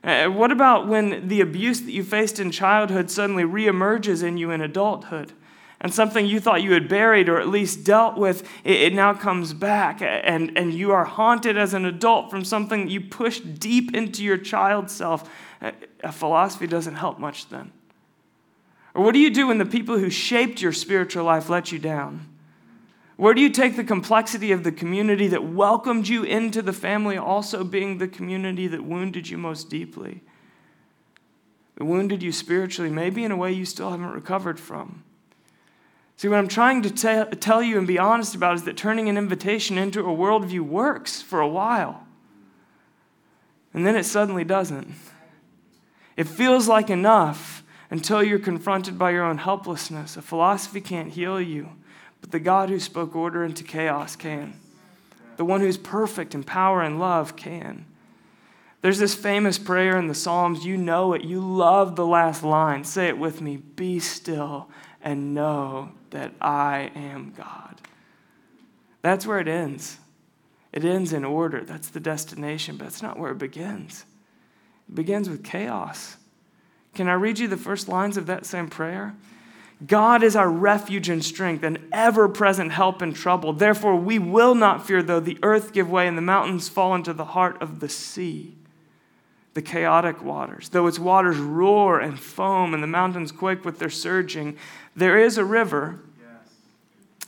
Uh, 0.03 0.27
what 0.27 0.51
about 0.51 0.89
when 0.89 1.29
the 1.29 1.41
abuse 1.41 1.81
that 1.83 1.93
you 1.93 2.03
faced 2.03 2.41
in 2.41 2.51
childhood 2.51 3.11
suddenly 3.11 3.45
reemerges 3.45 4.23
in 4.23 4.37
you 4.37 4.51
in 4.51 4.61
adulthood? 4.61 5.33
And 5.81 5.93
something 5.93 6.27
you 6.27 6.39
thought 6.39 6.63
you 6.63 6.73
had 6.73 6.89
buried 6.89 7.29
or 7.29 7.41
at 7.41 7.49
least 7.49 7.85
dealt 7.85 8.17
with, 8.17 8.49
it, 8.65 8.81
it 8.81 8.95
now 8.95 9.15
comes 9.15 9.53
back. 9.53 10.01
And, 10.01 10.57
and 10.57 10.73
you 10.73 10.93
are 10.93 11.05
haunted 11.05 11.59
as 11.59 11.75
an 11.75 11.85
adult 11.85 12.31
from 12.31 12.45
something 12.45 12.89
you 12.89 13.01
pushed 13.01 13.59
deep 13.59 13.95
into 13.95 14.23
your 14.23 14.39
child 14.39 14.91
self. 14.91 15.29
A 16.03 16.13
philosophy 16.13 16.69
doesn't 16.69 16.95
help 16.95 17.19
much 17.19 17.49
then. 17.49 17.73
Or 18.95 19.03
what 19.05 19.13
do 19.13 19.19
you 19.19 19.31
do 19.31 19.49
when 19.49 19.59
the 19.59 19.67
people 19.67 19.99
who 19.99 20.11
shaped 20.11 20.63
your 20.63 20.73
spiritual 20.73 21.25
life 21.25 21.49
let 21.49 21.73
you 21.73 21.79
down? 21.79 22.29
Where 23.17 23.35
do 23.35 23.41
you 23.41 23.51
take 23.51 23.77
the 23.77 23.85
complexity 23.85 24.53
of 24.53 24.65
the 24.65 24.73
community 24.73 25.29
that 25.29 25.45
welcomed 25.45 26.09
you 26.09 26.23
into 26.25 26.63
the 26.63 26.73
family, 26.73 27.17
also 27.17 27.63
being 27.63 27.99
the 27.99 28.09
community 28.09 28.67
that 28.69 28.85
wounded 28.85 29.29
you 29.29 29.39
most 29.39 29.69
deeply? 29.69 30.23
That 31.77 31.85
wounded 31.85 32.23
you 32.23 32.33
spiritually, 32.33 32.91
maybe 32.91 33.25
in 33.25 33.31
a 33.31 33.37
way 33.37 33.53
you 33.53 33.65
still 33.65 33.91
haven't 33.91 34.11
recovered 34.11 34.59
from. 34.59 35.05
See, 36.17 36.29
what 36.29 36.39
I'm 36.39 36.49
trying 36.49 36.83
to 36.83 36.91
te- 36.91 37.37
tell 37.37 37.63
you 37.63 37.79
and 37.79 37.87
be 37.87 37.99
honest 37.99 38.35
about 38.35 38.55
is 38.55 38.65
that 38.65 38.77
turning 38.77 39.09
an 39.09 39.17
invitation 39.17 39.79
into 39.79 40.01
a 40.01 40.17
worldview 40.17 40.61
works 40.61 41.21
for 41.21 41.41
a 41.41 41.49
while. 41.49 42.07
And 43.75 43.87
then 43.87 43.97
it 43.97 44.05
suddenly 44.05 44.45
doesn't. 44.45 44.89
It 46.17 46.29
feels 46.29 46.69
like 46.69 46.91
enough 46.91 47.65
until 47.91 48.23
you're 48.23 48.39
confronted 48.39 48.99
by 48.99 49.11
your 49.11 49.25
own 49.25 49.39
helplessness. 49.39 50.17
A 50.17 50.23
philosophy 50.23 50.81
can't 50.81 51.11
heal 51.11 51.41
you, 51.41 51.71
but 52.23 52.31
the 52.31 52.41
God 52.41 52.71
who 52.71 52.81
spoke 52.81 53.15
order 53.15 53.45
into 53.45 53.63
chaos 53.63 54.17
can. 54.17 54.59
The 55.37 55.45
one 55.45 55.61
who's 55.61 55.77
perfect 55.77 56.35
in 56.35 56.43
power 56.43 56.81
and 56.81 56.99
love 56.99 57.37
can. 57.37 57.85
There's 58.81 58.99
this 58.99 59.15
famous 59.15 59.59
prayer 59.59 59.99
in 59.99 60.09
the 60.09 60.15
Psalms. 60.15 60.65
You 60.65 60.77
know 60.77 61.13
it. 61.13 61.23
You 61.23 61.41
love 61.41 61.95
the 61.95 62.07
last 62.07 62.43
line. 62.43 62.85
Say 62.85 63.09
it 63.09 63.19
with 63.19 63.41
me 63.41 63.57
Be 63.57 64.01
still 64.01 64.69
and 65.03 65.35
know 65.35 65.91
that 66.11 66.33
I 66.41 66.91
am 66.95 67.33
God. 67.37 67.81
That's 69.03 69.27
where 69.27 69.41
it 69.41 69.49
ends. 69.49 69.99
It 70.73 70.85
ends 70.85 71.13
in 71.13 71.25
order. 71.25 71.65
That's 71.65 71.91
the 71.91 72.01
destination, 72.01 72.77
but 72.77 72.85
that's 72.85 73.03
not 73.03 73.19
where 73.19 73.33
it 73.33 73.39
begins. 73.39 74.05
It 74.89 74.95
begins 74.95 75.29
with 75.29 75.45
chaos. 75.45 76.17
Can 76.95 77.09
I 77.09 77.15
read 77.15 77.39
you 77.39 77.49
the 77.49 77.57
first 77.57 77.89
lines 77.89 78.17
of 78.17 78.27
that 78.27 78.47
same 78.47 78.69
prayer? 78.69 79.15
God 79.87 80.23
is 80.23 80.37
our 80.37 80.51
refuge 80.51 81.09
and 81.09 81.25
strength, 81.25 81.65
an 81.65 81.89
ever 81.93 82.29
present 82.29 82.73
help 82.73 83.03
in 83.03 83.13
trouble. 83.15 83.53
Therefore, 83.53 83.97
we 83.97 84.19
will 84.19 84.55
not 84.55 84.87
fear 84.87 85.03
though 85.03 85.21
the 85.21 85.39
earth 85.43 85.73
give 85.73 85.91
way 85.91 86.07
and 86.07 86.17
the 86.17 86.23
mountains 86.23 86.69
fall 86.69 86.95
into 86.95 87.13
the 87.13 87.25
heart 87.25 87.61
of 87.61 87.81
the 87.81 87.89
sea 87.89 88.55
the 89.55 89.63
chaotic 89.63 90.23
waters. 90.23 90.71
Though 90.71 90.87
its 90.87 90.99
waters 90.99 91.37
roar 91.37 92.01
and 92.01 92.19
foam 92.19 92.75
and 92.75 92.83
the 92.83 92.87
mountains 92.87 93.33
quake 93.33 93.65
with 93.65 93.79
their 93.79 93.91
surging, 93.91 94.57
there 94.97 95.19
is 95.19 95.37
a 95.37 95.45
river. 95.45 96.01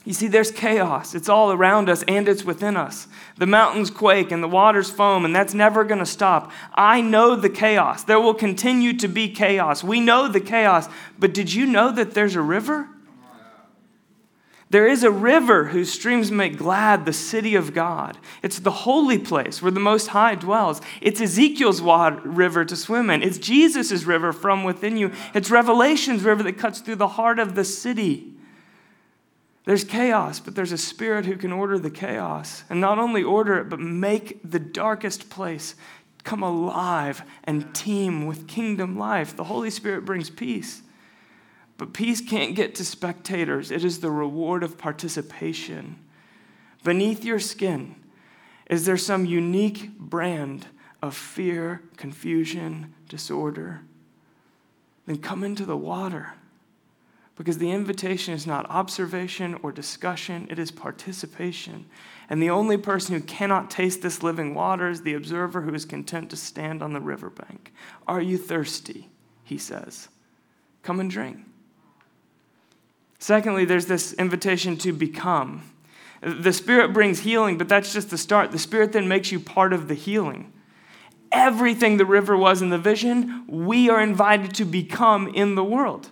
You 0.05 0.13
see, 0.13 0.27
there's 0.27 0.51
chaos. 0.51 1.15
It's 1.15 1.27
all 1.27 1.51
around 1.51 1.89
us 1.89 2.03
and 2.03 2.29
it's 2.29 2.45
within 2.45 2.77
us. 2.77 3.07
The 3.37 3.47
mountains 3.47 3.89
quake 3.89 4.31
and 4.31 4.43
the 4.43 4.47
waters 4.47 4.91
foam, 4.91 5.25
and 5.25 5.35
that's 5.35 5.55
never 5.55 5.83
going 5.83 5.99
to 5.99 6.05
stop. 6.05 6.51
I 6.75 7.01
know 7.01 7.35
the 7.35 7.49
chaos. 7.49 8.03
There 8.03 8.19
will 8.19 8.35
continue 8.35 8.93
to 8.97 9.07
be 9.07 9.29
chaos. 9.29 9.83
We 9.83 9.99
know 9.99 10.27
the 10.27 10.39
chaos, 10.39 10.87
but 11.17 11.33
did 11.33 11.51
you 11.51 11.65
know 11.65 11.91
that 11.91 12.13
there's 12.13 12.35
a 12.35 12.41
river? 12.41 12.87
There 14.69 14.87
is 14.87 15.03
a 15.03 15.11
river 15.11 15.65
whose 15.65 15.91
streams 15.91 16.31
make 16.31 16.57
glad 16.57 17.05
the 17.05 17.13
city 17.13 17.55
of 17.55 17.73
God. 17.73 18.17
It's 18.43 18.59
the 18.59 18.71
holy 18.71 19.17
place 19.17 19.61
where 19.61 19.71
the 19.71 19.79
Most 19.79 20.07
High 20.07 20.35
dwells. 20.35 20.81
It's 21.01 21.21
Ezekiel's 21.21 21.81
water, 21.81 22.19
river 22.23 22.65
to 22.65 22.75
swim 22.75 23.09
in. 23.09 23.23
It's 23.23 23.37
Jesus' 23.37 24.03
river 24.03 24.33
from 24.33 24.63
within 24.63 24.97
you. 24.97 25.11
It's 25.33 25.49
Revelation's 25.49 26.23
river 26.23 26.43
that 26.43 26.57
cuts 26.57 26.79
through 26.79 26.97
the 26.97 27.07
heart 27.07 27.39
of 27.39 27.55
the 27.55 27.63
city. 27.63 28.34
There's 29.65 29.83
chaos, 29.83 30.39
but 30.39 30.55
there's 30.55 30.71
a 30.71 30.77
spirit 30.77 31.25
who 31.25 31.37
can 31.37 31.51
order 31.51 31.79
the 31.79 31.89
chaos. 31.89 32.63
And 32.69 32.79
not 32.79 32.99
only 32.99 33.23
order 33.23 33.55
it, 33.55 33.69
but 33.69 33.79
make 33.79 34.39
the 34.43 34.59
darkest 34.59 35.29
place 35.29 35.75
come 36.23 36.43
alive 36.43 37.23
and 37.43 37.73
teem 37.73 38.25
with 38.25 38.47
kingdom 38.47 38.97
life. 38.97 39.35
The 39.35 39.45
Holy 39.45 39.71
Spirit 39.71 40.05
brings 40.05 40.29
peace. 40.29 40.83
But 41.77 41.93
peace 41.93 42.21
can't 42.21 42.55
get 42.55 42.75
to 42.75 42.85
spectators, 42.85 43.71
it 43.71 43.83
is 43.83 43.99
the 43.99 44.11
reward 44.11 44.63
of 44.63 44.77
participation. 44.77 45.97
Beneath 46.83 47.25
your 47.25 47.39
skin, 47.39 47.95
is 48.69 48.85
there 48.85 48.97
some 48.97 49.25
unique 49.25 49.97
brand 49.97 50.67
of 51.01 51.15
fear, 51.15 51.81
confusion, 51.97 52.93
disorder? 53.09 53.81
Then 55.05 55.17
come 55.17 55.43
into 55.43 55.65
the 55.65 55.77
water. 55.77 56.33
Because 57.35 57.57
the 57.57 57.71
invitation 57.71 58.33
is 58.33 58.47
not 58.47 58.69
observation 58.69 59.59
or 59.61 59.71
discussion, 59.71 60.47
it 60.49 60.57
is 60.57 60.71
participation. 60.71 61.85
And 62.29 62.41
the 62.41 62.49
only 62.49 62.77
person 62.77 63.13
who 63.13 63.21
cannot 63.21 63.69
taste 63.69 64.01
this 64.01 64.23
living 64.23 64.55
water 64.55 64.89
is 64.89 65.01
the 65.01 65.13
observer 65.13 65.61
who 65.61 65.73
is 65.73 65.85
content 65.85 66.29
to 66.29 66.37
stand 66.37 66.81
on 66.81 66.93
the 66.93 67.01
riverbank. 67.01 67.73
Are 68.07 68.21
you 68.21 68.37
thirsty? 68.37 69.09
He 69.43 69.57
says. 69.57 70.07
Come 70.81 70.99
and 70.99 71.11
drink. 71.11 71.39
Secondly, 73.19 73.65
there's 73.65 73.87
this 73.87 74.13
invitation 74.13 74.77
to 74.77 74.93
become. 74.93 75.63
The 76.21 76.53
Spirit 76.53 76.93
brings 76.93 77.19
healing, 77.19 77.57
but 77.57 77.67
that's 77.67 77.91
just 77.91 78.09
the 78.09 78.17
start. 78.17 78.51
The 78.51 78.59
Spirit 78.59 78.93
then 78.93 79.07
makes 79.07 79.31
you 79.31 79.39
part 79.39 79.73
of 79.73 79.87
the 79.87 79.93
healing. 79.93 80.53
Everything 81.31 81.97
the 81.97 82.05
river 82.05 82.37
was 82.37 82.61
in 82.61 82.69
the 82.69 82.77
vision, 82.77 83.43
we 83.47 83.89
are 83.89 84.01
invited 84.01 84.53
to 84.55 84.65
become 84.65 85.27
in 85.27 85.55
the 85.55 85.63
world. 85.63 86.09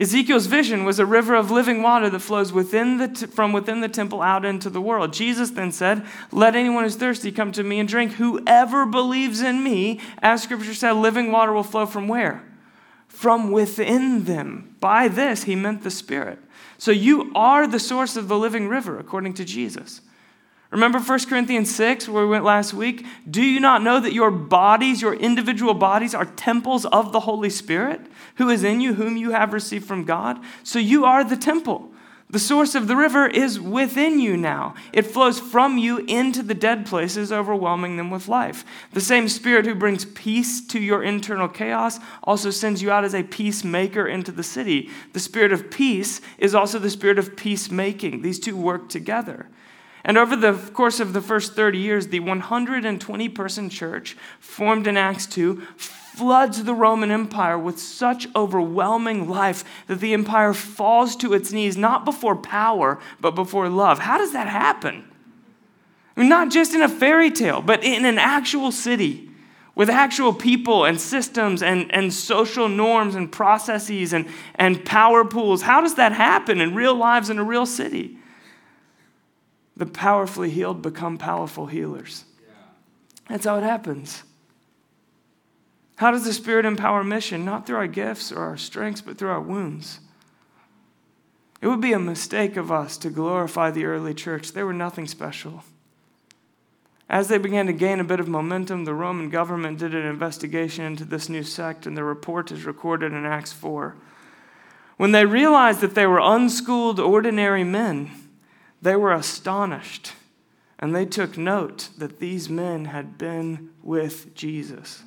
Ezekiel's 0.00 0.46
vision 0.46 0.84
was 0.84 0.98
a 0.98 1.06
river 1.06 1.34
of 1.34 1.50
living 1.50 1.82
water 1.82 2.08
that 2.08 2.20
flows 2.20 2.52
within 2.52 2.98
the 2.98 3.08
t- 3.08 3.26
from 3.26 3.52
within 3.52 3.80
the 3.80 3.88
temple 3.88 4.22
out 4.22 4.44
into 4.44 4.70
the 4.70 4.80
world. 4.80 5.12
Jesus 5.12 5.50
then 5.50 5.72
said, 5.72 6.06
Let 6.30 6.54
anyone 6.54 6.84
who's 6.84 6.94
thirsty 6.94 7.32
come 7.32 7.50
to 7.52 7.64
me 7.64 7.80
and 7.80 7.88
drink. 7.88 8.12
Whoever 8.12 8.86
believes 8.86 9.40
in 9.40 9.64
me, 9.64 10.00
as 10.22 10.42
scripture 10.42 10.74
said, 10.74 10.92
living 10.92 11.32
water 11.32 11.52
will 11.52 11.64
flow 11.64 11.84
from 11.84 12.06
where? 12.06 12.44
from 13.18 13.50
within 13.50 14.24
them. 14.24 14.76
By 14.80 15.08
this, 15.08 15.44
he 15.44 15.56
meant 15.56 15.82
the 15.82 15.90
Spirit. 15.90 16.38
So 16.76 16.92
you 16.92 17.32
are 17.34 17.66
the 17.66 17.80
source 17.80 18.16
of 18.16 18.28
the 18.28 18.38
living 18.38 18.68
river, 18.68 18.98
according 18.98 19.34
to 19.34 19.44
Jesus. 19.44 20.02
Remember 20.70 20.98
1 20.98 21.20
Corinthians 21.26 21.74
6, 21.74 22.08
where 22.08 22.24
we 22.24 22.30
went 22.30 22.44
last 22.44 22.74
week? 22.74 23.06
Do 23.28 23.42
you 23.42 23.58
not 23.58 23.82
know 23.82 24.00
that 24.00 24.12
your 24.12 24.30
bodies, 24.30 25.00
your 25.00 25.14
individual 25.14 25.72
bodies, 25.72 26.14
are 26.14 26.26
temples 26.26 26.84
of 26.84 27.12
the 27.12 27.20
Holy 27.20 27.48
Spirit, 27.48 28.02
who 28.36 28.50
is 28.50 28.62
in 28.62 28.82
you, 28.82 28.94
whom 28.94 29.16
you 29.16 29.30
have 29.30 29.54
received 29.54 29.86
from 29.86 30.04
God? 30.04 30.38
So 30.62 30.78
you 30.78 31.06
are 31.06 31.24
the 31.24 31.38
temple. 31.38 31.90
The 32.30 32.38
source 32.38 32.74
of 32.74 32.86
the 32.86 32.96
river 32.96 33.26
is 33.26 33.58
within 33.58 34.20
you 34.20 34.36
now. 34.36 34.74
It 34.92 35.06
flows 35.06 35.40
from 35.40 35.78
you 35.78 35.98
into 36.00 36.42
the 36.42 36.52
dead 36.52 36.84
places, 36.84 37.32
overwhelming 37.32 37.96
them 37.96 38.10
with 38.10 38.28
life. 38.28 38.66
The 38.92 39.00
same 39.00 39.30
Spirit 39.30 39.64
who 39.64 39.74
brings 39.74 40.04
peace 40.04 40.60
to 40.66 40.78
your 40.78 41.02
internal 41.02 41.48
chaos 41.48 41.98
also 42.22 42.50
sends 42.50 42.82
you 42.82 42.90
out 42.90 43.04
as 43.04 43.14
a 43.14 43.22
peacemaker 43.22 44.06
into 44.06 44.30
the 44.30 44.42
city. 44.42 44.90
The 45.14 45.20
Spirit 45.20 45.52
of 45.52 45.70
peace 45.70 46.20
is 46.36 46.54
also 46.54 46.78
the 46.78 46.90
Spirit 46.90 47.18
of 47.18 47.34
peacemaking. 47.34 48.20
These 48.20 48.40
two 48.40 48.56
work 48.58 48.90
together. 48.90 49.48
And 50.08 50.16
over 50.16 50.36
the 50.36 50.54
course 50.72 51.00
of 51.00 51.12
the 51.12 51.20
first 51.20 51.52
30 51.52 51.76
years, 51.78 52.08
the 52.08 52.20
120 52.20 53.28
person 53.28 53.68
church 53.68 54.16
formed 54.40 54.86
in 54.86 54.96
Acts 54.96 55.26
2 55.26 55.60
floods 55.76 56.64
the 56.64 56.74
Roman 56.74 57.10
Empire 57.10 57.58
with 57.58 57.78
such 57.78 58.26
overwhelming 58.34 59.28
life 59.28 59.64
that 59.86 60.00
the 60.00 60.14
empire 60.14 60.54
falls 60.54 61.14
to 61.16 61.34
its 61.34 61.52
knees, 61.52 61.76
not 61.76 62.06
before 62.06 62.34
power, 62.34 62.98
but 63.20 63.34
before 63.34 63.68
love. 63.68 63.98
How 63.98 64.16
does 64.16 64.32
that 64.32 64.48
happen? 64.48 65.04
I 66.16 66.20
mean, 66.20 66.30
not 66.30 66.50
just 66.50 66.74
in 66.74 66.80
a 66.80 66.88
fairy 66.88 67.30
tale, 67.30 67.60
but 67.60 67.84
in 67.84 68.06
an 68.06 68.18
actual 68.18 68.72
city 68.72 69.28
with 69.74 69.90
actual 69.90 70.32
people 70.32 70.86
and 70.86 70.98
systems 70.98 71.62
and, 71.62 71.92
and 71.92 72.14
social 72.14 72.66
norms 72.66 73.14
and 73.14 73.30
processes 73.30 74.14
and, 74.14 74.26
and 74.54 74.86
power 74.86 75.22
pools. 75.22 75.60
How 75.60 75.82
does 75.82 75.96
that 75.96 76.12
happen 76.12 76.62
in 76.62 76.74
real 76.74 76.94
lives 76.94 77.28
in 77.28 77.38
a 77.38 77.44
real 77.44 77.66
city? 77.66 78.17
The 79.78 79.86
powerfully 79.86 80.50
healed 80.50 80.82
become 80.82 81.18
powerful 81.18 81.66
healers. 81.66 82.24
That's 83.28 83.46
how 83.46 83.58
it 83.58 83.62
happens. 83.62 84.24
How 85.96 86.10
does 86.10 86.24
the 86.24 86.32
Spirit 86.32 86.64
empower 86.64 87.04
mission? 87.04 87.44
Not 87.44 87.66
through 87.66 87.76
our 87.76 87.86
gifts 87.86 88.32
or 88.32 88.40
our 88.40 88.56
strengths, 88.56 89.00
but 89.00 89.16
through 89.16 89.30
our 89.30 89.40
wounds. 89.40 90.00
It 91.60 91.68
would 91.68 91.80
be 91.80 91.92
a 91.92 91.98
mistake 91.98 92.56
of 92.56 92.72
us 92.72 92.96
to 92.98 93.10
glorify 93.10 93.70
the 93.70 93.84
early 93.84 94.14
church. 94.14 94.52
They 94.52 94.64
were 94.64 94.72
nothing 94.72 95.06
special. 95.06 95.62
As 97.08 97.28
they 97.28 97.38
began 97.38 97.66
to 97.66 97.72
gain 97.72 98.00
a 98.00 98.04
bit 98.04 98.20
of 98.20 98.28
momentum, 98.28 98.84
the 98.84 98.94
Roman 98.94 99.30
government 99.30 99.78
did 99.78 99.94
an 99.94 100.04
investigation 100.04 100.84
into 100.84 101.04
this 101.04 101.28
new 101.28 101.42
sect, 101.42 101.86
and 101.86 101.96
the 101.96 102.04
report 102.04 102.52
is 102.52 102.64
recorded 102.64 103.12
in 103.12 103.24
Acts 103.24 103.52
4. 103.52 103.96
When 104.98 105.12
they 105.12 105.24
realized 105.24 105.80
that 105.80 105.94
they 105.94 106.06
were 106.06 106.20
unschooled, 106.20 107.00
ordinary 107.00 107.64
men, 107.64 108.10
they 108.80 108.96
were 108.96 109.12
astonished, 109.12 110.12
and 110.78 110.94
they 110.94 111.04
took 111.04 111.36
note 111.36 111.88
that 111.98 112.20
these 112.20 112.48
men 112.48 112.86
had 112.86 113.18
been 113.18 113.70
with 113.82 114.34
Jesus. 114.34 115.02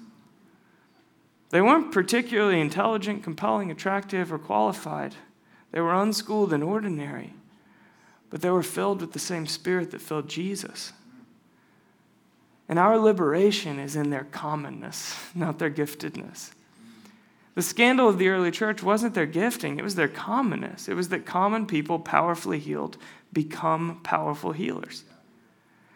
They 1.52 1.62
weren't 1.62 1.92
particularly 1.92 2.60
intelligent, 2.60 3.24
compelling, 3.24 3.72
attractive, 3.72 4.32
or 4.32 4.40
qualified. 4.40 5.16
They 5.72 5.82
were 5.82 5.94
unschooled 5.94 6.54
and 6.54 6.64
ordinary, 6.64 7.34
but 8.30 8.42
they 8.42 8.50
were 8.50 8.64
filled 8.64 9.02
with 9.02 9.14
the 9.14 9.20
same 9.20 9.46
spirit 9.46 9.92
that 9.92 10.02
filled 10.02 10.30
Jesus. 10.30 10.94
And 12.70 12.80
our 12.80 12.98
liberation 12.98 13.80
is 13.80 13.98
in 13.98 14.12
their 14.12 14.28
commonness, 14.32 15.18
not 15.36 15.60
their 15.60 15.70
giftedness. 15.70 16.52
The 17.54 17.62
scandal 17.62 18.08
of 18.08 18.18
the 18.18 18.30
early 18.30 18.50
church 18.50 18.82
wasn't 18.82 19.14
their 19.14 19.26
gifting, 19.26 19.78
it 19.78 19.84
was 19.84 19.96
their 19.96 20.08
commonness. 20.08 20.88
It 20.88 20.94
was 20.94 21.10
that 21.10 21.26
common 21.26 21.66
people, 21.66 22.00
powerfully 22.00 22.60
healed, 22.60 22.98
become 23.34 24.00
powerful 24.04 24.52
healers. 24.52 25.04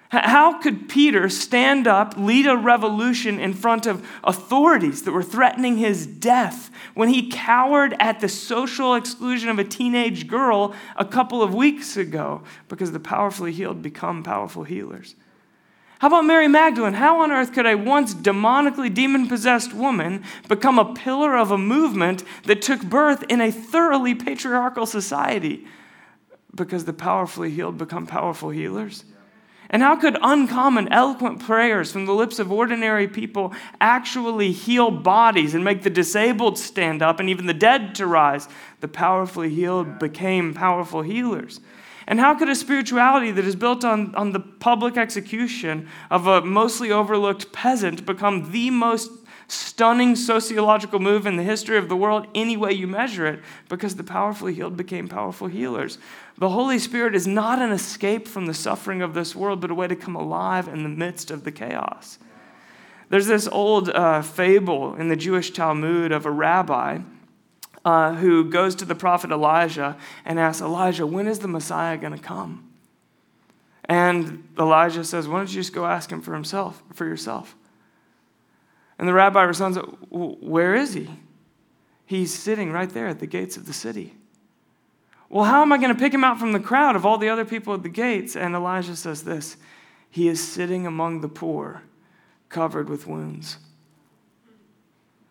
How 0.09 0.61
could 0.61 0.87
Peter 0.87 1.29
stand 1.29 1.87
up, 1.87 2.15
lead 2.15 2.45
a 2.45 2.55
revolution 2.55 3.39
in 3.39 3.53
front 3.53 3.85
of 3.85 4.07
authorities 4.23 5.01
that 5.01 5.11
were 5.11 5.23
threatening 5.23 5.77
his 5.77 6.05
death 6.05 6.69
when 6.93 7.09
he 7.09 7.29
cowered 7.29 7.95
at 7.99 8.19
the 8.19 8.29
social 8.29 8.95
exclusion 8.95 9.49
of 9.49 9.59
a 9.59 9.63
teenage 9.63 10.27
girl 10.27 10.73
a 10.95 11.05
couple 11.05 11.41
of 11.41 11.53
weeks 11.53 11.97
ago 11.97 12.43
because 12.69 12.91
the 12.91 12.99
powerfully 12.99 13.51
healed 13.51 13.81
become 13.81 14.23
powerful 14.23 14.63
healers? 14.63 15.15
How 15.99 16.07
about 16.07 16.25
Mary 16.25 16.47
Magdalene? 16.47 16.93
How 16.93 17.21
on 17.21 17.31
earth 17.31 17.51
could 17.51 17.65
a 17.65 17.75
once 17.75 18.13
demonically 18.13 18.93
demon 18.93 19.27
possessed 19.27 19.73
woman 19.73 20.23
become 20.47 20.77
a 20.77 20.93
pillar 20.93 21.35
of 21.35 21.51
a 21.51 21.57
movement 21.57 22.23
that 22.43 22.61
took 22.61 22.83
birth 22.83 23.23
in 23.27 23.41
a 23.41 23.51
thoroughly 23.51 24.13
patriarchal 24.13 24.85
society? 24.85 25.65
Because 26.55 26.85
the 26.85 26.93
powerfully 26.93 27.51
healed 27.51 27.77
become 27.77 28.07
powerful 28.07 28.49
healers? 28.49 29.03
And 29.69 29.81
how 29.81 29.95
could 29.95 30.17
uncommon, 30.21 30.87
eloquent 30.89 31.43
prayers 31.43 31.91
from 31.91 32.05
the 32.05 32.13
lips 32.13 32.39
of 32.39 32.51
ordinary 32.51 33.07
people 33.07 33.53
actually 33.81 34.51
heal 34.51 34.91
bodies 34.91 35.55
and 35.55 35.63
make 35.63 35.81
the 35.81 35.89
disabled 35.89 36.57
stand 36.57 37.01
up 37.01 37.19
and 37.19 37.29
even 37.29 37.47
the 37.47 37.53
dead 37.53 37.95
to 37.95 38.05
rise? 38.05 38.47
The 38.81 38.87
powerfully 38.87 39.49
healed 39.49 39.99
became 39.99 40.53
powerful 40.53 41.01
healers. 41.01 41.59
And 42.07 42.19
how 42.19 42.35
could 42.35 42.49
a 42.49 42.55
spirituality 42.55 43.31
that 43.31 43.45
is 43.45 43.55
built 43.55 43.83
on, 43.83 44.13
on 44.13 44.31
the 44.31 44.39
public 44.39 44.95
execution 44.95 45.89
of 46.11 46.27
a 46.27 46.41
mostly 46.41 46.91
overlooked 46.91 47.51
peasant 47.51 48.05
become 48.05 48.51
the 48.51 48.69
most 48.69 49.11
stunning 49.47 50.15
sociological 50.15 50.99
move 50.99 51.25
in 51.25 51.35
the 51.35 51.43
history 51.43 51.77
of 51.77 51.89
the 51.89 51.95
world, 51.95 52.27
any 52.33 52.57
way 52.57 52.71
you 52.71 52.87
measure 52.87 53.25
it, 53.25 53.39
because 53.69 53.95
the 53.95 54.03
powerfully 54.03 54.53
healed 54.53 54.77
became 54.77 55.07
powerful 55.07 55.47
healers? 55.47 55.97
The 56.37 56.49
Holy 56.49 56.79
Spirit 56.79 57.15
is 57.15 57.25
not 57.25 57.59
an 57.59 57.71
escape 57.71 58.27
from 58.27 58.45
the 58.45 58.53
suffering 58.53 59.01
of 59.01 59.13
this 59.13 59.35
world, 59.35 59.61
but 59.61 59.71
a 59.71 59.75
way 59.75 59.87
to 59.87 59.95
come 59.95 60.15
alive 60.15 60.67
in 60.67 60.83
the 60.83 60.89
midst 60.89 61.31
of 61.31 61.43
the 61.43 61.51
chaos. 61.51 62.19
There's 63.09 63.27
this 63.27 63.47
old 63.47 63.89
uh, 63.89 64.21
fable 64.21 64.95
in 64.95 65.07
the 65.07 65.15
Jewish 65.15 65.51
Talmud 65.51 66.11
of 66.11 66.25
a 66.25 66.31
rabbi 66.31 66.99
uh, 67.85 68.15
who 68.15 68.49
goes 68.49 68.75
to 68.75 68.85
the 68.85 68.95
prophet 68.95 69.31
Elijah 69.31 69.95
and 70.25 70.39
asks, 70.39 70.61
Elijah, 70.61 71.05
when 71.07 71.27
is 71.27 71.39
the 71.39 71.47
Messiah 71.47 71.97
going 71.97 72.13
to 72.13 72.19
come? 72.19 72.73
And 73.85 74.47
Elijah 74.57 75.03
says, 75.03 75.27
Why 75.27 75.37
don't 75.37 75.49
you 75.49 75.61
just 75.61 75.73
go 75.73 75.85
ask 75.85 76.11
him 76.11 76.21
for 76.21 76.33
himself, 76.33 76.81
for 76.93 77.05
yourself? 77.05 77.55
And 78.97 79.07
the 79.07 79.13
rabbi 79.13 79.43
responds, 79.43 79.77
Where 80.09 80.73
is 80.73 80.95
he? 80.95 81.09
He's 82.07 82.33
sitting 82.33 82.71
right 82.71 82.89
there 82.89 83.07
at 83.07 83.19
the 83.19 83.27
gates 83.27 83.57
of 83.57 83.67
the 83.67 83.73
city. 83.73 84.15
Well, 85.29 85.45
how 85.45 85.61
am 85.61 85.71
I 85.71 85.77
going 85.77 85.93
to 85.93 85.99
pick 85.99 86.13
him 86.13 86.23
out 86.23 86.39
from 86.39 86.51
the 86.51 86.59
crowd 86.59 86.95
of 86.95 87.05
all 87.05 87.17
the 87.17 87.29
other 87.29 87.45
people 87.45 87.73
at 87.73 87.83
the 87.83 87.89
gates? 87.89 88.35
And 88.35 88.55
Elijah 88.55 88.95
says 88.95 89.23
this 89.23 89.57
He 90.09 90.27
is 90.27 90.45
sitting 90.45 90.85
among 90.85 91.21
the 91.21 91.27
poor, 91.27 91.83
covered 92.49 92.89
with 92.89 93.07
wounds. 93.07 93.57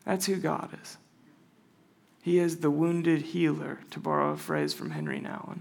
That's 0.04 0.26
who 0.26 0.36
God 0.36 0.76
is. 0.82 0.98
He 2.22 2.38
is 2.38 2.58
the 2.58 2.70
wounded 2.70 3.22
healer, 3.22 3.80
to 3.90 4.00
borrow 4.00 4.32
a 4.32 4.36
phrase 4.36 4.72
from 4.72 4.90
Henri 4.90 5.20
Nouwen. 5.20 5.60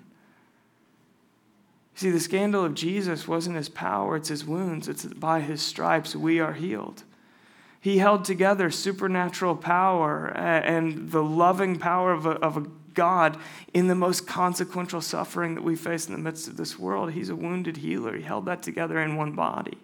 See, 1.95 2.09
the 2.09 2.19
scandal 2.19 2.65
of 2.65 2.73
Jesus 2.73 3.27
wasn't 3.27 3.57
his 3.57 3.69
power, 3.69 4.15
it's 4.15 4.29
his 4.29 4.45
wounds. 4.45 4.87
It's 4.87 5.05
by 5.05 5.41
his 5.41 5.61
stripes 5.61 6.15
we 6.15 6.39
are 6.39 6.53
healed. 6.53 7.03
He 7.79 7.97
held 7.97 8.23
together 8.23 8.71
supernatural 8.71 9.57
power 9.57 10.27
and 10.27 11.11
the 11.11 11.21
loving 11.21 11.77
power 11.77 12.13
of 12.13 12.25
a, 12.25 12.31
of 12.31 12.57
a 12.57 12.65
God 12.93 13.37
in 13.73 13.87
the 13.87 13.95
most 13.95 14.27
consequential 14.27 15.01
suffering 15.01 15.55
that 15.55 15.63
we 15.63 15.75
face 15.75 16.07
in 16.07 16.13
the 16.13 16.19
midst 16.19 16.47
of 16.47 16.57
this 16.57 16.77
world. 16.77 17.11
He's 17.11 17.29
a 17.29 17.35
wounded 17.35 17.77
healer. 17.77 18.15
He 18.15 18.23
held 18.23 18.45
that 18.45 18.63
together 18.63 18.99
in 18.99 19.15
one 19.15 19.33
body. 19.33 19.77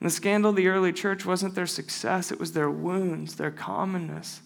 And 0.00 0.06
the 0.06 0.14
scandal 0.14 0.50
of 0.50 0.56
the 0.56 0.68
early 0.68 0.92
church 0.92 1.26
wasn't 1.26 1.54
their 1.54 1.66
success, 1.66 2.30
it 2.30 2.38
was 2.38 2.52
their 2.52 2.70
wounds, 2.70 3.34
their 3.34 3.50
commonness. 3.50 4.42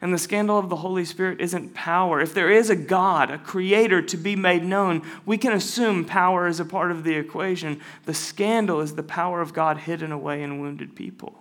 And 0.00 0.12
the 0.12 0.18
scandal 0.18 0.58
of 0.58 0.68
the 0.68 0.76
Holy 0.76 1.04
Spirit 1.04 1.40
isn't 1.40 1.72
power. 1.72 2.20
If 2.20 2.34
there 2.34 2.50
is 2.50 2.68
a 2.68 2.76
God, 2.76 3.30
a 3.30 3.38
creator 3.38 4.02
to 4.02 4.16
be 4.16 4.36
made 4.36 4.62
known, 4.62 5.02
we 5.24 5.38
can 5.38 5.52
assume 5.52 6.04
power 6.04 6.46
is 6.46 6.60
a 6.60 6.64
part 6.64 6.90
of 6.90 7.04
the 7.04 7.14
equation. 7.14 7.80
The 8.04 8.12
scandal 8.12 8.80
is 8.80 8.96
the 8.96 9.02
power 9.02 9.40
of 9.40 9.54
God 9.54 9.78
hidden 9.78 10.12
away 10.12 10.42
in 10.42 10.60
wounded 10.60 10.94
people. 10.94 11.38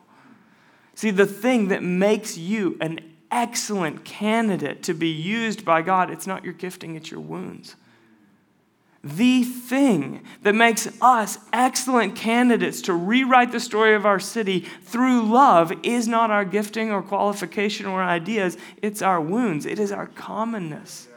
See, 0.96 1.10
the 1.10 1.26
thing 1.26 1.70
that 1.70 1.84
makes 1.84 2.38
you 2.38 2.78
an 2.80 3.13
excellent 3.34 4.06
candidate 4.06 4.84
to 4.84 4.94
be 4.94 5.10
used 5.10 5.66
by 5.66 5.82
God. 5.82 6.12
It's 6.12 6.28
not 6.28 6.44
your 6.44 6.54
gifting, 6.54 6.96
it's 6.96 7.10
your 7.10 7.20
wounds. 7.20 7.76
The 9.04 9.44
thing 9.44 10.24
that 10.44 10.56
makes 10.56 10.88
us 11.02 11.38
excellent 11.52 12.16
candidates 12.16 12.82
to 12.84 12.94
rewrite 12.94 13.52
the 13.52 13.60
story 13.60 13.96
of 13.96 14.06
our 14.06 14.20
city 14.20 14.62
through 14.84 15.24
love 15.24 15.74
is 15.84 16.08
not 16.08 16.32
our 16.32 16.46
gifting 16.46 16.90
or 16.90 17.02
qualification 17.02 17.86
or 17.86 18.02
ideas, 18.02 18.56
it's 18.82 19.02
our 19.02 19.20
wounds. 19.20 19.66
It 19.66 19.80
is 19.80 19.92
our 19.92 20.08
commonness. 20.08 21.10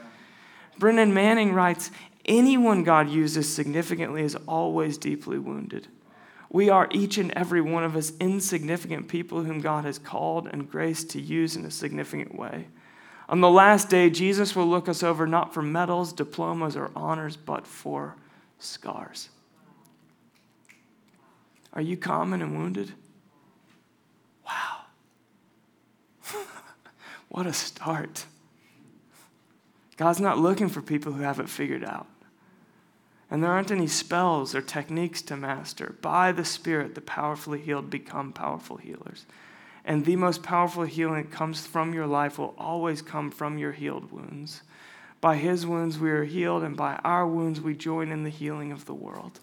Brennan 0.78 1.14
Manning 1.14 1.52
writes 1.52 1.92
Anyone 2.24 2.82
God 2.82 3.08
uses 3.08 3.52
significantly 3.52 4.22
is 4.22 4.34
always 4.48 4.98
deeply 4.98 5.38
wounded. 5.38 5.86
We 6.56 6.70
are 6.70 6.88
each 6.90 7.18
and 7.18 7.30
every 7.32 7.60
one 7.60 7.84
of 7.84 7.94
us 7.96 8.14
insignificant 8.18 9.08
people 9.08 9.42
whom 9.42 9.60
God 9.60 9.84
has 9.84 9.98
called 9.98 10.48
and 10.50 10.70
graced 10.70 11.10
to 11.10 11.20
use 11.20 11.54
in 11.54 11.66
a 11.66 11.70
significant 11.70 12.34
way. 12.34 12.68
On 13.28 13.42
the 13.42 13.50
last 13.50 13.90
day, 13.90 14.08
Jesus 14.08 14.56
will 14.56 14.66
look 14.66 14.88
us 14.88 15.02
over 15.02 15.26
not 15.26 15.52
for 15.52 15.60
medals, 15.60 16.14
diplomas, 16.14 16.74
or 16.74 16.90
honors, 16.96 17.36
but 17.36 17.66
for 17.66 18.16
scars. 18.58 19.28
Are 21.74 21.82
you 21.82 21.98
common 21.98 22.40
and 22.40 22.56
wounded? 22.56 22.94
Wow. 24.46 24.78
what 27.28 27.46
a 27.46 27.52
start. 27.52 28.24
God's 29.98 30.20
not 30.20 30.38
looking 30.38 30.70
for 30.70 30.80
people 30.80 31.12
who 31.12 31.22
have 31.22 31.38
it 31.38 31.50
figured 31.50 31.84
out. 31.84 32.06
And 33.30 33.42
there 33.42 33.50
aren't 33.50 33.72
any 33.72 33.88
spells 33.88 34.54
or 34.54 34.62
techniques 34.62 35.20
to 35.22 35.36
master. 35.36 35.96
By 36.00 36.32
the 36.32 36.44
Spirit, 36.44 36.94
the 36.94 37.00
powerfully 37.00 37.60
healed 37.60 37.90
become 37.90 38.32
powerful 38.32 38.76
healers. 38.76 39.26
And 39.84 40.04
the 40.04 40.16
most 40.16 40.42
powerful 40.42 40.84
healing 40.84 41.24
that 41.24 41.32
comes 41.32 41.66
from 41.66 41.92
your 41.92 42.06
life 42.06 42.38
will 42.38 42.54
always 42.58 43.02
come 43.02 43.30
from 43.30 43.58
your 43.58 43.72
healed 43.72 44.12
wounds. 44.12 44.62
By 45.20 45.36
His 45.36 45.66
wounds, 45.66 45.98
we 45.98 46.10
are 46.10 46.24
healed, 46.24 46.62
and 46.62 46.76
by 46.76 46.96
our 47.04 47.26
wounds, 47.26 47.60
we 47.60 47.74
join 47.74 48.12
in 48.12 48.22
the 48.22 48.30
healing 48.30 48.70
of 48.70 48.84
the 48.84 48.94
world. 48.94 49.40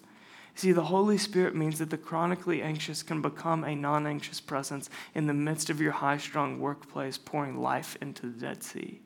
See, 0.56 0.72
the 0.72 0.86
Holy 0.86 1.18
Spirit 1.18 1.56
means 1.56 1.80
that 1.80 1.90
the 1.90 1.98
chronically 1.98 2.62
anxious 2.62 3.04
can 3.04 3.22
become 3.22 3.64
a 3.64 3.76
non 3.76 4.06
anxious 4.06 4.40
presence 4.40 4.90
in 5.16 5.28
the 5.28 5.34
midst 5.34 5.70
of 5.70 5.82
your 5.82 5.94
high 5.94 6.18
strung 6.18 6.60
workplace, 6.60 7.18
pouring 7.18 7.60
life 7.62 7.98
into 8.02 8.28
the 8.28 8.40
Dead 8.40 8.64
Sea. 8.64 9.02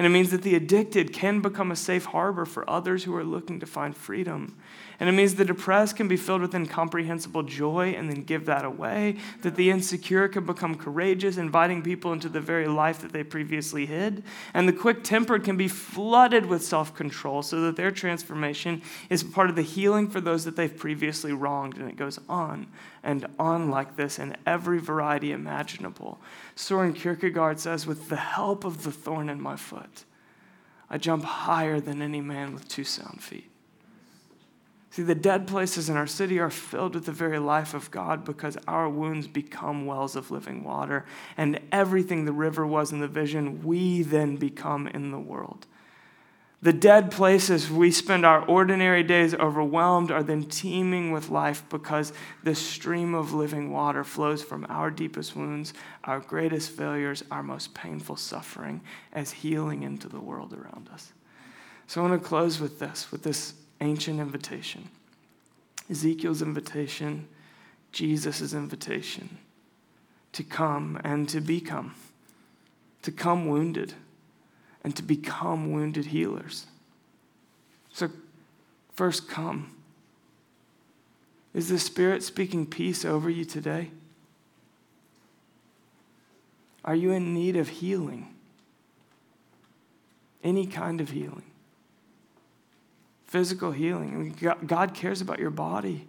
And 0.00 0.06
it 0.06 0.10
means 0.12 0.30
that 0.30 0.40
the 0.40 0.54
addicted 0.54 1.12
can 1.12 1.42
become 1.42 1.70
a 1.70 1.76
safe 1.76 2.06
harbor 2.06 2.46
for 2.46 2.68
others 2.70 3.04
who 3.04 3.14
are 3.14 3.22
looking 3.22 3.60
to 3.60 3.66
find 3.66 3.94
freedom. 3.94 4.56
And 4.98 5.10
it 5.10 5.12
means 5.12 5.34
the 5.34 5.44
depressed 5.44 5.96
can 5.96 6.08
be 6.08 6.16
filled 6.16 6.40
with 6.40 6.54
incomprehensible 6.54 7.42
joy 7.42 7.90
and 7.90 8.08
then 8.08 8.22
give 8.22 8.46
that 8.46 8.64
away. 8.64 9.16
That 9.42 9.56
the 9.56 9.68
insecure 9.68 10.26
can 10.28 10.46
become 10.46 10.76
courageous, 10.76 11.36
inviting 11.36 11.82
people 11.82 12.14
into 12.14 12.30
the 12.30 12.40
very 12.40 12.66
life 12.66 13.02
that 13.02 13.12
they 13.12 13.22
previously 13.22 13.84
hid. 13.84 14.24
And 14.54 14.66
the 14.66 14.72
quick 14.72 15.04
tempered 15.04 15.44
can 15.44 15.58
be 15.58 15.68
flooded 15.68 16.46
with 16.46 16.64
self 16.64 16.94
control 16.94 17.42
so 17.42 17.60
that 17.60 17.76
their 17.76 17.90
transformation 17.90 18.80
is 19.10 19.22
part 19.22 19.50
of 19.50 19.56
the 19.56 19.60
healing 19.60 20.08
for 20.08 20.22
those 20.22 20.46
that 20.46 20.56
they've 20.56 20.74
previously 20.74 21.34
wronged. 21.34 21.76
And 21.76 21.90
it 21.90 21.96
goes 21.96 22.18
on 22.26 22.68
and 23.02 23.26
on 23.38 23.70
like 23.70 23.96
this 23.96 24.18
in 24.18 24.36
every 24.46 24.78
variety 24.78 25.32
imaginable. 25.32 26.20
Soren 26.54 26.92
Kierkegaard 26.92 27.58
says, 27.58 27.86
With 27.86 28.08
the 28.08 28.16
help 28.16 28.64
of 28.64 28.82
the 28.82 28.92
thorn 28.92 29.28
in 29.28 29.40
my 29.40 29.56
foot, 29.56 30.04
I 30.88 30.98
jump 30.98 31.24
higher 31.24 31.80
than 31.80 32.02
any 32.02 32.20
man 32.20 32.52
with 32.52 32.68
two 32.68 32.84
sound 32.84 33.22
feet. 33.22 33.50
See, 34.92 35.02
the 35.02 35.14
dead 35.14 35.46
places 35.46 35.88
in 35.88 35.96
our 35.96 36.08
city 36.08 36.40
are 36.40 36.50
filled 36.50 36.96
with 36.96 37.06
the 37.06 37.12
very 37.12 37.38
life 37.38 37.74
of 37.74 37.92
God 37.92 38.24
because 38.24 38.58
our 38.66 38.88
wounds 38.88 39.28
become 39.28 39.86
wells 39.86 40.16
of 40.16 40.32
living 40.32 40.64
water. 40.64 41.04
And 41.36 41.60
everything 41.70 42.24
the 42.24 42.32
river 42.32 42.66
was 42.66 42.90
in 42.90 42.98
the 42.98 43.06
vision, 43.06 43.62
we 43.62 44.02
then 44.02 44.36
become 44.36 44.88
in 44.88 45.12
the 45.12 45.20
world. 45.20 45.66
The 46.62 46.72
dead 46.74 47.10
places 47.10 47.70
we 47.70 47.90
spend 47.90 48.26
our 48.26 48.44
ordinary 48.44 49.02
days 49.02 49.34
overwhelmed 49.34 50.10
are 50.10 50.22
then 50.22 50.44
teeming 50.44 51.10
with 51.10 51.30
life 51.30 51.64
because 51.70 52.12
the 52.42 52.54
stream 52.54 53.14
of 53.14 53.32
living 53.32 53.70
water 53.70 54.04
flows 54.04 54.42
from 54.42 54.66
our 54.68 54.90
deepest 54.90 55.34
wounds, 55.34 55.72
our 56.04 56.20
greatest 56.20 56.70
failures, 56.70 57.24
our 57.30 57.42
most 57.42 57.72
painful 57.72 58.16
suffering, 58.16 58.82
as 59.14 59.30
healing 59.30 59.82
into 59.82 60.06
the 60.06 60.20
world 60.20 60.52
around 60.52 60.90
us. 60.92 61.12
So 61.86 62.00
I 62.02 62.08
want 62.08 62.22
to 62.22 62.28
close 62.28 62.60
with 62.60 62.78
this, 62.78 63.10
with 63.10 63.22
this 63.22 63.54
ancient 63.80 64.20
invitation 64.20 64.88
Ezekiel's 65.90 66.42
invitation, 66.42 67.26
Jesus' 67.90 68.52
invitation 68.52 69.38
to 70.32 70.44
come 70.44 71.00
and 71.02 71.28
to 71.28 71.40
become, 71.40 71.94
to 73.02 73.10
come 73.10 73.48
wounded 73.48 73.94
and 74.82 74.94
to 74.96 75.02
become 75.02 75.72
wounded 75.72 76.06
healers. 76.06 76.66
So, 77.92 78.10
first, 78.94 79.28
come. 79.28 79.74
Is 81.52 81.68
the 81.68 81.78
Spirit 81.78 82.22
speaking 82.22 82.66
peace 82.66 83.04
over 83.04 83.28
you 83.28 83.44
today? 83.44 83.90
Are 86.84 86.94
you 86.94 87.10
in 87.10 87.34
need 87.34 87.56
of 87.56 87.68
healing? 87.68 88.34
Any 90.42 90.66
kind 90.66 91.00
of 91.00 91.10
healing? 91.10 91.44
Physical 93.26 93.72
healing. 93.72 94.34
God 94.66 94.94
cares 94.94 95.20
about 95.20 95.38
your 95.38 95.50
body. 95.50 96.08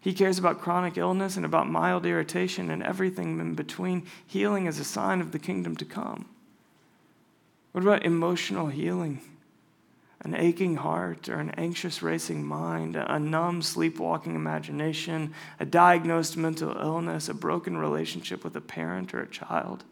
He 0.00 0.14
cares 0.14 0.38
about 0.38 0.60
chronic 0.60 0.96
illness 0.96 1.36
and 1.36 1.44
about 1.44 1.68
mild 1.68 2.06
irritation 2.06 2.70
and 2.70 2.82
everything 2.82 3.38
in 3.38 3.54
between. 3.54 4.06
Healing 4.26 4.66
is 4.66 4.78
a 4.78 4.84
sign 4.84 5.20
of 5.20 5.32
the 5.32 5.38
kingdom 5.38 5.76
to 5.76 5.84
come. 5.84 6.26
What 7.72 7.84
about 7.84 8.04
emotional 8.04 8.66
healing? 8.66 9.20
An 10.22 10.34
aching 10.34 10.76
heart 10.76 11.28
or 11.28 11.36
an 11.36 11.50
anxious 11.52 12.02
racing 12.02 12.44
mind, 12.44 12.96
a 12.96 13.18
numb 13.18 13.62
sleepwalking 13.62 14.34
imagination, 14.34 15.32
a 15.58 15.64
diagnosed 15.64 16.36
mental 16.36 16.76
illness, 16.76 17.28
a 17.28 17.34
broken 17.34 17.78
relationship 17.78 18.44
with 18.44 18.54
a 18.56 18.60
parent 18.60 19.14
or 19.14 19.22
a 19.22 19.28
child? 19.28 19.84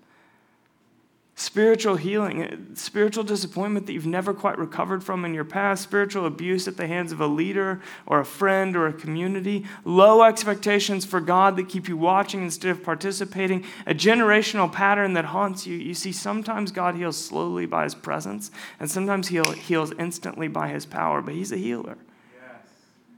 Spiritual 1.39 1.95
healing, 1.95 2.75
spiritual 2.75 3.23
disappointment 3.23 3.87
that 3.87 3.93
you've 3.93 4.05
never 4.05 4.35
quite 4.35 4.59
recovered 4.59 5.05
from 5.05 5.25
in 5.25 5.33
your 5.33 5.45
past, 5.45 5.85
spiritual 5.85 6.27
abuse 6.27 6.67
at 6.67 6.77
the 6.77 6.89
hands 6.89 7.13
of 7.13 7.21
a 7.21 7.27
leader 7.29 7.81
or 8.07 8.19
a 8.19 8.25
friend 8.25 8.75
or 8.75 8.89
a 8.89 8.93
community, 8.93 9.65
low 9.85 10.25
expectations 10.25 11.05
for 11.05 11.21
God 11.21 11.55
that 11.57 11.69
keep 11.69 11.87
you 11.87 11.97
watching 11.97 12.43
instead 12.43 12.73
of 12.73 12.83
participating, 12.83 13.65
a 13.87 13.95
generational 13.95 14.71
pattern 14.71 15.13
that 15.13 15.27
haunts 15.27 15.65
you. 15.65 15.77
You 15.77 15.95
see, 15.95 16.11
sometimes 16.11 16.73
God 16.73 16.97
heals 16.97 17.17
slowly 17.17 17.67
by 17.67 17.85
his 17.85 17.95
presence, 17.95 18.51
and 18.81 18.91
sometimes 18.91 19.29
he 19.29 19.41
heals 19.41 19.93
instantly 19.93 20.49
by 20.49 20.69
his 20.71 20.87
power, 20.87 21.23
but 21.23 21.35
he's 21.35 21.53
a 21.53 21.57
healer. 21.57 21.99
Yes. 22.35 22.63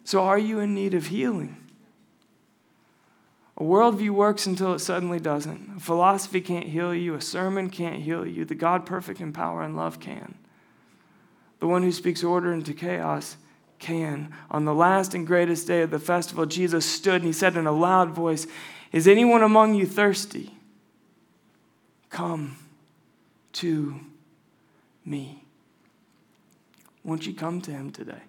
So, 0.04 0.20
are 0.24 0.38
you 0.38 0.60
in 0.60 0.74
need 0.74 0.92
of 0.92 1.06
healing? 1.06 1.56
A 3.60 3.62
worldview 3.62 4.10
works 4.10 4.46
until 4.46 4.72
it 4.72 4.78
suddenly 4.78 5.20
doesn't. 5.20 5.76
A 5.76 5.80
philosophy 5.80 6.40
can't 6.40 6.68
heal 6.68 6.94
you. 6.94 7.14
A 7.14 7.20
sermon 7.20 7.68
can't 7.68 8.02
heal 8.02 8.26
you. 8.26 8.46
The 8.46 8.54
God 8.54 8.86
perfect 8.86 9.20
in 9.20 9.34
power 9.34 9.62
and 9.62 9.76
love 9.76 10.00
can. 10.00 10.34
The 11.58 11.66
one 11.66 11.82
who 11.82 11.92
speaks 11.92 12.24
order 12.24 12.54
into 12.54 12.72
chaos 12.72 13.36
can. 13.78 14.34
On 14.50 14.64
the 14.64 14.74
last 14.74 15.12
and 15.12 15.26
greatest 15.26 15.66
day 15.66 15.82
of 15.82 15.90
the 15.90 15.98
festival, 15.98 16.46
Jesus 16.46 16.86
stood 16.86 17.16
and 17.16 17.26
he 17.26 17.32
said 17.34 17.54
in 17.54 17.66
a 17.66 17.72
loud 17.72 18.12
voice, 18.12 18.46
Is 18.92 19.06
anyone 19.06 19.42
among 19.42 19.74
you 19.74 19.84
thirsty? 19.84 20.56
Come 22.08 22.56
to 23.52 24.00
me. 25.04 25.44
Won't 27.04 27.26
you 27.26 27.34
come 27.34 27.60
to 27.60 27.70
him 27.70 27.90
today? 27.90 28.22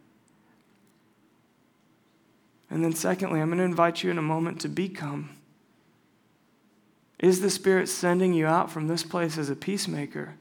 And 2.72 2.84
then, 2.84 2.94
secondly, 2.94 3.42
I'm 3.42 3.50
going 3.50 3.58
to 3.58 3.66
invite 3.66 4.02
you 4.02 4.10
in 4.10 4.18
a 4.18 4.24
moment 4.24 4.62
to 4.62 4.70
become. 4.70 5.32
Is 7.20 7.42
the 7.42 7.50
Spirit 7.50 7.90
sending 7.90 8.34
you 8.34 8.48
out 8.48 8.72
from 8.72 8.88
this 8.88 9.04
place 9.04 9.38
as 9.38 9.50
a 9.50 9.56
peacemaker? 9.56 10.36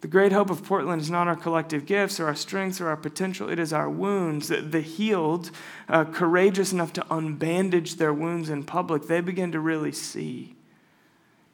The 0.00 0.08
great 0.08 0.30
hope 0.30 0.48
of 0.48 0.64
Portland 0.64 1.02
is 1.02 1.10
not 1.10 1.26
our 1.26 1.34
collective 1.34 1.84
gifts 1.84 2.20
or 2.20 2.26
our 2.26 2.34
strengths 2.36 2.80
or 2.80 2.88
our 2.88 2.96
potential. 2.96 3.50
It 3.50 3.58
is 3.58 3.72
our 3.72 3.90
wounds. 3.90 4.46
The 4.46 4.80
healed, 4.80 5.50
uh, 5.88 6.04
courageous 6.04 6.72
enough 6.72 6.92
to 6.92 7.00
unbandage 7.10 7.96
their 7.96 8.12
wounds 8.12 8.48
in 8.48 8.62
public, 8.62 9.08
they 9.08 9.20
begin 9.20 9.50
to 9.52 9.60
really 9.60 9.90
see. 9.90 10.54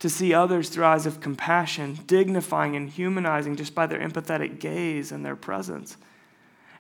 To 0.01 0.11
see 0.11 0.35
others 0.35 0.68
through 0.68 0.85
eyes 0.85 1.07
of 1.07 1.20
compassion, 1.20 2.01
dignifying 2.07 2.77
and 2.77 2.91
humanizing 2.91 3.57
just 3.57 3.75
by 3.75 3.87
their 3.87 4.01
empathetic 4.01 4.61
gaze 4.61 5.11
and 5.11 5.25
their 5.25 5.37
presence. 5.37 5.97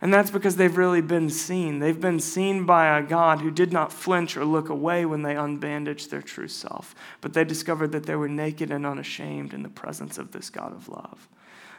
And 0.04 0.12
that's 0.12 0.30
because 0.30 0.56
they've 0.56 0.76
really 0.76 1.00
been 1.00 1.30
seen. 1.30 1.78
They've 1.78 1.98
been 1.98 2.20
seen 2.20 2.66
by 2.66 2.98
a 2.98 3.02
God 3.02 3.40
who 3.40 3.50
did 3.50 3.72
not 3.72 3.90
flinch 3.90 4.36
or 4.36 4.44
look 4.44 4.68
away 4.68 5.06
when 5.06 5.22
they 5.22 5.34
unbandaged 5.34 6.10
their 6.10 6.20
true 6.20 6.46
self, 6.46 6.94
but 7.22 7.32
they 7.32 7.42
discovered 7.42 7.92
that 7.92 8.04
they 8.04 8.14
were 8.14 8.28
naked 8.28 8.70
and 8.70 8.84
unashamed 8.84 9.54
in 9.54 9.62
the 9.62 9.70
presence 9.70 10.18
of 10.18 10.30
this 10.30 10.50
God 10.50 10.74
of 10.74 10.90
love. 10.90 11.26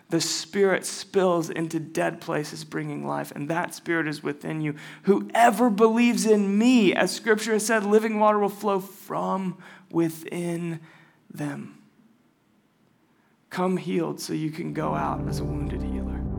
The 0.09 0.19
Spirit 0.19 0.87
spills 0.87 1.51
into 1.51 1.79
dead 1.79 2.19
places, 2.19 2.63
bringing 2.63 3.05
life, 3.05 3.31
and 3.31 3.47
that 3.49 3.75
Spirit 3.75 4.07
is 4.07 4.23
within 4.23 4.59
you. 4.59 4.73
Whoever 5.03 5.69
believes 5.69 6.25
in 6.25 6.57
me, 6.57 6.95
as 6.95 7.11
Scripture 7.11 7.53
has 7.53 7.67
said, 7.67 7.85
living 7.85 8.19
water 8.19 8.39
will 8.39 8.49
flow 8.49 8.79
from 8.79 9.55
within 9.91 10.79
them. 11.29 11.77
Come 13.51 13.77
healed 13.77 14.19
so 14.19 14.33
you 14.33 14.49
can 14.49 14.73
go 14.73 14.95
out 14.95 15.27
as 15.27 15.41
a 15.41 15.43
wounded 15.43 15.83
healer. 15.83 16.34